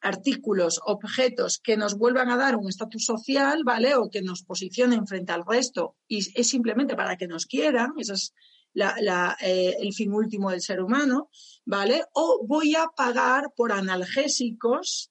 artículos, 0.00 0.80
objetos 0.84 1.58
que 1.58 1.76
nos 1.76 1.96
vuelvan 1.96 2.30
a 2.30 2.36
dar 2.36 2.56
un 2.56 2.68
estatus 2.68 3.04
social, 3.04 3.62
¿vale? 3.64 3.96
O 3.96 4.10
que 4.10 4.22
nos 4.22 4.42
posicionen 4.42 5.06
frente 5.06 5.32
al 5.32 5.44
resto 5.46 5.96
y 6.06 6.18
es 6.18 6.48
simplemente 6.48 6.94
para 6.94 7.16
que 7.16 7.26
nos 7.26 7.46
quieran, 7.46 7.94
ese 7.98 8.14
es 8.14 8.34
eh, 8.74 9.76
el 9.80 9.92
fin 9.92 10.12
último 10.12 10.50
del 10.50 10.60
ser 10.60 10.80
humano, 10.82 11.30
¿vale? 11.64 12.04
O 12.12 12.44
voy 12.46 12.76
a 12.76 12.86
pagar 12.96 13.52
por 13.56 13.72
analgésicos, 13.72 15.10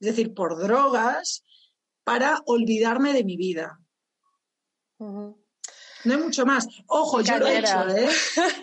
es 0.00 0.06
decir, 0.08 0.34
por 0.34 0.58
drogas, 0.58 1.44
para 2.02 2.42
olvidarme 2.46 3.12
de 3.12 3.24
mi 3.24 3.36
vida. 3.36 3.80
No 6.04 6.14
hay 6.14 6.20
mucho 6.20 6.46
más. 6.46 6.68
Ojo, 6.86 7.20
yo 7.20 7.38
lo 7.38 7.46
he 7.46 7.58
hecho, 7.58 7.88
¿eh? 7.88 8.08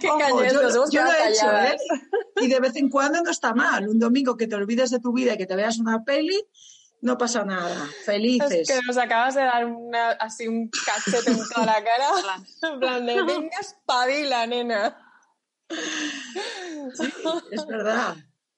Ojo, 0.09 0.43
yo, 0.43 1.03
lo 1.03 1.11
he 1.11 1.29
hecho, 1.29 1.51
¿eh? 1.51 1.77
Y 2.37 2.47
de 2.47 2.59
vez 2.59 2.75
en 2.75 2.89
cuando 2.89 3.21
no 3.21 3.29
está 3.29 3.53
mal. 3.53 3.87
Un 3.87 3.99
domingo 3.99 4.37
que 4.37 4.47
te 4.47 4.55
olvides 4.55 4.91
de 4.91 4.99
tu 4.99 5.13
vida 5.13 5.33
y 5.33 5.37
que 5.37 5.45
te 5.45 5.55
veas 5.55 5.77
una 5.77 6.03
peli, 6.03 6.41
no 7.01 7.17
pasa 7.17 7.43
nada. 7.43 7.89
Felices. 8.05 8.51
Es 8.51 8.67
que 8.67 8.81
nos 8.85 8.97
acabas 8.97 9.35
de 9.35 9.41
dar 9.41 9.65
así 10.19 10.47
un 10.47 10.69
cachete 10.69 11.31
en 11.31 11.49
toda 11.49 11.65
la 11.65 11.83
cara. 11.83 12.43
en 12.73 12.79
plan 12.79 13.05
de, 13.05 13.23
venga, 13.23 13.57
espabila, 13.59 14.47
nena. 14.47 14.97
Sí, 16.93 17.13
es 17.51 17.65
verdad. 17.65 18.15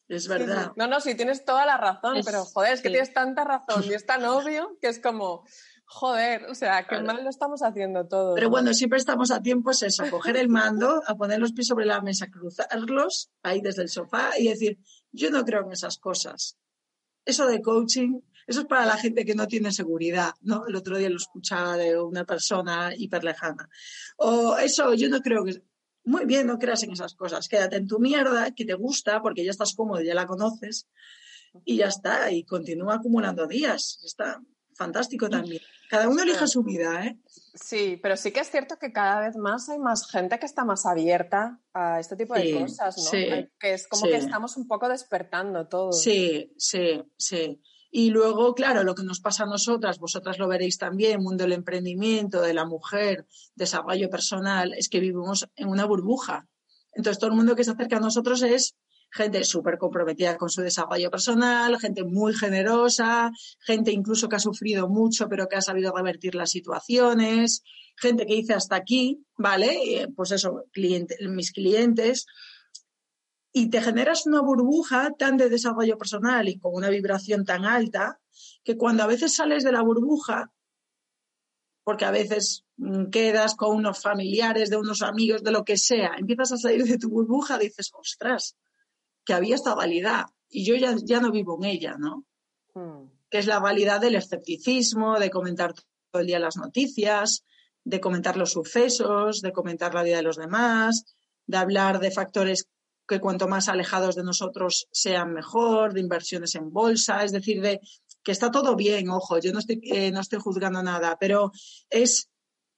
Es 0.08 0.28
verdad. 0.28 0.72
No, 0.76 0.88
no, 0.88 1.02
sí, 1.02 1.16
tienes 1.16 1.44
toda 1.44 1.66
la 1.66 1.78
razón, 1.78 2.22
pero 2.24 2.46
joder, 2.46 2.74
es 2.74 2.82
que 2.82 2.90
tienes 2.90 3.14
tanta 3.14 3.44
razón 3.44 3.84
y 3.84 3.94
es 3.94 4.06
tan 4.06 4.24
obvio 4.24 4.78
que 4.80 4.88
es 4.88 5.00
como, 5.00 5.46
Joder, 5.90 6.48
o 6.48 6.54
sea, 6.54 6.86
qué 6.86 7.02
mal 7.02 7.24
lo 7.24 7.30
estamos 7.30 7.64
haciendo 7.64 8.06
todo. 8.08 8.36
Pero 8.36 8.50
bueno, 8.50 8.74
siempre 8.74 9.00
estamos 9.00 9.32
a 9.32 9.42
tiempo, 9.42 9.72
es 9.72 9.84
eso, 9.84 10.04
coger 10.12 10.36
el 10.36 10.50
mando, 10.50 11.02
a 11.08 11.16
poner 11.16 11.40
los 11.40 11.54
pies 11.54 11.68
sobre 11.68 11.86
la 11.86 12.02
mesa, 12.02 12.28
cruzarlos 12.30 13.32
ahí 13.42 13.62
desde 13.62 13.84
el 13.84 13.90
sofá 13.90 14.38
y 14.38 14.50
decir, 14.50 14.80
yo 15.14 15.32
no 15.32 15.46
creo 15.46 15.62
en 15.66 15.72
esas 15.72 15.98
cosas. 15.98 16.58
Eso 17.24 17.48
de 17.48 17.62
coaching, 17.62 18.20
eso 18.48 18.62
es 18.62 18.66
para 18.68 18.86
la 18.86 18.98
gente 18.98 19.24
que 19.24 19.34
no 19.34 19.48
tiene 19.48 19.72
seguridad, 19.72 20.34
¿no? 20.42 20.68
El 20.68 20.76
otro 20.76 20.98
día 20.98 21.10
lo 21.10 21.16
escuchaba 21.16 21.78
de 21.78 21.98
una 21.98 22.26
persona 22.26 22.94
hiper 22.94 23.24
lejana. 23.24 23.70
O 24.18 24.58
eso, 24.58 24.94
yo 24.94 25.08
no 25.08 25.22
creo 25.22 25.46
que... 25.46 25.64
Muy 26.04 26.26
bien, 26.26 26.48
no 26.48 26.60
creas 26.60 26.84
en 26.84 26.92
esas 26.92 27.16
cosas. 27.16 27.48
Quédate 27.48 27.78
en 27.78 27.88
tu 27.88 28.00
mierda, 28.00 28.52
que 28.52 28.66
te 28.66 28.74
gusta, 28.74 29.22
porque 29.22 29.44
ya 29.44 29.52
estás 29.52 29.74
cómodo, 29.74 30.02
ya 30.02 30.16
la 30.16 30.28
conoces, 30.28 30.88
y 31.64 31.78
ya 31.78 31.88
está, 31.88 32.30
y 32.32 32.44
continúa 32.44 32.96
acumulando 32.96 33.48
días. 33.48 34.00
Está 34.04 34.42
fantástico 34.78 35.30
también. 35.30 35.62
Cada 35.90 36.08
uno 36.08 36.24
elige 36.24 36.48
su 36.48 36.64
vida, 36.64 37.06
¿eh? 37.06 37.18
Sí, 37.54 38.00
pero 38.02 38.16
sí 38.16 38.32
que 38.32 38.42
es 38.42 38.52
cierto 38.52 38.78
que 38.78 38.94
cada 38.94 39.20
vez 39.22 39.36
más 39.36 39.68
hay 39.70 39.80
más 39.80 40.10
gente 40.10 40.38
que 40.40 40.46
está 40.46 40.64
más 40.64 40.86
abierta 40.86 41.60
a 41.74 42.00
este 42.00 42.16
tipo 42.16 42.36
de 42.36 42.60
cosas, 42.60 42.98
¿no? 42.98 43.04
Sí, 43.04 43.28
que 43.60 43.74
es 43.74 43.88
como 43.88 44.04
que 44.04 44.18
estamos 44.18 44.58
un 44.58 44.68
poco 44.68 44.88
despertando 44.88 45.68
todos. 45.68 46.02
Sí, 46.02 46.54
sí, 46.58 47.04
sí. 47.18 47.62
Y 47.90 48.10
luego, 48.12 48.54
claro, 48.54 48.84
lo 48.84 48.94
que 48.96 49.04
nos 49.04 49.22
pasa 49.22 49.44
a 49.44 49.48
nosotras, 49.48 49.98
vosotras 49.98 50.38
lo 50.38 50.48
veréis 50.48 50.78
también, 50.78 51.24
mundo 51.24 51.46
del 51.46 51.54
emprendimiento, 51.54 52.42
de 52.42 52.54
la 52.54 52.66
mujer, 52.66 53.26
desarrollo 53.56 54.10
personal, 54.10 54.74
es 54.74 54.90
que 54.90 55.00
vivimos 55.00 55.48
en 55.56 55.70
una 55.70 55.86
burbuja. 55.86 56.48
Entonces, 56.92 57.20
todo 57.20 57.30
el 57.30 57.38
mundo 57.38 57.56
que 57.56 57.64
se 57.64 57.72
acerca 57.72 57.98
a 57.98 58.02
nosotros 58.02 58.42
es 58.44 58.76
gente 59.10 59.44
súper 59.44 59.78
comprometida 59.78 60.38
con 60.38 60.50
su 60.50 60.62
desarrollo 60.62 61.10
personal, 61.10 61.80
gente 61.80 62.04
muy 62.04 62.34
generosa, 62.34 63.32
gente 63.60 63.92
incluso 63.92 64.28
que 64.30 64.36
ha 64.36 64.40
sufrido 64.40 64.88
mucho 64.90 65.28
pero 65.30 65.48
que 65.48 65.56
ha 65.56 65.62
sabido 65.62 65.94
revertir 65.96 66.36
las 66.36 66.52
situaciones, 66.52 67.64
gente 67.96 68.26
que 68.26 68.36
dice 68.36 68.54
hasta 68.54 68.76
aquí, 68.76 69.26
¿vale? 69.38 70.08
Pues 70.16 70.32
eso, 70.32 70.66
mis 71.30 71.52
clientes. 71.52 72.26
Y 73.54 73.70
te 73.70 73.82
generas 73.82 74.28
una 74.28 74.42
burbuja 74.42 75.12
tan 75.18 75.38
de 75.38 75.50
desarrollo 75.50 75.98
personal 75.98 76.48
y 76.48 76.60
con 76.60 76.76
una 76.76 76.90
vibración 76.90 77.44
tan 77.44 77.66
alta 77.66 78.20
que 78.64 78.78
cuando 78.78 79.04
a 79.04 79.08
veces 79.08 79.34
sales 79.34 79.64
de 79.64 79.72
la 79.72 79.82
burbuja, 79.82 80.52
porque 81.84 82.06
a 82.06 82.12
veces 82.12 82.66
mm, 82.76 83.06
quedas 83.06 83.56
con 83.56 83.76
unos 83.76 84.02
familiares, 84.02 84.70
de 84.70 84.78
unos 84.78 85.02
amigos, 85.02 85.42
de 85.42 85.52
lo 85.52 85.64
que 85.64 85.78
sea, 85.78 86.16
empiezas 86.18 86.52
a 86.52 86.58
salir 86.58 86.84
de 86.84 86.98
tu 86.98 87.10
burbuja, 87.10 87.58
dices, 87.58 87.92
ostras, 87.98 88.56
que 89.28 89.34
había 89.34 89.56
esta 89.56 89.76
validad 89.76 90.28
y 90.50 90.66
yo 90.66 90.76
ya, 90.76 90.96
ya 91.04 91.20
no 91.20 91.32
vivo 91.32 91.58
en 91.62 91.66
ella, 91.66 91.96
¿no? 92.00 92.26
Hmm. 92.74 93.12
Que 93.30 93.40
es 93.40 93.46
la 93.46 93.60
validad 93.60 94.00
del 94.00 94.16
escepticismo, 94.16 95.20
de 95.20 95.30
comentar 95.30 95.74
todo 95.74 96.22
el 96.22 96.28
día 96.28 96.40
las 96.40 96.56
noticias, 96.56 97.44
de 97.84 98.00
comentar 98.00 98.38
los 98.38 98.54
sucesos, 98.54 99.42
de 99.42 99.52
comentar 99.52 99.94
la 99.94 100.04
vida 100.04 100.16
de 100.16 100.24
los 100.24 100.38
demás, 100.38 101.04
de 101.46 101.58
hablar 101.58 102.00
de 102.00 102.12
factores 102.12 102.70
que 103.06 103.20
cuanto 103.20 103.50
más 103.50 103.68
alejados 103.68 104.16
de 104.16 104.24
nosotros 104.24 104.88
sean 104.92 105.34
mejor, 105.34 105.94
de 105.94 106.02
inversiones 106.02 106.56
en 106.56 106.72
bolsa, 106.72 107.24
es 107.24 107.34
decir, 107.34 107.62
de 107.62 107.82
que 108.24 108.32
está 108.32 108.50
todo 108.50 108.76
bien, 108.78 109.10
ojo, 109.10 109.40
yo 109.40 109.52
no 109.52 109.60
estoy, 109.60 109.82
eh, 109.84 110.12
no 110.12 110.22
estoy 110.22 110.40
juzgando 110.40 110.82
nada, 110.84 111.18
pero 111.20 111.52
es 111.90 112.30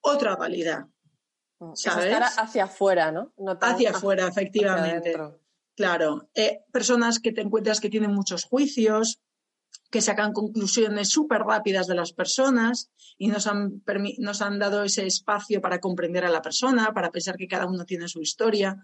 otra 0.02 0.36
validad. 0.36 0.88
Hmm. 1.60 1.76
¿sabes? 1.76 2.16
hacia 2.38 2.64
afuera, 2.64 3.12
¿no? 3.12 3.34
hacia 3.62 3.92
afuera, 3.92 4.28
efectivamente. 4.28 5.16
Claro, 5.80 6.30
eh, 6.36 6.60
personas 6.74 7.20
que 7.20 7.32
te 7.32 7.39
encuentras 7.39 7.80
que 7.80 7.89
tienen 7.89 8.13
muchos 8.13 8.44
juicios, 8.44 9.22
que 9.89 10.02
sacan 10.02 10.34
conclusiones 10.34 11.08
súper 11.08 11.39
rápidas 11.44 11.88
de 11.88 11.96
las 11.96 12.12
personas 12.12 12.92
y 13.18 13.30
nos 13.30 13.48
han, 13.48 13.82
nos 14.18 14.42
han 14.42 14.60
dado 14.60 14.84
ese 14.84 15.08
espacio 15.08 15.62
para 15.62 15.80
comprender 15.80 16.26
a 16.26 16.30
la 16.30 16.42
persona, 16.42 16.92
para 16.94 17.12
pensar 17.12 17.38
que 17.38 17.48
cada 17.48 17.65
uno 17.65 17.86
tiene 17.86 18.10
su 18.10 18.22
historia. 18.22 18.76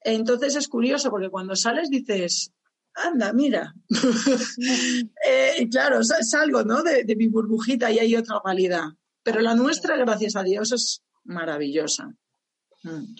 Entonces 0.00 0.54
es 0.54 0.68
curioso 0.68 1.10
porque 1.10 1.28
cuando 1.28 1.56
sales 1.56 1.90
dices, 1.90 2.52
anda, 2.94 3.32
mira. 3.32 3.74
eh, 5.28 5.68
claro, 5.72 6.04
salgo 6.04 6.62
¿no? 6.62 6.84
de, 6.84 7.16
mi 7.16 7.26
burbujita 7.26 7.90
y 7.90 7.98
hay 7.98 8.14
otra 8.14 8.40
realidad. 8.44 8.84
Pero 9.24 9.40
la 9.40 9.56
nuestra, 9.56 9.96
gracias 9.96 10.36
a 10.36 10.44
Dios, 10.44 10.70
es 10.70 11.02
maravillosa. 11.24 12.14
Mm. 12.84 13.16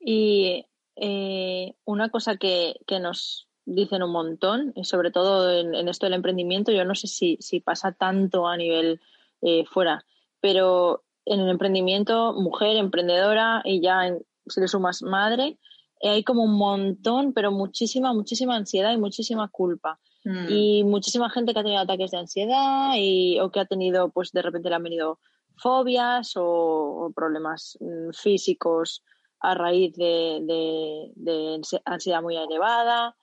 Y 0.00 0.64
eh, 0.96 1.74
una 1.84 2.08
cosa 2.08 2.36
que, 2.36 2.80
que, 2.86 3.00
nos 3.00 3.48
dicen 3.64 4.02
un 4.02 4.12
montón, 4.12 4.72
y 4.74 4.84
sobre 4.84 5.10
todo 5.10 5.50
en, 5.50 5.88
esto 5.88 6.06
del 6.06 6.14
emprendimiento, 6.14 6.72
yo 6.72 6.84
no 6.84 6.94
sé 6.94 7.06
si, 7.06 7.36
si 7.40 7.60
pasa 7.60 7.92
tanto 7.92 8.46
a 8.46 8.56
nivel 8.56 9.00
eh, 9.42 9.64
fuera, 9.66 10.04
pero 10.40 11.04
en 11.24 11.40
el 11.40 11.50
emprendimiento, 11.50 12.32
mujer, 12.34 12.76
emprendedora 12.76 13.62
y 13.64 13.80
ya 13.80 14.06
en, 14.06 14.24
si 14.46 14.60
le 14.60 14.68
sumas 14.68 15.02
madre, 15.02 15.58
eh, 16.00 16.10
hay 16.10 16.24
como 16.24 16.44
un 16.44 16.56
montón, 16.56 17.32
pero 17.32 17.50
muchísima, 17.50 18.12
muchísima 18.12 18.56
ansiedad 18.56 18.92
y 18.92 18.98
muchísima 18.98 19.48
culpa. 19.48 19.98
Mm. 20.24 20.46
Y 20.48 20.84
muchísima 20.84 21.30
gente 21.30 21.52
que 21.52 21.60
ha 21.60 21.62
tenido 21.62 21.82
ataques 21.82 22.10
de 22.10 22.18
ansiedad 22.18 22.92
y, 22.96 23.38
o 23.40 23.50
que 23.50 23.60
ha 23.60 23.64
tenido, 23.66 24.10
pues 24.10 24.32
de 24.32 24.42
repente 24.42 24.68
le 24.68 24.76
han 24.76 24.82
venido 24.82 25.18
fobias 25.56 26.32
o 26.36 27.12
problemas 27.14 27.78
mm, 27.80 28.10
físicos 28.12 29.02
a 29.40 29.54
raíz 29.54 29.94
de, 29.96 31.12
ansiedad 31.84 32.22
muy 32.22 32.36
elevada. 32.36 33.16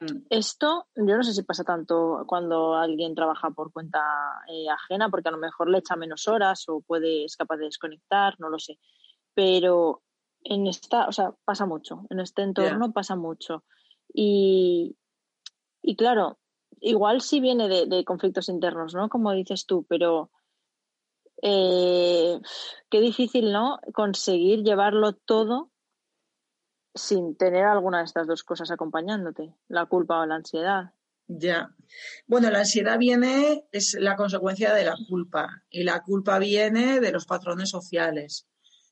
Mm. 0.00 0.24
Esto 0.30 0.86
yo 0.96 1.16
no 1.16 1.22
sé 1.22 1.32
si 1.32 1.42
pasa 1.42 1.64
tanto 1.64 2.24
cuando 2.26 2.74
alguien 2.74 3.14
trabaja 3.14 3.50
por 3.50 3.72
cuenta 3.72 4.00
eh, 4.48 4.68
ajena, 4.68 5.08
porque 5.10 5.28
a 5.28 5.32
lo 5.32 5.38
mejor 5.38 5.68
le 5.68 5.78
echa 5.78 5.96
menos 5.96 6.26
horas 6.28 6.68
o 6.68 6.80
puede, 6.80 7.24
es 7.24 7.36
capaz 7.36 7.56
de 7.58 7.66
desconectar, 7.66 8.34
no 8.38 8.48
lo 8.48 8.58
sé. 8.58 8.78
Pero 9.34 10.02
en 10.42 10.66
esta, 10.66 11.06
o 11.06 11.12
sea, 11.12 11.34
pasa 11.44 11.66
mucho, 11.66 12.06
en 12.10 12.20
este 12.20 12.42
entorno 12.42 12.92
pasa 12.92 13.16
mucho. 13.16 13.64
Y, 14.12 14.96
y 15.82 15.96
claro, 15.96 16.38
igual 16.80 17.20
sí 17.20 17.40
viene 17.40 17.68
de, 17.68 17.86
de, 17.86 18.04
conflictos 18.04 18.48
internos, 18.48 18.94
¿no? 18.94 19.08
Como 19.08 19.32
dices 19.32 19.66
tú, 19.66 19.84
pero 19.88 20.30
eh, 21.42 22.38
qué 22.90 23.00
difícil, 23.00 23.52
¿no? 23.52 23.80
Conseguir 23.94 24.62
llevarlo 24.62 25.12
todo 25.12 25.70
sin 26.94 27.36
tener 27.36 27.64
alguna 27.64 27.98
de 27.98 28.04
estas 28.04 28.26
dos 28.26 28.42
cosas 28.42 28.70
acompañándote, 28.70 29.54
la 29.68 29.86
culpa 29.86 30.20
o 30.20 30.26
la 30.26 30.36
ansiedad. 30.36 30.92
Ya. 31.26 31.70
Bueno, 32.26 32.50
la 32.50 32.60
ansiedad 32.60 32.98
viene, 32.98 33.64
es 33.70 33.94
la 33.94 34.16
consecuencia 34.16 34.74
de 34.74 34.84
la 34.84 34.96
culpa 35.08 35.62
y 35.70 35.84
la 35.84 36.00
culpa 36.02 36.38
viene 36.40 36.98
de 37.00 37.12
los 37.12 37.24
patrones 37.26 37.70
sociales. 37.70 38.48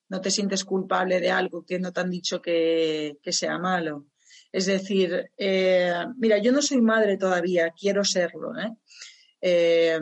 No 0.08 0.20
te 0.20 0.30
sientes 0.30 0.64
culpable 0.64 1.20
de 1.20 1.30
algo 1.30 1.66
que 1.66 1.80
no 1.80 1.92
te 1.92 2.00
han 2.00 2.10
dicho 2.10 2.40
que, 2.40 3.18
sea 3.24 3.58
malo. 3.58 4.06
Es 4.52 4.66
decir, 4.66 5.32
eh, 5.36 5.92
mira, 6.16 6.38
yo 6.38 6.52
no 6.52 6.62
soy 6.62 6.80
madre 6.80 7.18
todavía, 7.18 7.72
quiero 7.78 8.04
serlo. 8.04 8.56
¿eh? 8.56 8.70
eh 9.40 10.00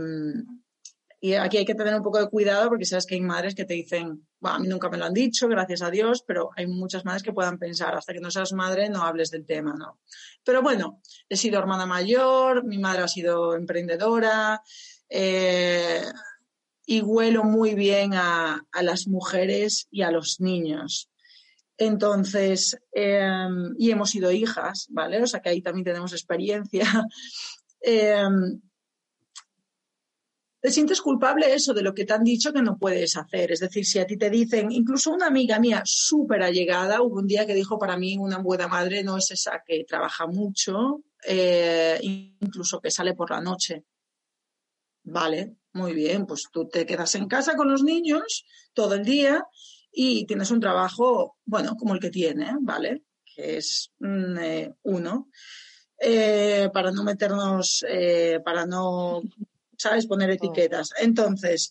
y 1.20 1.34
aquí 1.34 1.56
hay 1.56 1.64
que 1.64 1.74
tener 1.74 1.94
un 1.94 2.02
poco 2.02 2.18
de 2.18 2.28
cuidado 2.28 2.68
porque 2.68 2.84
sabes 2.84 3.06
que 3.06 3.14
hay 3.14 3.20
madres 3.20 3.54
que 3.54 3.64
te 3.64 3.74
dicen, 3.74 4.26
a 4.42 4.58
mí 4.58 4.68
nunca 4.68 4.90
me 4.90 4.98
lo 4.98 5.06
han 5.06 5.14
dicho, 5.14 5.48
gracias 5.48 5.82
a 5.82 5.90
Dios, 5.90 6.22
pero 6.26 6.50
hay 6.54 6.66
muchas 6.66 7.04
madres 7.04 7.22
que 7.22 7.32
puedan 7.32 7.58
pensar, 7.58 7.94
hasta 7.94 8.12
que 8.12 8.20
no 8.20 8.30
seas 8.30 8.52
madre 8.52 8.90
no 8.90 9.02
hables 9.02 9.30
del 9.30 9.46
tema, 9.46 9.74
¿no? 9.76 9.98
Pero 10.44 10.62
bueno, 10.62 11.00
he 11.28 11.36
sido 11.36 11.58
hermana 11.58 11.86
mayor, 11.86 12.64
mi 12.64 12.78
madre 12.78 13.02
ha 13.02 13.08
sido 13.08 13.56
emprendedora 13.56 14.62
eh, 15.08 16.02
y 16.84 17.00
huelo 17.00 17.44
muy 17.44 17.74
bien 17.74 18.12
a, 18.14 18.66
las 18.82 19.08
mujeres 19.08 19.88
y 19.90 20.02
a 20.02 20.10
los 20.10 20.40
niños. 20.40 21.10
Entonces, 21.78 22.78
em, 22.92 23.74
y 23.78 23.90
hemos 23.90 24.10
sido 24.10 24.30
hijas, 24.30 24.86
¿vale? 24.90 25.22
O 25.22 25.26
sea 25.26 25.40
que 25.40 25.48
ahí 25.48 25.62
también 25.62 25.84
tenemos 25.84 26.12
experiencia. 26.12 26.84
Em, 27.88 28.60
te 30.66 30.72
sientes 30.72 31.00
culpable 31.00 31.54
eso 31.54 31.72
de 31.72 31.82
lo 31.82 31.94
que 31.94 32.04
te 32.04 32.12
han 32.12 32.24
dicho 32.24 32.52
que 32.52 32.60
no 32.60 32.76
puedes 32.76 33.16
hacer. 33.16 33.52
Es 33.52 33.60
decir, 33.60 33.86
si 33.86 34.00
a 34.00 34.04
ti 34.04 34.16
te 34.16 34.28
dicen, 34.28 34.72
incluso 34.72 35.12
una 35.12 35.28
amiga 35.28 35.60
mía 35.60 35.82
súper 35.84 36.42
allegada, 36.42 37.02
hubo 37.02 37.20
un 37.20 37.28
día 37.28 37.46
que 37.46 37.54
dijo 37.54 37.78
para 37.78 37.96
mí 37.96 38.18
una 38.18 38.38
buena 38.38 38.66
madre 38.66 39.04
no 39.04 39.16
es 39.16 39.30
esa 39.30 39.62
que 39.64 39.84
trabaja 39.84 40.26
mucho, 40.26 41.04
eh, 41.24 42.00
incluso 42.02 42.80
que 42.80 42.90
sale 42.90 43.14
por 43.14 43.30
la 43.30 43.40
noche. 43.40 43.84
Vale, 45.04 45.54
muy 45.74 45.94
bien, 45.94 46.26
pues 46.26 46.48
tú 46.50 46.66
te 46.66 46.84
quedas 46.84 47.14
en 47.14 47.28
casa 47.28 47.54
con 47.54 47.70
los 47.70 47.84
niños 47.84 48.44
todo 48.74 48.96
el 48.96 49.04
día 49.04 49.46
y 49.92 50.26
tienes 50.26 50.50
un 50.50 50.58
trabajo, 50.58 51.36
bueno, 51.44 51.76
como 51.76 51.94
el 51.94 52.00
que 52.00 52.10
tiene, 52.10 52.56
¿vale? 52.60 53.04
Que 53.36 53.58
es 53.58 53.92
mm, 54.00 54.38
eh, 54.38 54.74
uno. 54.82 55.28
Eh, 55.96 56.70
para 56.74 56.90
no 56.90 57.04
meternos, 57.04 57.84
para 58.44 58.66
no 58.66 59.22
¿sabes? 59.78 60.06
Poner 60.06 60.30
etiquetas. 60.30 60.90
Entonces, 61.00 61.70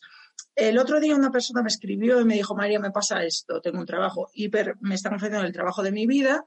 el 0.56 0.78
otro 0.78 1.00
día 1.00 1.16
una 1.16 1.32
persona 1.32 1.62
me 1.62 1.70
escribió 1.70 2.20
y 2.20 2.26
me 2.26 2.36
dijo, 2.36 2.56
María, 2.56 2.80
me 2.80 2.92
pasa 2.92 3.24
esto, 3.24 3.62
tengo 3.62 3.80
un 3.80 3.86
trabajo 3.86 4.30
hiper, 4.34 4.76
me 4.82 4.96
están 4.96 5.14
ofreciendo 5.16 5.46
el 5.46 5.54
trabajo 5.54 5.84
de 5.84 5.92
mi 5.92 6.08
vida, 6.08 6.46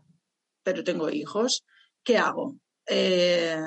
pero 0.62 0.84
tengo 0.84 1.10
hijos, 1.10 1.64
¿qué 2.02 2.18
hago? 2.18 2.56
Eh, 2.86 3.60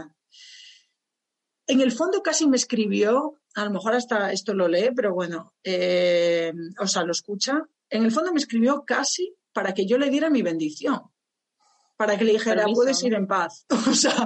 en 1.68 1.82
el 1.82 1.92
fondo 1.92 2.22
casi 2.22 2.48
me 2.48 2.58
escribió, 2.58 3.40
a 3.56 3.66
lo 3.66 3.72
mejor 3.72 3.94
hasta 3.94 4.32
esto 4.32 4.54
lo 4.54 4.68
lee, 4.68 4.92
pero 4.96 5.14
bueno, 5.14 5.54
eh, 5.64 6.52
o 6.80 6.88
sea, 6.88 7.04
lo 7.04 7.12
escucha. 7.12 7.64
En 7.90 8.04
el 8.04 8.12
fondo 8.12 8.34
me 8.34 8.40
escribió 8.40 8.84
casi 8.86 9.36
para 9.54 9.74
que 9.74 9.86
yo 9.86 9.98
le 9.98 10.10
diera 10.10 10.30
mi 10.30 10.42
bendición 10.42 11.12
para 12.02 12.18
que 12.18 12.26
le 12.26 12.32
dijera, 12.32 12.66
puedes 12.74 13.04
ir 13.04 13.14
en 13.14 13.28
paz. 13.28 13.68
O 13.92 13.94
sea, 13.94 14.26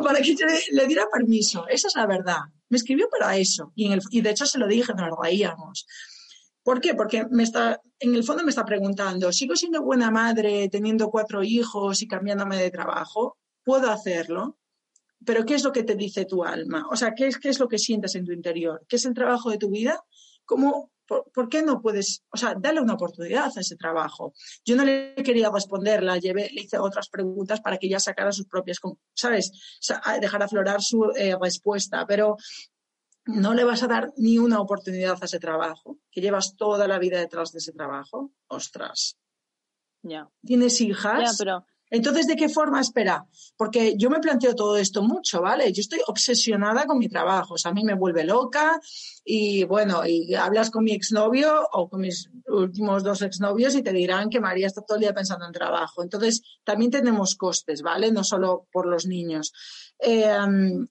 para 0.00 0.20
que 0.20 0.36
le, 0.70 0.86
diera 0.86 1.06
permiso. 1.12 1.66
Esa 1.66 1.88
es 1.88 1.96
la 1.96 2.06
verdad. 2.06 2.38
Me 2.68 2.76
escribió 2.76 3.08
para 3.10 3.36
eso. 3.36 3.72
Y, 3.74 3.86
en 3.86 3.92
el, 3.94 4.00
y 4.12 4.20
de 4.20 4.30
hecho 4.30 4.46
se 4.46 4.60
lo 4.60 4.68
dije, 4.68 4.94
nos 4.94 5.10
reíamos. 5.20 5.88
¿Por 6.62 6.80
qué? 6.80 6.94
Porque 6.94 7.26
me 7.28 7.42
está, 7.42 7.80
en 7.98 8.14
el 8.14 8.22
fondo 8.22 8.44
me 8.44 8.50
está 8.50 8.64
preguntando, 8.64 9.32
¿sigo 9.32 9.56
siendo 9.56 9.82
buena 9.82 10.12
madre 10.12 10.68
teniendo 10.68 11.10
cuatro 11.10 11.42
hijos 11.42 12.00
y 12.00 12.06
cambiándome 12.06 12.56
de 12.58 12.70
trabajo? 12.70 13.38
¿Puedo 13.64 13.90
hacerlo? 13.90 14.56
Pero 15.26 15.44
¿qué 15.44 15.56
es 15.56 15.64
lo 15.64 15.72
que 15.72 15.82
te 15.82 15.96
dice 15.96 16.26
tu 16.26 16.44
alma? 16.44 16.86
O 16.92 16.96
sea, 16.96 17.12
¿qué 17.16 17.26
es, 17.26 17.38
qué 17.38 17.48
es 17.48 17.58
lo 17.58 17.66
que 17.66 17.78
sientes 17.78 18.14
en 18.14 18.24
tu 18.24 18.30
interior? 18.30 18.86
¿Qué 18.88 18.94
es 18.94 19.04
el 19.04 19.14
trabajo 19.14 19.50
de 19.50 19.58
tu 19.58 19.68
vida? 19.68 20.00
¿Cómo 20.44 20.92
¿por, 21.32 21.48
qué 21.48 21.62
no 21.62 21.80
puedes, 21.80 22.22
o 22.30 22.36
sea, 22.36 22.54
dale 22.56 22.80
una 22.80 22.94
oportunidad 22.94 23.50
a 23.56 23.60
ese 23.60 23.76
trabajo? 23.76 24.32
Yo 24.64 24.76
no 24.76 24.84
le 24.84 25.14
quería 25.16 25.50
responder, 25.50 26.02
la 26.02 26.18
llevé, 26.18 26.48
le 26.52 26.62
hice 26.62 26.78
otras 26.78 27.08
preguntas 27.08 27.60
para 27.60 27.78
que 27.78 27.86
ella 27.86 27.98
sacara 27.98 28.32
sus 28.32 28.46
propias, 28.46 28.78
¿sabes? 29.14 29.52
dejar 30.20 30.42
aflorar 30.42 30.80
su 30.82 31.04
eh, 31.16 31.36
respuesta, 31.40 32.06
pero 32.06 32.36
no 33.26 33.54
le 33.54 33.64
vas 33.64 33.82
a 33.82 33.88
dar 33.88 34.12
ni 34.16 34.38
una 34.38 34.60
oportunidad 34.60 35.18
a 35.20 35.24
ese 35.24 35.40
trabajo, 35.40 35.98
que 36.10 36.20
llevas 36.20 36.56
toda 36.56 36.86
la 36.86 36.98
vida 36.98 37.18
detrás 37.18 37.52
de 37.52 37.58
ese 37.58 37.72
trabajo. 37.72 38.32
Ostras. 38.48 39.16
Ya. 40.02 40.28
¿Tienes 40.44 40.80
hijas? 40.80 41.32
Ya, 41.32 41.36
pero 41.38 41.64
entonces, 41.90 42.26
¿de 42.26 42.36
qué 42.36 42.48
forma 42.48 42.80
espera? 42.80 43.26
Porque 43.56 43.94
yo 43.96 44.10
me 44.10 44.20
planteo 44.20 44.54
todo 44.54 44.76
esto 44.76 45.02
mucho, 45.02 45.42
¿vale? 45.42 45.72
Yo 45.72 45.80
estoy 45.80 46.00
obsesionada 46.06 46.86
con 46.86 46.98
mi 46.98 47.08
trabajo, 47.08 47.54
o 47.54 47.58
sea, 47.58 47.72
a 47.72 47.74
mí 47.74 47.84
me 47.84 47.94
vuelve 47.94 48.24
loca 48.24 48.80
y 49.24 49.64
bueno, 49.64 50.06
y 50.06 50.34
hablas 50.34 50.70
con 50.70 50.84
mi 50.84 50.92
exnovio 50.92 51.68
o 51.72 51.88
con 51.88 52.00
mis 52.00 52.30
últimos 52.46 53.02
dos 53.02 53.22
exnovios 53.22 53.74
y 53.74 53.82
te 53.82 53.92
dirán 53.92 54.30
que 54.30 54.40
María 54.40 54.68
está 54.68 54.82
todo 54.82 54.96
el 54.96 55.02
día 55.02 55.14
pensando 55.14 55.46
en 55.46 55.52
trabajo. 55.52 56.02
Entonces, 56.02 56.42
también 56.64 56.90
tenemos 56.90 57.34
costes, 57.34 57.82
¿vale? 57.82 58.12
No 58.12 58.22
solo 58.22 58.68
por 58.72 58.86
los 58.86 59.06
niños. 59.06 59.52
Em, 59.98 60.86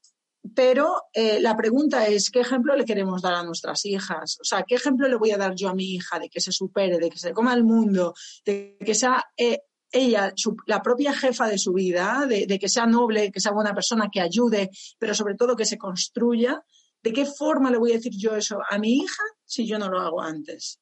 pero 0.56 1.04
eh, 1.14 1.40
la 1.42 1.56
pregunta 1.56 2.08
es, 2.08 2.30
¿qué 2.30 2.40
ejemplo 2.40 2.76
le 2.76 2.86
queremos 2.86 3.22
dar 3.22 3.34
a 3.34 3.44
nuestras 3.44 3.86
hijas? 3.86 4.38
O 4.40 4.44
sea, 4.44 4.64
¿qué 4.64 4.76
ejemplo 4.76 5.08
le 5.08 5.18
voy 5.18 5.32
a 5.32 5.38
dar 5.38 5.54
yo 5.54 5.70
a 5.70 5.76
mi 5.76 5.96
hija 5.96 6.18
de 6.20 6.30
que 6.30 6.40
se 6.40 6.52
supere, 6.52 6.98
de 6.98 7.10
que 7.10 7.20
se 7.20 7.34
coma 7.34 7.54
el 7.54 7.64
mundo, 7.64 8.14
de 8.46 8.78
que 8.80 8.96
sea 8.96 9.24
eh, 9.38 9.64
ella, 9.92 10.34
la 10.66 10.82
propia 10.82 11.14
jefa 11.14 11.48
de 11.48 11.58
su 11.58 11.74
vida, 11.74 12.26
de, 12.28 12.60
que 12.60 12.70
sea 12.70 12.86
noble, 12.86 13.32
que 13.32 13.40
sea 13.40 13.52
buena 13.52 13.74
persona, 13.74 14.10
que 14.12 14.22
ayude, 14.22 14.70
pero 14.98 15.14
sobre 15.14 15.36
todo 15.36 15.56
que 15.56 15.66
se 15.66 15.78
construya, 15.78 16.64
¿de 17.02 17.14
qué 17.14 17.26
forma 17.26 17.72
le 17.72 17.78
voy 17.78 17.92
a 17.92 17.96
decir 17.96 18.14
yo 18.16 18.36
eso 18.36 18.60
a 18.70 18.78
mi 18.78 18.98
hija 18.98 19.24
si 19.46 19.66
yo 19.66 19.80
no 19.80 19.90
lo 19.90 20.00
hago 20.00 20.22
antes? 20.22 20.80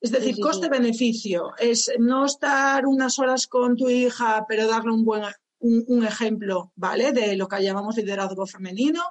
Es 0.00 0.10
decir, 0.10 0.38
coste-beneficio. 0.38 1.52
Es 1.56 1.90
no 1.98 2.26
estar 2.26 2.86
unas 2.86 3.18
horas 3.18 3.46
con 3.46 3.74
tu 3.74 3.88
hija, 3.88 4.44
pero 4.46 4.68
darle 4.68 4.92
un 4.92 5.02
buen 5.02 5.24
un, 5.60 6.04
ejemplo, 6.04 6.72
¿vale? 6.76 7.12
De 7.12 7.36
lo 7.36 7.48
que 7.48 7.62
llamamos 7.62 7.96
liderazgo 7.96 8.46
femenino. 8.46 9.02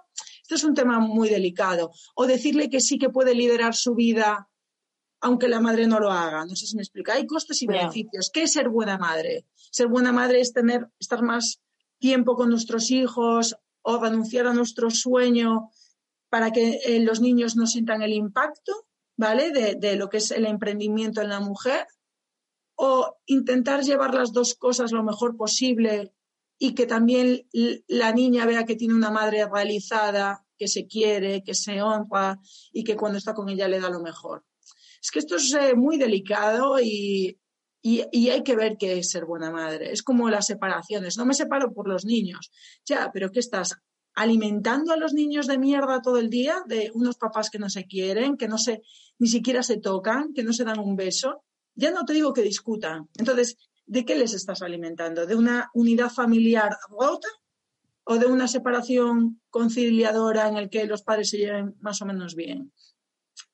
Esto 0.43 0.55
es 0.55 0.63
un 0.63 0.75
tema 0.75 0.99
muy 0.99 1.29
delicado. 1.29 1.91
O 2.15 2.27
decirle 2.27 2.69
que 2.69 2.79
sí 2.79 2.99
que 2.99 3.09
puede 3.09 3.33
liderar 3.33 3.73
su 3.73 3.95
vida 3.95 4.49
aunque 5.23 5.47
la 5.47 5.61
madre 5.61 5.87
no 5.87 5.99
lo 5.99 6.11
haga. 6.11 6.45
No 6.45 6.55
sé 6.55 6.67
si 6.67 6.75
me 6.75 6.81
explica. 6.81 7.13
Hay 7.13 7.25
costes 7.25 7.61
y 7.61 7.65
beneficios. 7.65 8.29
¿Qué 8.29 8.43
es 8.43 8.51
ser 8.51 8.67
buena 8.67 8.97
madre? 8.97 9.45
Ser 9.55 9.87
buena 9.87 10.11
madre 10.11 10.41
es 10.41 10.51
tener, 10.51 10.89
estar 10.99 11.23
más 11.23 11.61
tiempo 11.97 12.35
con 12.35 12.49
nuestros 12.49 12.91
hijos 12.91 13.55
o 13.81 13.97
renunciar 13.99 14.47
a 14.47 14.53
nuestro 14.53 14.89
sueño 14.89 15.69
para 16.29 16.51
que 16.51 16.81
eh, 16.85 16.99
los 16.99 17.21
niños 17.21 17.55
no 17.55 17.67
sientan 17.67 18.01
el 18.01 18.11
impacto, 18.11 18.73
¿vale? 19.15 19.51
De, 19.51 19.75
de, 19.75 19.95
lo 19.95 20.09
que 20.09 20.17
es 20.17 20.29
el 20.31 20.45
emprendimiento 20.45 21.21
en 21.21 21.29
la 21.29 21.39
mujer. 21.39 21.87
O 22.75 23.15
intentar 23.25 23.81
llevar 23.81 24.13
las 24.13 24.33
dos 24.33 24.55
cosas 24.55 24.91
lo 24.91 25.03
mejor 25.03 25.37
posible 25.37 26.13
y 26.59 26.75
que 26.75 26.85
también 26.85 27.47
la 27.87 28.11
niña 28.11 28.45
vea 28.45 28.65
que 28.65 28.75
tiene 28.75 28.93
una 28.93 29.09
madre 29.09 29.47
realizada, 29.47 30.45
que 30.57 30.67
se 30.67 30.85
quiere, 30.85 31.43
que 31.45 31.53
se 31.53 31.81
honra 31.81 32.39
y 32.73 32.83
que 32.83 32.97
cuando 32.97 33.17
está 33.17 33.33
con 33.33 33.47
ella 33.47 33.69
le 33.69 33.79
da 33.79 33.89
lo 33.89 34.01
mejor. 34.01 34.43
Es 35.03 35.11
que 35.11 35.19
esto 35.19 35.35
es 35.35 35.53
muy 35.75 35.97
delicado 35.97 36.79
y, 36.79 37.37
hay 37.83 38.43
que 38.43 38.55
ver 38.55 38.77
qué 38.79 38.99
es 38.99 39.09
ser 39.09 39.25
buena 39.25 39.51
madre. 39.51 39.91
Es 39.91 40.01
como 40.01 40.29
las 40.29 40.47
separaciones. 40.47 41.17
No 41.17 41.25
me 41.25 41.33
separo 41.33 41.73
por 41.73 41.89
los 41.89 42.05
niños. 42.05 42.51
Ya, 42.85 43.11
pero 43.13 43.29
¿qué 43.29 43.39
estás? 43.39 43.75
alimentando 44.15 44.93
a 44.93 44.97
los 44.97 45.13
niños 45.13 45.47
de 45.47 45.57
mierda 45.57 46.01
todo 46.01 46.17
el 46.17 46.29
día, 46.29 46.63
de 46.67 46.91
unos 46.93 47.17
papás 47.17 47.49
que 47.49 47.59
no 47.59 47.69
se 47.69 47.85
quieren, 47.85 48.37
que 48.37 48.47
no 48.47 48.57
se, 48.57 48.83
ni 49.17 49.27
siquiera 49.27 49.63
se 49.63 49.77
tocan, 49.77 50.33
que 50.33 50.43
no 50.43 50.53
se 50.53 50.63
dan 50.63 50.79
un 50.79 50.95
beso. 50.95 51.43
Ya 51.75 51.91
no 51.91 52.05
te 52.05 52.13
digo 52.13 52.33
que 52.33 52.43
discutan. 52.43 53.09
Entonces, 53.17 53.57
¿de 53.85 54.05
qué 54.05 54.15
les 54.15 54.33
estás 54.33 54.61
alimentando? 54.61 55.25
¿De 55.25 55.35
una 55.35 55.69
unidad 55.73 56.11
familiar 56.11 56.77
rota 56.89 57.27
o 58.03 58.17
de 58.17 58.27
una 58.27 58.47
separación 58.47 59.41
conciliadora 59.49 60.47
en 60.47 60.57
el 60.57 60.69
que 60.69 60.85
los 60.85 61.01
padres 61.01 61.31
se 61.31 61.37
lleven 61.37 61.75
más 61.79 62.01
o 62.01 62.05
menos 62.05 62.35
bien? 62.35 62.71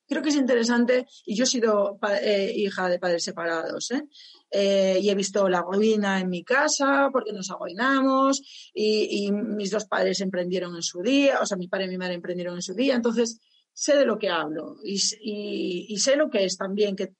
Creo 0.10 0.24
que 0.24 0.30
es 0.30 0.36
interesante, 0.36 1.06
y 1.26 1.36
yo 1.36 1.44
he 1.44 1.48
sido 1.48 2.00
eh, 2.22 2.52
hija 2.56 2.90
de 2.90 2.98
padres 2.98 3.24
separados, 3.24 3.92
¿eh? 3.92 4.04
¿eh? 4.50 5.00
y 5.00 5.10
he 5.10 5.16
visto 5.16 5.48
la 5.48 5.62
ruina 5.62 6.20
en 6.20 6.30
mi 6.30 6.44
casa 6.44 7.10
porque 7.14 7.32
nos 7.32 7.52
aguinamos 7.52 8.42
y, 8.74 9.32
mis 9.32 9.70
dos 9.70 9.86
padres 9.86 10.20
emprendieron 10.22 10.76
en 10.76 10.82
su 10.82 11.02
día, 11.02 11.40
o 11.42 11.46
sea, 11.46 11.58
mi 11.58 11.68
padre 11.68 11.86
y 11.86 11.90
mi 11.90 11.98
madre 11.98 12.16
emprendieron 12.16 12.56
en 12.56 12.64
su 12.64 12.74
día, 12.74 12.96
entonces 12.96 13.40
sé 13.72 13.96
de 13.96 14.06
lo 14.06 14.18
que 14.18 14.30
hablo 14.30 14.78
y, 14.84 14.98
sé 14.98 16.16
lo 16.16 16.30
que 16.30 16.44
es 16.44 16.58
también 16.58 16.96
que 16.96 17.14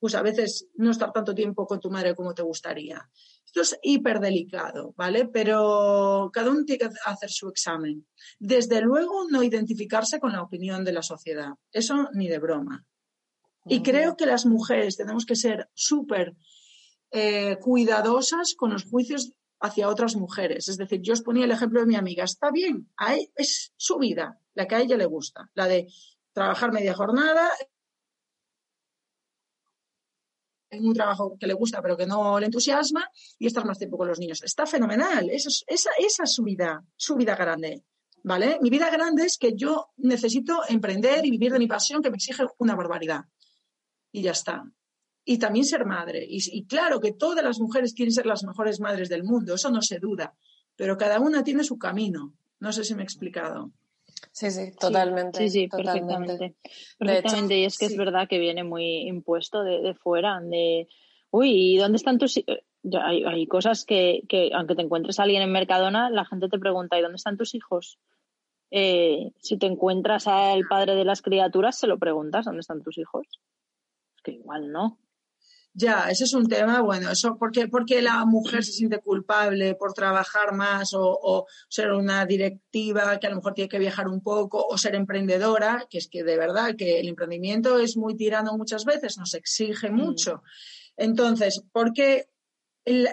pues 0.00 0.16
a 0.16 0.22
veces 0.22 0.66
no 0.74 0.90
estar 0.90 1.12
tanto 1.12 1.32
tiempo 1.32 1.64
con 1.64 1.78
tu 1.78 1.88
madre 1.88 2.16
como 2.16 2.34
te 2.34 2.42
gustaría. 2.42 3.08
Esto 3.44 3.60
es 3.60 3.78
hiper 3.82 4.20
delicado, 4.20 4.94
¿vale? 4.96 5.26
Pero 5.26 6.30
cada 6.32 6.50
uno 6.50 6.64
tiene 6.64 6.78
que 6.78 6.90
hacer 7.04 7.30
su 7.30 7.48
examen. 7.48 8.06
Desde 8.38 8.80
luego, 8.80 9.28
no 9.28 9.42
identificarse 9.42 10.20
con 10.20 10.32
la 10.32 10.42
opinión 10.42 10.84
de 10.84 10.92
la 10.92 11.02
sociedad. 11.02 11.52
Eso 11.70 12.08
ni 12.14 12.28
de 12.28 12.38
broma. 12.38 12.84
Y 13.66 13.82
creo 13.82 14.16
que 14.16 14.26
las 14.26 14.46
mujeres 14.46 14.96
tenemos 14.96 15.24
que 15.24 15.36
ser 15.36 15.68
súper 15.74 16.34
eh, 17.10 17.58
cuidadosas 17.60 18.54
con 18.56 18.72
los 18.72 18.84
juicios 18.84 19.32
hacia 19.60 19.88
otras 19.88 20.16
mujeres. 20.16 20.68
Es 20.68 20.76
decir, 20.76 21.00
yo 21.02 21.12
os 21.12 21.22
ponía 21.22 21.44
el 21.44 21.52
ejemplo 21.52 21.80
de 21.80 21.86
mi 21.86 21.94
amiga. 21.94 22.24
Está 22.24 22.50
bien, 22.50 22.88
es 23.36 23.72
su 23.76 23.98
vida, 23.98 24.40
la 24.54 24.66
que 24.66 24.74
a 24.74 24.80
ella 24.80 24.96
le 24.96 25.06
gusta, 25.06 25.50
la 25.54 25.68
de 25.68 25.86
trabajar 26.32 26.72
media 26.72 26.94
jornada, 26.94 27.48
en 30.72 30.86
un 30.86 30.94
trabajo 30.94 31.36
que 31.38 31.46
le 31.46 31.54
gusta 31.54 31.80
pero 31.80 31.96
que 31.96 32.06
no 32.06 32.40
le 32.40 32.46
entusiasma 32.46 33.08
y 33.38 33.46
estar 33.46 33.64
más 33.64 33.78
tiempo 33.78 33.98
con 33.98 34.08
los 34.08 34.18
niños. 34.18 34.42
Está 34.42 34.66
fenomenal, 34.66 35.30
esa, 35.30 35.50
esa, 35.66 35.90
esa 35.98 36.22
es 36.24 36.34
su 36.34 36.42
vida, 36.42 36.82
su 36.96 37.14
vida 37.14 37.36
grande. 37.36 37.84
¿Vale? 38.24 38.58
Mi 38.60 38.70
vida 38.70 38.88
grande 38.88 39.24
es 39.24 39.36
que 39.36 39.54
yo 39.54 39.90
necesito 39.96 40.62
emprender 40.68 41.26
y 41.26 41.30
vivir 41.30 41.52
de 41.52 41.58
mi 41.58 41.66
pasión 41.66 42.02
que 42.02 42.10
me 42.10 42.16
exige 42.16 42.44
una 42.58 42.76
barbaridad. 42.76 43.24
Y 44.12 44.22
ya 44.22 44.30
está. 44.30 44.64
Y 45.24 45.38
también 45.38 45.64
ser 45.64 45.84
madre. 45.84 46.24
Y, 46.28 46.38
y 46.56 46.64
claro 46.66 47.00
que 47.00 47.12
todas 47.12 47.44
las 47.44 47.58
mujeres 47.58 47.94
quieren 47.94 48.12
ser 48.12 48.26
las 48.26 48.44
mejores 48.44 48.78
madres 48.80 49.08
del 49.08 49.24
mundo, 49.24 49.54
eso 49.54 49.70
no 49.70 49.82
se 49.82 49.98
duda. 49.98 50.36
Pero 50.76 50.96
cada 50.96 51.18
una 51.18 51.42
tiene 51.42 51.64
su 51.64 51.78
camino. 51.78 52.34
No 52.60 52.72
sé 52.72 52.84
si 52.84 52.94
me 52.94 53.02
he 53.02 53.04
explicado. 53.04 53.72
Sí, 54.30 54.50
sí, 54.50 54.72
totalmente. 54.78 55.38
Sí, 55.38 55.48
sí, 55.48 55.68
perfectamente. 55.68 56.54
Perfectamente, 56.98 57.58
y 57.58 57.64
es 57.64 57.78
que 57.78 57.86
es 57.86 57.96
verdad 57.96 58.28
que 58.28 58.38
viene 58.38 58.64
muy 58.64 59.08
impuesto 59.08 59.62
de, 59.64 59.80
de 59.80 59.94
fuera, 59.94 60.40
de, 60.40 60.88
uy, 61.30 61.74
¿y 61.74 61.76
dónde 61.76 61.96
están 61.96 62.18
tus 62.18 62.36
hijos? 62.36 62.58
Hay, 63.00 63.24
hay, 63.24 63.46
cosas 63.46 63.84
que, 63.84 64.22
que, 64.28 64.50
aunque 64.54 64.74
te 64.74 64.82
encuentres 64.82 65.20
a 65.20 65.22
alguien 65.22 65.42
en 65.42 65.52
Mercadona, 65.52 66.10
la 66.10 66.24
gente 66.24 66.48
te 66.48 66.58
pregunta, 66.58 66.98
¿y 66.98 67.02
dónde 67.02 67.16
están 67.16 67.36
tus 67.36 67.54
hijos? 67.54 67.98
Eh, 68.74 69.32
si 69.38 69.58
te 69.58 69.66
encuentras 69.66 70.26
al 70.26 70.66
padre 70.66 70.94
de 70.94 71.04
las 71.04 71.20
criaturas, 71.20 71.78
se 71.78 71.86
lo 71.86 71.98
preguntas, 71.98 72.46
¿dónde 72.46 72.60
están 72.60 72.82
tus 72.82 72.96
hijos? 72.96 73.26
Es 74.16 74.22
que 74.22 74.32
igual 74.32 74.72
no. 74.72 74.98
Ya, 75.74 76.10
ese 76.10 76.24
es 76.24 76.34
un 76.34 76.46
tema, 76.48 76.82
bueno, 76.82 77.10
eso 77.10 77.38
porque, 77.38 77.66
porque 77.66 78.02
la 78.02 78.26
mujer 78.26 78.62
se 78.62 78.72
siente 78.72 78.98
culpable 78.98 79.74
por 79.74 79.94
trabajar 79.94 80.52
más 80.52 80.92
o, 80.94 81.46
ser 81.68 81.92
una 81.92 82.26
directiva 82.26 83.18
que 83.18 83.26
a 83.26 83.30
lo 83.30 83.36
mejor 83.36 83.54
tiene 83.54 83.70
que 83.70 83.78
viajar 83.78 84.06
un 84.06 84.22
poco 84.22 84.66
o 84.66 84.76
ser 84.76 84.94
emprendedora, 84.94 85.86
que 85.88 85.96
es 85.96 86.08
que 86.08 86.24
de 86.24 86.36
verdad 86.36 86.76
que 86.76 87.00
el 87.00 87.08
emprendimiento 87.08 87.78
es 87.78 87.96
muy 87.96 88.16
tirano 88.16 88.56
muchas 88.58 88.84
veces, 88.84 89.16
nos 89.16 89.32
exige 89.32 89.90
mm. 89.90 89.94
mucho. 89.94 90.42
Entonces, 90.94 91.64
¿por 91.72 91.94
qué 91.94 92.28
el, 92.84 93.08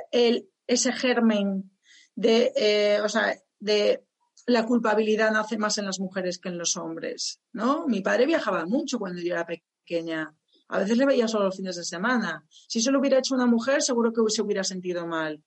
ese 0.67 0.91
germen 0.91 1.71
de, 2.15 2.51
eh, 2.57 2.99
o 3.01 3.07
sea, 3.07 3.37
de 3.59 4.03
la 4.47 4.65
culpabilidad 4.65 5.31
nace 5.31 5.57
más 5.57 5.77
en 5.77 5.85
las 5.85 6.01
mujeres 6.01 6.39
que 6.39 6.49
en 6.49 6.57
los 6.57 6.75
hombres? 6.75 7.39
¿no? 7.53 7.87
Mi 7.87 8.01
padre 8.01 8.25
viajaba 8.25 8.65
mucho 8.65 8.99
cuando 8.99 9.21
yo 9.21 9.33
era 9.33 9.47
pequeña 9.47 10.35
a 10.69 10.79
veces 10.79 10.97
le 10.97 11.05
veía 11.05 11.27
solo 11.27 11.45
los 11.45 11.57
fines 11.57 11.75
de 11.75 11.83
semana. 11.83 12.45
Si 12.67 12.79
eso 12.79 12.91
lo 12.91 12.99
hubiera 12.99 13.17
hecho 13.17 13.33
una 13.33 13.47
mujer, 13.47 13.81
seguro 13.81 14.13
que 14.13 14.21
se 14.27 14.41
hubiera 14.41 14.63
sentido 14.63 15.07
mal. 15.07 15.43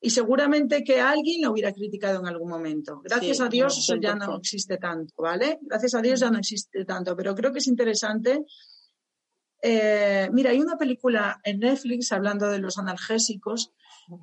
Y 0.00 0.10
seguramente 0.10 0.84
que 0.84 1.00
alguien 1.00 1.42
lo 1.42 1.52
hubiera 1.52 1.72
criticado 1.72 2.20
en 2.20 2.26
algún 2.26 2.50
momento. 2.50 3.00
Gracias 3.02 3.40
a 3.40 3.48
Dios 3.48 3.78
eso 3.78 3.96
ya 3.96 4.14
no 4.14 4.36
existe 4.36 4.76
tanto, 4.76 5.14
¿vale? 5.22 5.58
Gracias 5.62 5.94
a 5.94 6.02
Dios 6.02 6.20
ya 6.20 6.30
no 6.30 6.38
existe 6.38 6.84
tanto, 6.84 7.16
pero 7.16 7.34
creo 7.34 7.50
que 7.50 7.58
es 7.58 7.66
interesante. 7.66 8.44
Eh, 9.60 10.28
mira, 10.32 10.50
hay 10.50 10.60
una 10.60 10.76
película 10.76 11.40
en 11.42 11.60
Netflix 11.60 12.12
hablando 12.12 12.48
de 12.48 12.58
los 12.58 12.78
analgésicos 12.78 13.72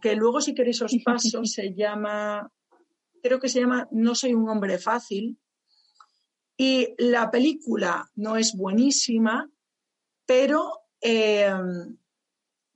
que 0.02 0.16
luego 0.16 0.42
si 0.42 0.54
queréis 0.54 0.82
os 0.82 0.96
paso, 1.04 1.44
se 1.44 1.74
llama, 1.74 2.52
creo 3.22 3.40
que 3.40 3.50
se 3.50 3.60
llama 3.60 3.88
No 3.92 4.14
soy 4.14 4.34
un 4.36 4.48
hombre 4.48 4.78
fácil. 4.78 5.40
Y 6.56 6.94
la 6.98 7.32
película 7.32 8.10
no 8.16 8.38
es 8.38 8.56
buenísima, 8.56 9.50
pero, 10.26 10.82
eh, 11.02 11.54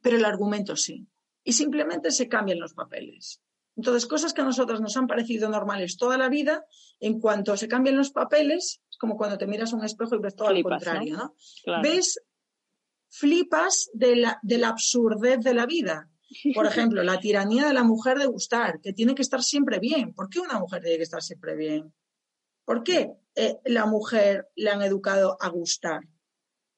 pero 0.01 0.17
el 0.17 0.25
argumento 0.25 0.75
sí. 0.75 1.07
Y 1.43 1.53
simplemente 1.53 2.11
se 2.11 2.27
cambian 2.27 2.59
los 2.59 2.73
papeles. 2.73 3.41
Entonces, 3.75 4.07
cosas 4.07 4.33
que 4.33 4.41
a 4.41 4.45
nosotros 4.45 4.81
nos 4.81 4.97
han 4.97 5.07
parecido 5.07 5.47
normales 5.47 5.95
toda 5.95 6.17
la 6.17 6.27
vida, 6.27 6.65
en 6.99 7.19
cuanto 7.19 7.55
se 7.55 7.69
cambian 7.69 7.95
los 7.95 8.11
papeles, 8.11 8.81
como 8.99 9.15
cuando 9.15 9.37
te 9.37 9.47
miras 9.47 9.71
un 9.71 9.85
espejo 9.85 10.15
y 10.15 10.19
ves 10.19 10.35
todo 10.35 10.51
lo 10.51 10.61
contrario, 10.63 11.15
¿no? 11.15 11.35
Ves, 11.81 12.21
flipas 13.09 13.89
de 13.93 14.17
la, 14.17 14.39
de 14.43 14.57
la 14.57 14.69
absurdez 14.69 15.39
de 15.39 15.53
la 15.53 15.65
vida. 15.65 16.09
Por 16.53 16.65
ejemplo, 16.67 17.03
la 17.03 17.19
tiranía 17.19 17.67
de 17.67 17.73
la 17.73 17.83
mujer 17.83 18.19
de 18.19 18.25
gustar, 18.25 18.81
que 18.81 18.91
tiene 18.91 19.15
que 19.15 19.21
estar 19.21 19.41
siempre 19.41 19.79
bien. 19.79 20.13
¿Por 20.13 20.29
qué 20.29 20.39
una 20.41 20.59
mujer 20.59 20.81
tiene 20.81 20.97
que 20.97 21.03
estar 21.03 21.23
siempre 21.23 21.55
bien? 21.55 21.93
¿Por 22.65 22.83
qué 22.83 23.13
eh, 23.35 23.59
la 23.65 23.85
mujer 23.85 24.49
le 24.55 24.69
han 24.69 24.81
educado 24.81 25.37
a 25.39 25.47
gustar? 25.47 26.01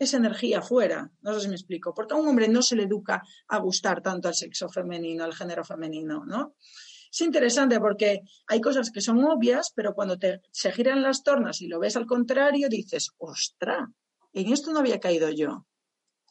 Es 0.01 0.15
energía 0.15 0.63
fuera, 0.63 1.11
no 1.21 1.33
sé 1.35 1.41
si 1.41 1.47
me 1.47 1.53
explico. 1.53 1.93
Porque 1.93 2.15
a 2.15 2.17
un 2.17 2.27
hombre 2.27 2.47
no 2.47 2.63
se 2.63 2.75
le 2.75 2.83
educa 2.83 3.21
a 3.47 3.59
gustar 3.59 4.01
tanto 4.01 4.27
al 4.27 4.33
sexo 4.33 4.67
femenino, 4.67 5.23
al 5.23 5.35
género 5.35 5.63
femenino, 5.63 6.25
¿no? 6.25 6.55
Es 7.11 7.21
interesante 7.21 7.79
porque 7.79 8.21
hay 8.47 8.61
cosas 8.61 8.89
que 8.89 9.01
son 9.01 9.23
obvias, 9.23 9.71
pero 9.75 9.93
cuando 9.93 10.17
te, 10.17 10.41
se 10.51 10.71
giran 10.71 11.03
las 11.03 11.23
tornas 11.23 11.61
y 11.61 11.67
lo 11.67 11.79
ves 11.79 11.97
al 11.97 12.07
contrario, 12.07 12.67
dices, 12.67 13.11
ostra, 13.19 13.91
en 14.33 14.51
esto 14.51 14.71
no 14.71 14.79
había 14.79 14.99
caído 14.99 15.29
yo. 15.29 15.67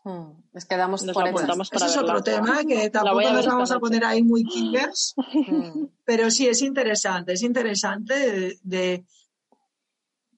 Hmm, 0.03 0.33
es 0.55 0.64
que 0.64 0.77
damos 0.77 1.05
por 1.05 1.29
Ese 1.29 1.87
es 1.87 1.97
otro 1.99 2.23
tema 2.23 2.64
que 2.64 2.89
tampoco 2.89 3.21
nos 3.21 3.47
vamos 3.47 3.71
a 3.71 3.79
poner 3.79 4.05
ahí 4.05 4.23
muy 4.23 4.45
killers, 4.45 5.14
hmm. 5.16 5.85
pero 6.05 6.31
sí 6.31 6.49
es 6.49 6.62
interesante, 6.62 7.35
es 7.35 7.43
interesante 7.43 8.59
de, 8.62 9.05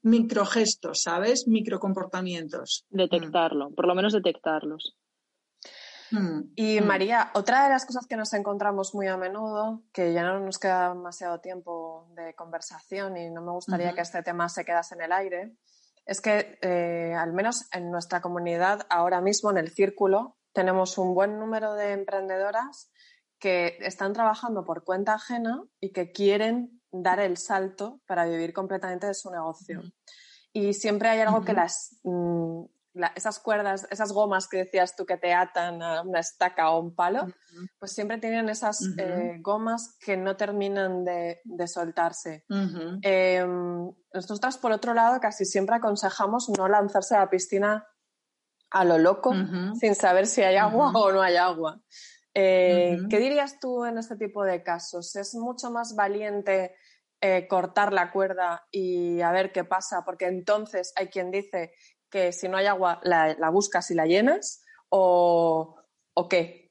microgestos, 0.02 1.02
¿sabes? 1.02 1.46
Microcomportamientos. 1.46 2.86
Detectarlo, 2.90 3.70
por 3.70 3.86
lo 3.86 3.94
menos 3.94 4.12
detectarlos. 4.12 4.96
Mm, 6.10 6.52
y 6.56 6.80
mm. 6.80 6.84
María, 6.84 7.30
otra 7.34 7.64
de 7.64 7.70
las 7.70 7.86
cosas 7.86 8.06
que 8.06 8.16
nos 8.16 8.32
encontramos 8.34 8.94
muy 8.94 9.08
a 9.08 9.16
menudo, 9.16 9.82
que 9.92 10.12
ya 10.12 10.22
no 10.22 10.40
nos 10.40 10.58
queda 10.58 10.90
demasiado 10.90 11.40
tiempo 11.40 12.08
de 12.14 12.34
conversación 12.34 13.16
y 13.16 13.30
no 13.30 13.40
me 13.40 13.52
gustaría 13.52 13.94
que 13.94 14.02
este 14.02 14.22
tema 14.22 14.48
se 14.48 14.64
quedase 14.64 14.94
en 14.94 15.02
el 15.02 15.12
aire, 15.12 15.56
es 16.04 16.20
que 16.20 16.58
eh, 16.60 17.14
al 17.14 17.32
menos 17.32 17.66
en 17.72 17.90
nuestra 17.90 18.20
comunidad, 18.20 18.86
ahora 18.90 19.20
mismo 19.20 19.50
en 19.50 19.58
el 19.58 19.70
círculo, 19.70 20.36
tenemos 20.52 20.98
un 20.98 21.14
buen 21.14 21.38
número 21.38 21.74
de 21.74 21.92
emprendedoras 21.92 22.90
que 23.38 23.78
están 23.80 24.12
trabajando 24.12 24.64
por 24.64 24.84
cuenta 24.84 25.14
ajena 25.14 25.64
y 25.80 25.92
que 25.92 26.12
quieren 26.12 26.81
dar 26.92 27.20
el 27.20 27.36
salto 27.36 28.00
para 28.06 28.26
vivir 28.26 28.52
completamente 28.52 29.06
de 29.06 29.14
su 29.14 29.30
negocio. 29.30 29.82
Y 30.52 30.74
siempre 30.74 31.08
hay 31.08 31.20
algo 31.20 31.42
que 31.42 31.54
las 31.54 31.98
mm, 32.04 32.64
esas 33.14 33.38
cuerdas, 33.38 33.86
esas 33.90 34.12
gomas 34.12 34.48
que 34.48 34.58
decías 34.58 34.94
tú 34.96 35.06
que 35.06 35.16
te 35.16 35.32
atan 35.32 35.82
a 35.82 36.02
una 36.02 36.20
estaca 36.20 36.70
o 36.70 36.80
un 36.80 36.94
palo, 36.94 37.26
pues 37.78 37.92
siempre 37.92 38.18
tienen 38.18 38.48
esas 38.48 38.80
eh, 38.98 39.38
gomas 39.40 39.96
que 39.98 40.16
no 40.16 40.36
terminan 40.36 41.04
de, 41.04 41.40
soltarse. 41.66 42.44
Em, 43.02 43.90
nosotras, 44.12 44.58
por 44.58 44.72
otro 44.72 44.92
lado, 44.92 45.20
casi 45.20 45.44
siempre 45.44 45.76
aconsejamos 45.76 46.50
no 46.50 46.68
lanzarse 46.68 47.14
a 47.16 47.20
la 47.20 47.30
piscina 47.30 47.86
a 48.70 48.84
lo 48.84 48.98
loco, 48.98 49.32
sin 49.78 49.94
saber 49.94 50.26
si 50.26 50.42
hay 50.42 50.56
agua 50.56 50.92
o 50.94 51.12
no 51.12 51.22
hay 51.22 51.36
agua. 51.36 51.80
Eh, 52.34 52.98
¿Qué 53.10 53.18
dirías 53.18 53.58
tú 53.60 53.84
en 53.84 53.98
este 53.98 54.16
tipo 54.16 54.44
de 54.44 54.62
casos? 54.62 55.14
¿Es 55.16 55.34
mucho 55.34 55.70
más 55.70 55.94
valiente 55.94 56.74
eh, 57.24 57.46
cortar 57.46 57.92
la 57.92 58.10
cuerda 58.10 58.66
y 58.72 59.20
a 59.20 59.30
ver 59.30 59.52
qué 59.52 59.62
pasa? 59.62 60.02
Porque 60.04 60.26
entonces 60.26 60.92
hay 60.96 61.06
quien 61.06 61.30
dice 61.30 61.72
que 62.10 62.32
si 62.32 62.48
no 62.48 62.56
hay 62.56 62.66
agua 62.66 63.00
la, 63.04 63.48
buscas 63.50 63.92
y 63.92 63.94
la 63.94 64.06
llenas? 64.06 64.64
¿O, 64.88 65.78
qué? 66.28 66.68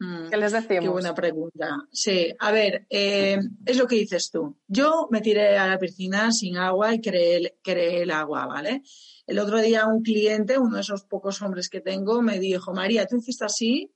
Mm, 0.00 0.30
¿Qué 0.30 0.36
les 0.36 0.50
decimos? 0.50 0.82
Qué 0.82 0.88
buena 0.88 1.14
pregunta. 1.14 1.76
Sí, 1.92 2.34
a 2.40 2.50
ver, 2.50 2.88
eh, 2.90 3.38
es 3.64 3.76
lo 3.76 3.86
que 3.86 3.94
dices 3.94 4.32
tú. 4.32 4.58
Yo 4.66 5.06
me 5.12 5.20
tiré 5.20 5.56
a 5.56 5.68
la 5.68 5.78
piscina 5.78 6.32
sin 6.32 6.56
agua 6.56 6.92
y 6.92 7.00
creé, 7.00 7.56
creé 7.62 8.02
el 8.02 8.10
agua, 8.10 8.46
¿vale? 8.46 8.82
El 9.28 9.38
otro 9.38 9.60
día 9.60 9.86
un 9.86 10.02
cliente, 10.02 10.58
uno 10.58 10.74
de 10.74 10.82
esos 10.82 11.04
pocos 11.04 11.40
hombres 11.40 11.68
que 11.68 11.80
tengo, 11.80 12.20
me 12.20 12.40
dijo, 12.40 12.74
María, 12.74 13.06
tú 13.06 13.18
hiciste 13.18 13.44
así, 13.44 13.95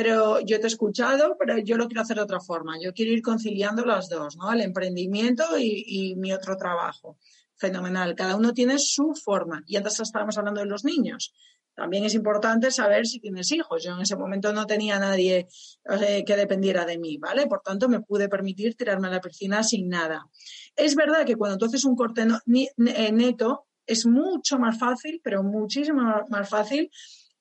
pero 0.00 0.38
yo 0.38 0.60
te 0.60 0.66
he 0.66 0.68
escuchado, 0.68 1.34
pero 1.36 1.58
yo 1.58 1.76
lo 1.76 1.88
quiero 1.88 2.02
hacer 2.02 2.18
de 2.18 2.22
otra 2.22 2.38
forma. 2.38 2.76
Yo 2.80 2.94
quiero 2.94 3.10
ir 3.10 3.20
conciliando 3.20 3.84
las 3.84 4.08
dos, 4.08 4.36
¿no? 4.36 4.52
El 4.52 4.60
emprendimiento 4.60 5.42
y 5.58 6.14
mi 6.16 6.32
otro 6.32 6.56
trabajo 6.56 7.18
fenomenal. 7.56 8.14
Cada 8.14 8.36
uno 8.36 8.54
tiene 8.54 8.78
su 8.78 9.12
forma. 9.12 9.64
Y 9.66 9.74
antes 9.74 9.98
estábamos 9.98 10.38
hablando 10.38 10.60
de 10.60 10.68
los 10.68 10.84
niños. 10.84 11.34
También 11.74 12.04
es 12.04 12.14
importante 12.14 12.70
saber 12.70 13.08
si 13.08 13.18
tienes 13.18 13.50
hijos. 13.50 13.82
Yo 13.82 13.96
en 13.96 14.02
ese 14.02 14.14
momento 14.14 14.52
no 14.52 14.66
tenía 14.66 15.00
nadie 15.00 15.48
que 16.24 16.36
dependiera 16.36 16.84
de 16.84 16.96
mí, 16.96 17.16
¿vale? 17.16 17.48
Por 17.48 17.62
tanto, 17.62 17.88
me 17.88 17.98
pude 17.98 18.28
permitir 18.28 18.76
tirarme 18.76 19.08
a 19.08 19.10
la 19.10 19.20
piscina 19.20 19.64
sin 19.64 19.88
nada. 19.88 20.28
Es 20.76 20.94
verdad 20.94 21.26
que 21.26 21.34
cuando 21.34 21.58
tú 21.58 21.64
haces 21.64 21.84
un 21.84 21.96
corte 21.96 22.24
neto, 22.76 23.66
es 23.84 24.06
mucho 24.06 24.60
más 24.60 24.78
fácil, 24.78 25.20
pero 25.24 25.42
muchísimo 25.42 26.02
más 26.28 26.48
fácil 26.48 26.88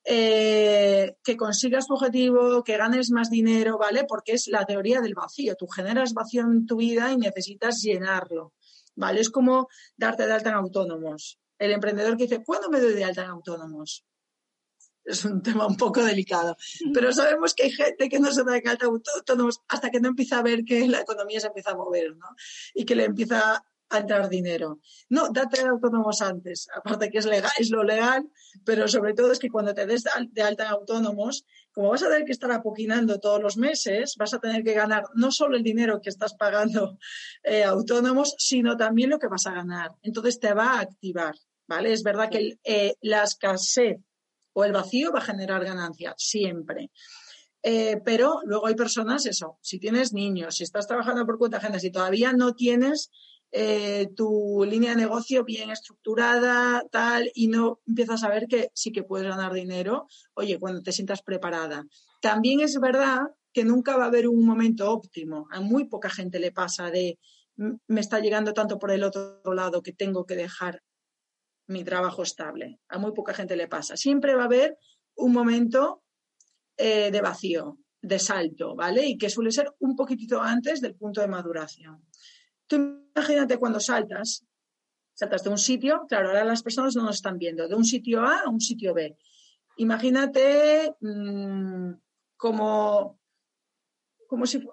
eh, 0.10 1.18
que 1.22 1.36
consigas 1.36 1.86
tu 1.86 1.95
objetivo, 1.95 2.64
que 2.64 2.78
ganes 2.78 3.12
más 3.12 3.30
dinero, 3.30 3.78
¿vale? 3.78 4.05
Porque 4.08 4.32
es 4.32 4.47
la 4.47 4.66
teoría 4.66 5.01
del 5.01 5.16
vacío. 5.16 5.55
Tú 5.55 5.68
generas 5.68 6.14
vacío 6.14 6.43
en 6.43 6.66
tu 6.66 6.78
vida 6.78 7.12
y 7.12 7.18
necesitas 7.18 7.82
llenarlo. 7.82 8.53
¿vale? 8.95 9.22
Es 9.22 9.30
como 9.30 9.70
darte 9.95 10.26
de 10.26 10.34
alta 10.34 10.49
en 10.49 10.55
autónomos. 10.55 11.39
El 11.58 11.72
emprendedor 11.72 12.18
que 12.18 12.24
dice, 12.24 12.43
¿cuándo 12.43 12.70
me 12.70 12.80
doy 12.80 12.93
de 12.93 13.03
alta 13.03 13.24
en 13.24 13.30
autónomos? 13.30 14.05
Es 15.03 15.24
un 15.24 15.41
tema 15.41 15.66
un 15.66 15.78
poco 15.78 16.03
delicado. 16.03 16.58
Pero 16.93 17.14
sabemos 17.14 17.53
que 17.53 17.64
hay 17.64 17.72
gente 17.72 18.10
que 18.10 18.20
no 18.20 18.32
se 18.32 18.43
da 18.43 18.53
de 18.53 18.64
alta 18.66 18.86
en 18.86 19.01
autónomos 19.16 19.62
hasta 19.68 19.89
que 19.89 20.01
no 20.01 20.10
empieza 20.10 20.39
a 20.39 20.43
ver 20.43 20.66
que 20.66 20.88
la 20.88 21.01
economía 21.01 21.39
se 21.39 21.47
empieza 21.47 21.72
a 21.72 21.76
mover, 21.76 22.18
¿no? 22.18 22.28
Y 22.74 22.86
que 22.86 22.95
le 22.95 23.05
empieza 23.05 23.64
a 23.89 23.99
entrar 23.99 24.29
dinero. 24.29 24.79
No, 25.09 25.29
date 25.31 25.61
de 25.61 25.69
autónomos 25.69 26.21
antes. 26.21 26.67
Aparte 26.73 27.09
que 27.09 27.19
es 27.19 27.25
legal, 27.25 27.51
es 27.57 27.69
lo 27.69 27.83
legal, 27.83 28.29
pero 28.65 28.88
sobre 28.88 29.13
todo 29.13 29.31
es 29.31 29.39
que 29.39 29.49
cuando 29.49 29.73
te 29.73 29.85
des 29.85 30.03
de 30.31 30.41
alta 30.41 30.69
autónomos, 30.69 31.45
como 31.71 31.89
vas 31.89 32.03
a 32.03 32.09
tener 32.09 32.25
que 32.25 32.31
estar 32.31 32.51
apoquinando 32.51 33.19
todos 33.19 33.41
los 33.41 33.57
meses, 33.57 34.15
vas 34.17 34.33
a 34.33 34.39
tener 34.39 34.63
que 34.63 34.73
ganar 34.73 35.03
no 35.15 35.31
solo 35.31 35.55
el 35.55 35.63
dinero 35.63 36.01
que 36.01 36.09
estás 36.09 36.33
pagando 36.35 36.97
eh, 37.43 37.63
autónomos, 37.63 38.35
sino 38.38 38.75
también 38.75 39.09
lo 39.09 39.19
que 39.19 39.27
vas 39.27 39.45
a 39.47 39.53
ganar. 39.53 39.91
Entonces 40.01 40.39
te 40.39 40.53
va 40.53 40.73
a 40.73 40.79
activar, 40.81 41.35
¿vale? 41.67 41.93
Es 41.93 42.03
verdad 42.03 42.29
que 42.29 42.57
eh, 42.63 42.95
la 43.01 43.23
escasez 43.23 43.97
o 44.53 44.65
el 44.65 44.71
vacío 44.71 45.11
va 45.11 45.19
a 45.19 45.25
generar 45.25 45.63
ganancia, 45.63 46.13
siempre. 46.17 46.91
Eh, 47.61 48.01
pero 48.03 48.39
luego 48.45 48.67
hay 48.67 48.75
personas, 48.75 49.25
eso, 49.25 49.57
si 49.61 49.77
tienes 49.77 50.13
niños, 50.13 50.55
si 50.55 50.63
estás 50.63 50.88
trabajando 50.88 51.25
por 51.25 51.38
cuenta 51.38 51.57
ajena, 51.57 51.79
si 51.79 51.91
todavía 51.91 52.31
no 52.33 52.53
tienes 52.53 53.11
tu 54.16 54.66
línea 54.68 54.91
de 54.91 54.98
negocio 54.98 55.43
bien 55.43 55.70
estructurada, 55.70 56.84
tal, 56.91 57.32
y 57.34 57.48
no 57.48 57.80
empiezas 57.88 58.24
a 58.24 58.30
ver 58.30 58.48
que 58.48 58.70
sí 58.74 58.91
que 58.91 59.04
puedes 59.04 59.28
ganar 59.28 59.54
dinero, 59.54 60.08
oye, 60.34 60.60
cuando 60.60 60.82
te 60.82 60.91
sientas 60.91 61.22
preparada. 61.22 61.86
También 62.22 62.60
es 62.60 62.80
verdad 62.80 63.22
que 63.54 63.64
nunca 63.64 63.98
va 63.98 64.04
a 64.04 64.08
haber 64.08 64.28
un 64.28 64.45
momento 64.45 64.91
óptimo. 64.91 65.48
A 65.52 65.62
muy 65.62 65.86
poca 65.86 66.10
gente 66.10 66.39
le 66.39 66.52
pasa 66.52 66.91
de 66.91 67.18
me 67.58 68.02
está 68.02 68.20
llegando 68.20 68.54
tanto 68.54 68.78
por 68.78 68.91
el 68.91 69.04
otro 69.04 69.41
lado 69.54 69.82
que 69.82 69.91
tengo 69.91 70.26
que 70.26 70.36
dejar 70.36 70.84
mi 71.68 71.84
trabajo 71.84 72.24
estable. 72.24 72.80
A 72.88 72.98
muy 72.98 73.12
poca 73.14 73.34
gente 73.34 73.56
le 73.56 73.68
pasa. 73.68 73.98
Siempre 73.98 74.36
va 74.36 74.43
a 74.43 74.45
haber 74.45 74.78
un 75.16 75.34
momento 75.34 76.04
eh, 76.78 77.12
de 77.12 77.22
vacío, 77.22 77.80
de 78.02 78.20
salto, 78.20 78.76
¿vale? 78.76 79.06
Y 79.06 79.18
que 79.18 79.30
suele 79.30 79.52
ser 79.52 79.74
un 79.80 79.95
poquitito 79.95 80.41
antes 80.41 80.80
del 80.82 80.95
punto 80.95 81.22
de 81.22 81.28
maduración. 81.28 82.07
Tú 82.68 82.76
imagínate 83.15 83.57
cuando 83.57 83.80
saltas, 83.80 84.45
saltas 85.13 85.43
de 85.43 85.49
un 85.49 85.57
sitio, 85.57 86.05
claro, 86.07 86.30
ahora 86.30 86.45
las 86.45 86.61
personas 86.61 86.95
no 86.95 87.03
nos 87.03 87.15
están 87.15 87.38
viendo, 87.38 87.68
de 87.68 87.76
un 87.76 87.86
sitio 87.86 88.22
A 88.22 88.41
a 88.41 88.49
un 88.49 88.61
sitio 88.61 88.93
B. 88.93 89.18
Imagínate 89.78 90.95
mm, 90.99 91.91
como, 92.36 93.20
como 94.28 94.45
si 94.45 94.63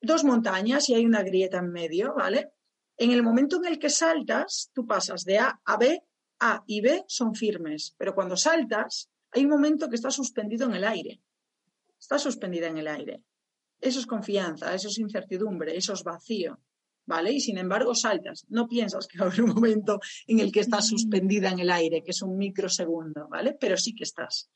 dos 0.00 0.24
montañas 0.24 0.88
y 0.88 0.94
hay 0.94 1.06
una 1.06 1.22
grieta 1.22 1.58
en 1.58 1.70
medio, 1.70 2.14
¿vale? 2.14 2.52
En 2.96 3.10
el 3.10 3.22
momento 3.22 3.56
en 3.56 3.66
el 3.66 3.78
que 3.78 3.90
saltas, 3.90 4.70
tú 4.72 4.86
pasas 4.86 5.24
de 5.24 5.38
A 5.38 5.60
a 5.64 5.76
B, 5.76 6.02
A 6.40 6.62
y 6.66 6.80
B 6.80 7.04
son 7.06 7.34
firmes, 7.34 7.94
pero 7.98 8.14
cuando 8.14 8.36
saltas, 8.36 9.10
hay 9.30 9.44
un 9.44 9.50
momento 9.50 9.88
que 9.88 9.96
está 9.96 10.10
suspendido 10.10 10.66
en 10.66 10.74
el 10.74 10.84
aire. 10.84 11.20
Está 11.98 12.18
suspendida 12.18 12.68
en 12.68 12.78
el 12.78 12.88
aire. 12.88 13.22
Eso 13.80 14.00
es 14.00 14.06
confianza, 14.06 14.74
eso 14.74 14.88
es 14.88 14.98
incertidumbre, 14.98 15.76
eso 15.76 15.92
es 15.92 16.02
vacío. 16.02 16.58
¿Vale? 17.06 17.32
Y 17.32 17.40
sin 17.40 17.58
embargo 17.58 17.94
saltas. 17.94 18.44
No 18.48 18.68
piensas 18.68 19.06
que 19.06 19.18
va 19.18 19.26
a 19.26 19.28
haber 19.28 19.42
un 19.42 19.54
momento 19.54 20.00
en 20.26 20.40
el 20.40 20.52
que 20.52 20.60
estás 20.60 20.88
suspendida 20.88 21.50
en 21.50 21.60
el 21.60 21.70
aire, 21.70 22.02
que 22.02 22.10
es 22.10 22.22
un 22.22 22.36
microsegundo, 22.36 23.28
¿vale? 23.28 23.56
Pero 23.58 23.76
sí 23.76 23.94
que 23.94 24.04
estás. 24.04 24.50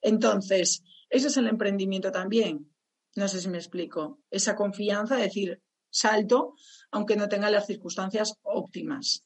Entonces, 0.00 0.82
ese 1.08 1.28
es 1.28 1.36
el 1.36 1.48
emprendimiento 1.48 2.12
también. 2.12 2.70
No 3.16 3.28
sé 3.28 3.40
si 3.40 3.48
me 3.48 3.58
explico. 3.58 4.20
Esa 4.30 4.54
confianza, 4.54 5.16
decir, 5.16 5.62
salto, 5.88 6.54
aunque 6.90 7.16
no 7.16 7.28
tenga 7.28 7.50
las 7.50 7.66
circunstancias 7.66 8.34
óptimas. 8.42 9.24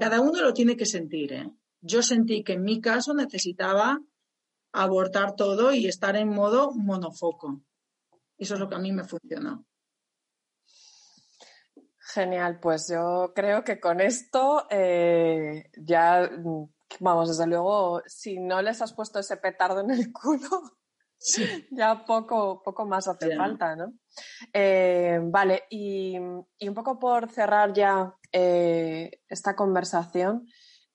Cada 0.00 0.20
uno 0.20 0.40
lo 0.40 0.54
tiene 0.54 0.76
que 0.76 0.86
sentir. 0.86 1.32
¿eh? 1.34 1.50
Yo 1.80 2.02
sentí 2.02 2.42
que 2.42 2.54
en 2.54 2.62
mi 2.62 2.80
caso 2.80 3.12
necesitaba 3.14 4.00
abortar 4.72 5.36
todo 5.36 5.72
y 5.72 5.86
estar 5.86 6.16
en 6.16 6.28
modo 6.28 6.72
monofoco. 6.72 7.62
Eso 8.38 8.54
es 8.54 8.60
lo 8.60 8.68
que 8.68 8.74
a 8.74 8.80
mí 8.80 8.92
me 8.92 9.04
funcionó. 9.04 9.66
Genial, 12.16 12.58
pues 12.60 12.88
yo 12.88 13.34
creo 13.34 13.62
que 13.62 13.78
con 13.78 14.00
esto 14.00 14.66
eh, 14.70 15.68
ya, 15.76 16.30
vamos, 16.98 17.28
desde 17.28 17.46
luego, 17.46 18.00
si 18.06 18.38
no 18.38 18.62
les 18.62 18.80
has 18.80 18.94
puesto 18.94 19.18
ese 19.18 19.36
petardo 19.36 19.80
en 19.80 19.90
el 19.90 20.10
culo, 20.14 20.62
ya 21.70 22.06
poco, 22.06 22.62
poco 22.62 22.86
más 22.86 23.06
hace 23.06 23.36
falta, 23.36 23.76
¿no? 23.76 23.92
Eh, 24.50 25.20
vale, 25.24 25.64
y, 25.68 26.16
un 26.16 26.74
poco 26.74 26.98
por 26.98 27.28
cerrar 27.28 27.74
ya 27.74 28.14
eh, 28.32 29.20
esta 29.28 29.54
conversación, 29.54 30.46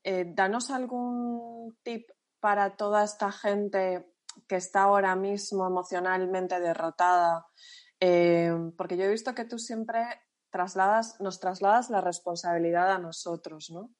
danos 0.03 0.71
algún 0.71 1.77
tip 1.83 2.09
para 2.39 2.75
toda 2.75 3.03
esta 3.03 3.31
gente 3.31 4.11
que 4.47 4.55
está 4.55 4.83
ahora 4.83 5.15
mismo 5.15 5.67
emocionalmente 5.67 6.59
derrotada, 6.59 7.45
porque 7.99 8.97
yo 8.97 9.03
he 9.03 9.09
visto 9.11 9.35
que 9.35 9.45
tú 9.45 9.59
siempre 9.59 10.01
trasladas, 10.51 11.19
nos 11.19 11.39
trasladas 11.39 11.89
la 11.89 12.01
responsabilidad 12.01 12.91
a 12.91 12.99
nosotros, 12.99 13.71
¿no? 13.71 13.91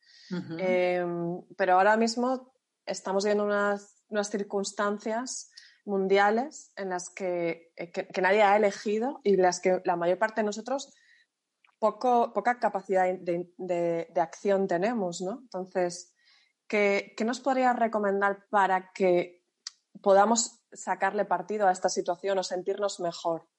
Em, 0.59 1.41
pero 1.57 1.73
ahora 1.73 1.97
mismo 1.97 2.53
estamos 2.85 3.25
viendo 3.25 3.43
unas, 3.43 4.01
unas 4.07 4.29
circunstancias 4.29 5.51
mundiales 5.83 6.71
en 6.75 6.89
las 6.89 7.09
que, 7.09 7.73
eh, 7.75 7.91
que, 7.91 8.21
nadie 8.21 8.43
ha 8.43 8.55
elegido 8.55 9.19
y 9.23 9.35
las 9.35 9.59
que 9.59 9.81
la 9.83 9.95
mayor 9.95 10.19
parte 10.19 10.41
de 10.41 10.45
nosotros 10.45 10.93
poco, 11.79 12.31
poca 12.33 12.59
capacidad 12.59 13.13
de, 13.13 13.51
de, 13.57 14.21
acción 14.21 14.67
tenemos, 14.67 15.21
¿no? 15.21 15.39
Entonces, 15.41 16.13
¿qué, 16.67 17.13
¿qué, 17.17 17.25
nos 17.25 17.39
podrías 17.39 17.75
recomendar 17.77 18.45
para 18.49 18.91
que 18.93 19.43
podamos 20.01 20.63
sacarle 20.71 21.25
partido 21.25 21.67
a 21.67 21.71
esta 21.71 21.89
situación 21.89 22.37
o 22.37 22.43
sentirnos 22.43 22.99
mejor? 22.99 23.49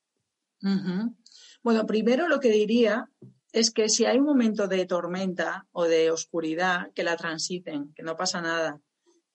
Bueno, 1.63 1.87
primero 1.87 2.29
lo 2.29 2.41
que 2.41 2.51
diría 2.51 3.09
es 3.53 3.71
que 3.71 3.89
si 3.89 4.05
hay 4.05 4.19
un 4.19 4.25
momento 4.25 4.67
de 4.67 4.85
tormenta 4.87 5.67
o 5.71 5.85
de 5.85 6.11
oscuridad, 6.11 6.91
que 6.95 7.05
la 7.05 7.17
transiten, 7.17 7.93
que 7.95 8.03
no 8.03 8.17
pasa 8.17 8.41
nada. 8.41 8.81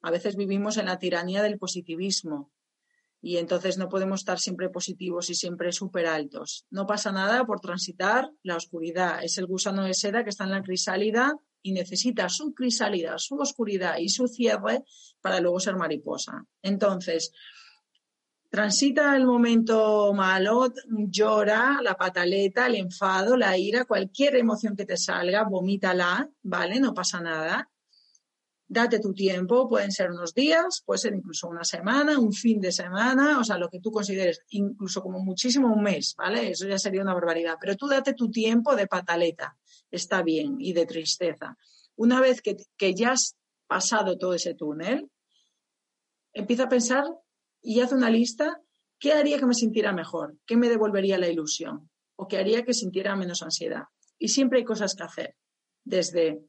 A 0.01 0.11
veces 0.11 0.35
vivimos 0.35 0.77
en 0.77 0.87
la 0.87 0.99
tiranía 0.99 1.41
del 1.41 1.57
positivismo 1.57 2.51
y 3.21 3.37
entonces 3.37 3.77
no 3.77 3.89
podemos 3.89 4.21
estar 4.21 4.39
siempre 4.39 4.69
positivos 4.69 5.29
y 5.29 5.35
siempre 5.35 5.71
súper 5.71 6.07
altos. 6.07 6.65
No 6.69 6.85
pasa 6.85 7.11
nada 7.11 7.45
por 7.45 7.61
transitar 7.61 8.29
la 8.43 8.57
oscuridad. 8.57 9.23
Es 9.23 9.37
el 9.37 9.47
gusano 9.47 9.85
de 9.85 9.93
seda 9.93 10.23
que 10.23 10.29
está 10.29 10.43
en 10.43 10.51
la 10.51 10.63
crisálida 10.63 11.35
y 11.61 11.71
necesita 11.71 12.29
su 12.29 12.53
crisálida, 12.53 13.17
su 13.17 13.35
oscuridad 13.35 13.97
y 13.99 14.09
su 14.09 14.27
cierre 14.27 14.83
para 15.21 15.39
luego 15.39 15.59
ser 15.59 15.75
mariposa. 15.75 16.45
Entonces, 16.61 17.31
Transita 18.49 19.13
el 19.17 19.25
momento 19.25 20.13
malo, 20.13 20.71
llora, 20.87 21.79
la 21.81 21.95
pataleta, 21.95 22.67
el 22.67 22.75
enfado, 22.75 23.35
la 23.35 23.57
ira, 23.57 23.83
cualquier 23.83 24.37
emoción 24.37 24.73
que 24.75 24.85
te 24.85 24.95
salga, 24.95 25.43
vomítala, 25.43 26.29
¿vale? 26.43 26.79
No 26.79 26.93
pasa 26.93 27.19
nada. 27.19 27.69
Date 28.69 28.99
tu 28.99 29.13
tiempo, 29.13 29.67
pueden 29.67 29.91
ser 29.91 30.11
unos 30.11 30.33
días, 30.33 30.81
puede 30.85 30.97
ser 30.97 31.13
incluso 31.13 31.49
una 31.49 31.65
semana, 31.65 32.17
un 32.17 32.31
fin 32.31 32.61
de 32.61 32.71
semana, 32.71 33.39
o 33.39 33.43
sea, 33.43 33.57
lo 33.57 33.69
que 33.69 33.81
tú 33.81 33.91
consideres, 33.91 34.41
incluso 34.49 35.01
como 35.01 35.19
muchísimo 35.19 35.73
un 35.73 35.83
mes, 35.83 36.15
¿vale? 36.17 36.51
Eso 36.51 36.67
ya 36.67 36.79
sería 36.79 37.01
una 37.01 37.13
barbaridad. 37.13 37.57
Pero 37.59 37.75
tú 37.75 37.87
date 37.87 38.13
tu 38.13 38.31
tiempo 38.31 38.77
de 38.77 38.87
pataleta, 38.87 39.57
está 39.91 40.23
bien, 40.23 40.55
y 40.59 40.71
de 40.71 40.85
tristeza. 40.85 41.57
Una 41.97 42.21
vez 42.21 42.41
que, 42.41 42.55
que 42.77 42.93
ya 42.93 43.11
has 43.11 43.35
pasado 43.67 44.17
todo 44.17 44.33
ese 44.33 44.53
túnel, 44.53 45.09
empieza 46.31 46.63
a 46.63 46.69
pensar 46.69 47.03
y 47.61 47.81
haz 47.81 47.91
una 47.91 48.09
lista, 48.09 48.61
¿qué 48.99 49.13
haría 49.13 49.39
que 49.39 49.45
me 49.45 49.53
sintiera 49.53 49.91
mejor? 49.93 50.37
¿Qué 50.45 50.57
me 50.57 50.69
devolvería 50.69 51.17
la 51.17 51.27
ilusión? 51.27 51.89
¿O 52.15 52.27
qué 52.27 52.37
haría 52.37 52.63
que 52.63 52.73
sintiera 52.73 53.15
menos 53.15 53.43
ansiedad? 53.43 53.83
Y 54.17 54.29
siempre 54.29 54.59
hay 54.59 54.65
cosas 54.65 54.95
que 54.95 55.03
hacer, 55.03 55.35
desde 55.83 56.41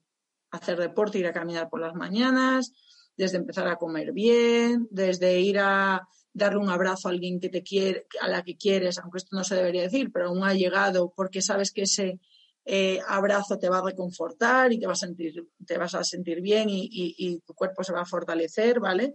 hacer 0.50 0.78
deporte, 0.78 1.18
ir 1.18 1.26
a 1.26 1.32
caminar 1.32 1.68
por 1.68 1.80
las 1.80 1.94
mañanas, 1.94 2.72
desde 3.16 3.36
empezar 3.36 3.68
a 3.68 3.76
comer 3.76 4.12
bien, 4.12 4.86
desde 4.90 5.40
ir 5.40 5.58
a 5.58 6.08
darle 6.32 6.58
un 6.58 6.70
abrazo 6.70 7.08
a 7.08 7.10
alguien 7.10 7.40
que 7.40 7.48
te 7.48 7.62
quiere, 7.62 8.06
a 8.20 8.28
la 8.28 8.42
que 8.42 8.56
quieres, 8.56 8.98
aunque 8.98 9.18
esto 9.18 9.36
no 9.36 9.44
se 9.44 9.56
debería 9.56 9.82
decir, 9.82 10.10
pero 10.12 10.28
aún 10.28 10.44
ha 10.44 10.54
llegado 10.54 11.12
porque 11.14 11.42
sabes 11.42 11.72
que 11.72 11.82
ese 11.82 12.20
eh, 12.64 13.00
abrazo 13.08 13.58
te 13.58 13.68
va 13.68 13.78
a 13.78 13.84
reconfortar 13.84 14.72
y 14.72 14.78
te, 14.78 14.86
vas 14.86 15.94
a 15.94 16.04
sentir 16.04 16.40
bien 16.40 16.68
y, 16.70 17.40
tu 17.46 17.54
cuerpo 17.54 17.82
se 17.82 17.92
va 17.92 18.02
a 18.02 18.06
fortalecer, 18.06 18.78
¿vale? 18.78 19.14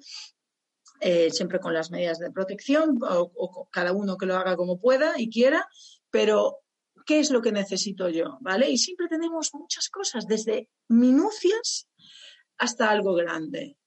Eh, 1.06 1.32
siempre 1.32 1.60
con 1.60 1.74
las 1.74 1.92
medidas 1.92 2.18
de 2.18 2.32
protección, 2.32 2.98
o, 3.02 3.68
cada 3.70 3.92
uno 3.92 4.16
que 4.16 4.26
lo 4.26 4.38
haga 4.38 4.56
como 4.56 4.80
pueda 4.80 5.20
y 5.20 5.30
quiera, 5.30 5.68
pero 6.10 6.60
¿qué 7.06 7.20
es 7.20 7.30
lo 7.30 7.42
que 7.42 7.52
necesito 7.52 8.08
yo? 8.08 8.38
¿Vale? 8.40 8.70
Y 8.70 8.78
siempre 8.78 9.10
tenemos 9.10 9.54
muchas 9.54 9.90
cosas, 9.90 10.28
desde 10.28 10.70
minucias 10.88 11.90
hasta 12.58 12.90
algo 12.90 13.16
grande. 13.16 13.78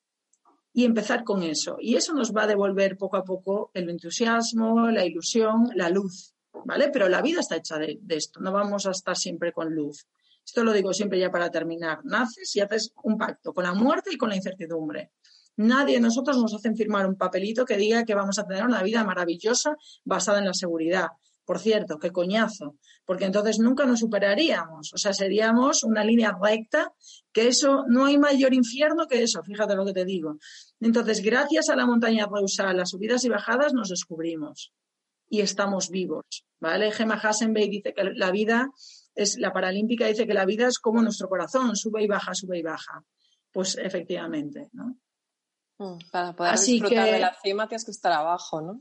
Y 0.74 0.84
empezar 0.84 1.24
con 1.24 1.42
eso. 1.42 1.78
Y 1.80 1.96
eso 1.96 2.12
nos 2.12 2.34
va 2.34 2.42
a 2.42 2.46
devolver 2.46 2.98
poco 2.98 3.16
a 3.16 3.24
poco 3.24 3.70
el 3.72 3.88
entusiasmo, 3.88 4.90
la 4.90 5.06
ilusión, 5.06 5.70
la 5.74 5.88
luz. 5.88 6.34
¿Vale? 6.66 6.90
Pero 6.90 7.08
la 7.08 7.22
vida 7.22 7.40
está 7.40 7.56
hecha 7.56 7.78
de, 7.78 7.98
de 8.02 8.16
esto. 8.16 8.40
No 8.40 8.52
vamos 8.52 8.84
a 8.84 8.90
estar 8.90 9.16
siempre 9.16 9.52
con 9.52 9.74
luz. 9.74 10.06
Esto 10.44 10.62
lo 10.62 10.74
digo 10.74 10.92
siempre 10.92 11.18
ya 11.18 11.30
para 11.30 11.50
terminar. 11.50 12.04
Naces 12.04 12.54
y 12.56 12.60
haces 12.60 12.92
un 13.04 13.16
pacto 13.16 13.54
con 13.54 13.64
la 13.64 13.72
muerte 13.72 14.10
y 14.12 14.18
con 14.18 14.28
la 14.28 14.36
incertidumbre. 14.36 15.12
Nadie 15.56 15.94
de 15.94 16.00
nosotros 16.00 16.36
nos 16.36 16.54
hacen 16.54 16.76
firmar 16.76 17.06
un 17.06 17.16
papelito 17.16 17.64
que 17.64 17.76
diga 17.76 18.04
que 18.04 18.14
vamos 18.14 18.38
a 18.38 18.46
tener 18.46 18.64
una 18.64 18.82
vida 18.82 19.04
maravillosa 19.04 19.76
basada 20.04 20.38
en 20.38 20.44
la 20.44 20.54
seguridad. 20.54 21.08
Por 21.44 21.60
cierto, 21.60 21.98
qué 21.98 22.10
coñazo, 22.10 22.76
porque 23.04 23.24
entonces 23.24 23.60
nunca 23.60 23.86
nos 23.86 24.00
superaríamos. 24.00 24.92
O 24.92 24.98
sea, 24.98 25.12
seríamos 25.14 25.84
una 25.84 26.04
línea 26.04 26.36
recta, 26.42 26.92
que 27.32 27.46
eso, 27.46 27.84
no 27.88 28.04
hay 28.04 28.18
mayor 28.18 28.52
infierno 28.52 29.06
que 29.06 29.22
eso, 29.22 29.42
fíjate 29.44 29.76
lo 29.76 29.86
que 29.86 29.92
te 29.92 30.04
digo. 30.04 30.38
Entonces, 30.80 31.22
gracias 31.22 31.68
a 31.68 31.76
la 31.76 31.86
montaña 31.86 32.26
rusa, 32.26 32.72
las 32.72 32.90
subidas 32.90 33.24
y 33.24 33.28
bajadas, 33.28 33.72
nos 33.72 33.90
descubrimos 33.90 34.72
y 35.28 35.40
estamos 35.40 35.90
vivos, 35.90 36.24
¿vale? 36.60 36.90
Gemma 36.90 37.14
Hassenbeck 37.14 37.70
dice 37.70 37.94
que 37.94 38.04
la 38.14 38.30
vida 38.30 38.70
es, 39.14 39.38
la 39.38 39.52
paralímpica 39.52 40.06
dice 40.06 40.26
que 40.26 40.34
la 40.34 40.44
vida 40.44 40.66
es 40.66 40.78
como 40.78 41.02
nuestro 41.02 41.28
corazón, 41.28 41.76
sube 41.76 42.02
y 42.02 42.06
baja, 42.06 42.34
sube 42.34 42.58
y 42.58 42.62
baja. 42.62 43.04
Pues 43.52 43.76
efectivamente, 43.76 44.68
¿no? 44.72 44.98
Mm, 45.78 45.98
para 46.10 46.34
poder 46.34 46.58
disfrutar 46.58 47.10
de 47.10 47.18
la 47.18 47.36
cima 47.42 47.68
tienes 47.68 47.84
que 47.84 47.90
estar 47.90 48.12
abajo, 48.12 48.60
¿no? 48.60 48.80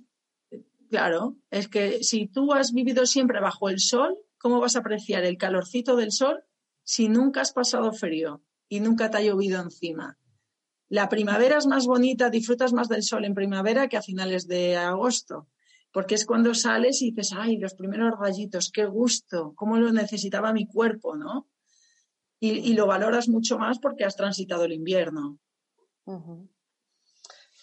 Claro, 0.90 1.36
es 1.50 1.68
que 1.68 2.04
si 2.04 2.28
tú 2.28 2.54
has 2.54 2.72
vivido 2.72 3.06
siempre 3.06 3.42
bajo 3.42 3.70
el 3.70 3.80
sol, 3.80 4.18
¿cómo 4.38 4.60
vas 4.60 4.76
a 4.76 4.80
apreciar 4.80 5.24
el 5.26 5.38
calorcito 5.38 5.96
del 5.96 6.12
sol 6.12 6.44
si 6.84 7.10
nunca 7.10 7.42
has 7.42 7.52
pasado 7.52 7.92
frío 7.92 8.44
y 8.70 8.80
nunca 8.80 9.10
te 9.10 9.18
ha 9.18 9.22
llovido 9.22 9.62
encima? 9.62 10.18
La 10.88 11.10
primavera 11.10 11.58
es 11.58 11.66
más 11.66 11.86
bonita, 11.88 12.30
disfrutas 12.30 12.72
más 12.72 12.88
del 12.88 13.04
sol 13.04 13.26
en 13.26 13.34
primavera 13.34 13.90
que 13.90 13.98
a 13.98 14.04
finales 14.04 14.48
de 14.48 14.78
agosto, 14.78 15.50
porque 15.92 16.16
es 16.16 16.26
cuando 16.26 16.54
sales 16.54 17.02
y 17.02 17.12
dices, 17.12 17.34
ay, 17.36 17.58
los 17.58 17.74
primeros 17.74 18.14
rayitos, 18.20 18.72
qué 18.72 18.86
gusto, 18.86 19.54
cómo 19.56 19.78
lo 19.78 19.92
necesitaba 19.92 20.54
mi 20.54 20.68
cuerpo, 20.68 21.16
¿no? 21.16 21.50
Y, 22.40 22.74
lo 22.74 22.86
valoras 22.86 23.28
mucho 23.28 23.58
más 23.58 23.80
porque 23.80 24.04
has 24.04 24.16
transitado 24.16 24.66
el 24.66 24.74
invierno. 24.74 25.40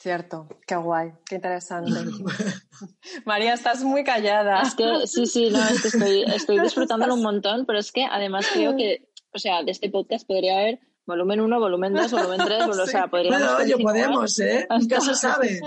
Cierto, 0.02 0.48
qué 0.66 0.74
guay, 0.74 1.12
qué 1.24 1.36
interesante. 1.36 1.92
María, 3.24 3.54
estás 3.54 3.84
muy 3.84 4.02
callada. 4.02 4.60
Es 4.62 4.74
que 4.74 5.06
sí, 5.06 5.26
sí, 5.26 5.48
no, 5.48 5.62
es 5.62 5.80
que 5.80 5.88
estoy, 5.88 6.24
estoy 6.24 6.58
disfrutándolo 6.58 7.14
un 7.14 7.22
montón, 7.22 7.66
pero 7.66 7.78
es 7.78 7.92
que 7.92 8.04
además 8.04 8.48
creo 8.52 8.76
que, 8.76 9.08
o 9.32 9.38
sea, 9.38 9.62
de 9.62 9.70
este 9.70 9.90
podcast 9.90 10.26
podría 10.26 10.58
haber 10.58 10.80
volumen 11.06 11.40
1, 11.40 11.60
volumen 11.60 11.94
2, 11.94 12.10
volumen 12.10 12.40
3, 12.44 12.62
o 12.66 12.86
sea, 12.86 13.06
podríamos... 13.06 13.40
Bueno, 13.40 13.56
oye, 13.58 13.76
podemos, 13.80 14.40
¿eh? 14.40 14.66
Nunca 14.76 15.00
se 15.00 15.14
sabe. 15.14 15.60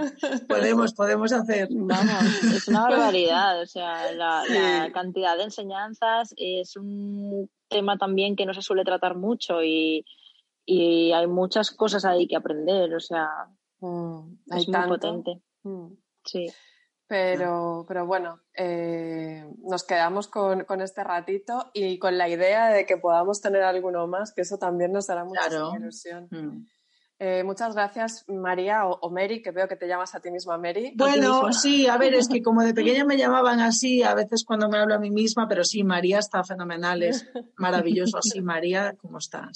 Podemos, 0.49 0.93
podemos 0.93 1.31
hacer. 1.31 1.69
Vamos, 1.71 2.43
es 2.43 2.67
una 2.67 2.89
barbaridad, 2.89 3.61
o 3.61 3.65
sea, 3.65 4.11
la, 4.11 4.43
la 4.49 4.91
cantidad 4.91 5.37
de 5.37 5.43
enseñanzas 5.43 6.33
es 6.35 6.75
un 6.75 7.49
tema 7.69 7.97
también 7.97 8.35
que 8.35 8.45
no 8.45 8.53
se 8.53 8.61
suele 8.61 8.83
tratar 8.83 9.15
mucho 9.15 9.63
y, 9.63 10.05
y 10.65 11.13
hay 11.13 11.25
muchas 11.25 11.71
cosas 11.71 12.03
ahí 12.03 12.27
que 12.27 12.35
aprender, 12.35 12.93
o 12.93 12.99
sea, 12.99 13.29
Mm, 13.85 14.37
es 14.57 14.67
muy 14.67 14.87
potente. 14.87 15.41
Mm. 15.63 15.93
Sí. 16.23 16.47
Pero, 17.07 17.85
pero 17.87 18.07
bueno, 18.07 18.41
eh, 18.57 19.45
nos 19.59 19.83
quedamos 19.83 20.27
con, 20.27 20.63
con, 20.63 20.81
este 20.81 21.03
ratito 21.03 21.69
y 21.71 21.99
con 21.99 22.17
la 22.17 22.27
idea 22.27 22.69
de 22.69 22.87
que 22.87 22.97
podamos 22.97 23.41
tener 23.41 23.61
alguno 23.61 24.07
más, 24.07 24.33
que 24.33 24.41
eso 24.41 24.57
también 24.57 24.91
nos 24.91 25.05
dará 25.05 25.23
mucha 25.23 25.47
ilusión. 25.77 26.27
Mm. 26.31 26.65
Eh, 27.17 27.43
muchas 27.45 27.73
gracias, 27.73 28.25
María 28.27 28.85
o, 28.85 29.09
Mary, 29.09 29.41
que 29.41 29.51
veo 29.51 29.69
que 29.69 29.77
te 29.77 29.87
llamas 29.87 30.13
a 30.15 30.19
ti 30.19 30.29
misma 30.31 30.57
Mary. 30.57 30.93
Bueno, 30.97 31.53
sí, 31.53 31.87
a 31.87 31.97
ver, 31.97 32.13
es 32.13 32.27
que 32.27 32.41
como 32.41 32.61
de 32.61 32.73
pequeña 32.73 33.05
me 33.05 33.17
llamaban 33.17 33.61
así, 33.61 34.03
a 34.03 34.13
veces 34.13 34.43
cuando 34.43 34.67
me 34.67 34.79
hablo 34.79 34.95
a 34.95 34.99
mí 34.99 35.11
misma, 35.11 35.47
pero 35.47 35.63
sí, 35.63 35.85
María 35.85 36.19
está 36.19 36.43
fenomenal, 36.43 37.03
es 37.03 37.25
maravilloso 37.57 38.17
así, 38.17 38.41
María, 38.41 38.95
¿cómo 39.01 39.19
está? 39.19 39.49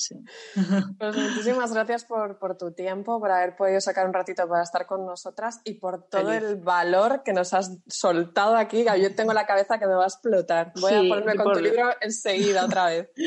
Pues 0.99 1.15
muchísimas 1.15 1.73
gracias 1.73 2.05
por, 2.05 2.37
tu 2.57 2.71
tiempo, 2.71 3.19
por 3.19 3.31
haber 3.31 3.55
podido 3.55 3.81
sacar 3.81 4.07
un 4.07 4.13
ratito 4.13 4.47
para 4.47 4.63
estar 4.63 4.85
con 4.85 5.05
nosotras 5.05 5.59
y 5.63 5.73
por 5.73 6.03
todo 6.03 6.31
el 6.31 6.55
valor 6.57 7.23
que 7.23 7.33
nos 7.33 7.53
has 7.53 7.77
soltado 7.87 8.55
aquí, 8.55 8.85
yo 9.01 9.15
tengo 9.15 9.33
la 9.33 9.45
cabeza 9.45 9.79
que 9.79 9.87
me 9.87 9.93
va 9.93 10.03
a 10.03 10.07
explotar. 10.07 10.71
Voy 10.79 10.93
a 10.93 10.99
ponerme 10.99 11.35
con 11.35 11.53
tu 11.53 11.59
libro 11.59 11.89
enseguida 12.01 12.65
otra 12.65 12.85
vez. 12.85 13.09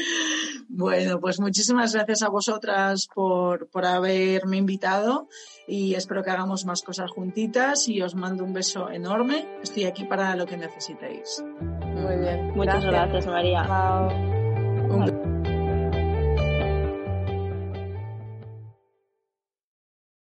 Bueno, 0.74 1.20
pues 1.20 1.39
muchísimas 1.39 1.93
gracias 1.93 2.22
a 2.22 2.28
vosotras 2.28 3.07
por, 3.14 3.68
por 3.68 3.85
haberme 4.31 4.57
invitado 4.57 5.29
y 5.66 5.95
espero 5.95 6.23
que 6.23 6.31
hagamos 6.31 6.64
más 6.64 6.83
cosas 6.83 7.11
juntitas 7.11 7.89
y 7.89 8.03
os 8.03 8.14
mando 8.14 8.45
un 8.45 8.53
beso 8.53 8.91
enorme. 8.91 9.47
Estoy 9.62 9.85
aquí 9.85 10.05
para 10.05 10.35
lo 10.37 10.47
que 10.47 10.57
necesitéis. 10.57 11.45
Muy 11.61 12.16
bien. 12.16 12.51
Muchas 12.55 12.85
gracias, 12.85 13.27
María. 13.27 13.62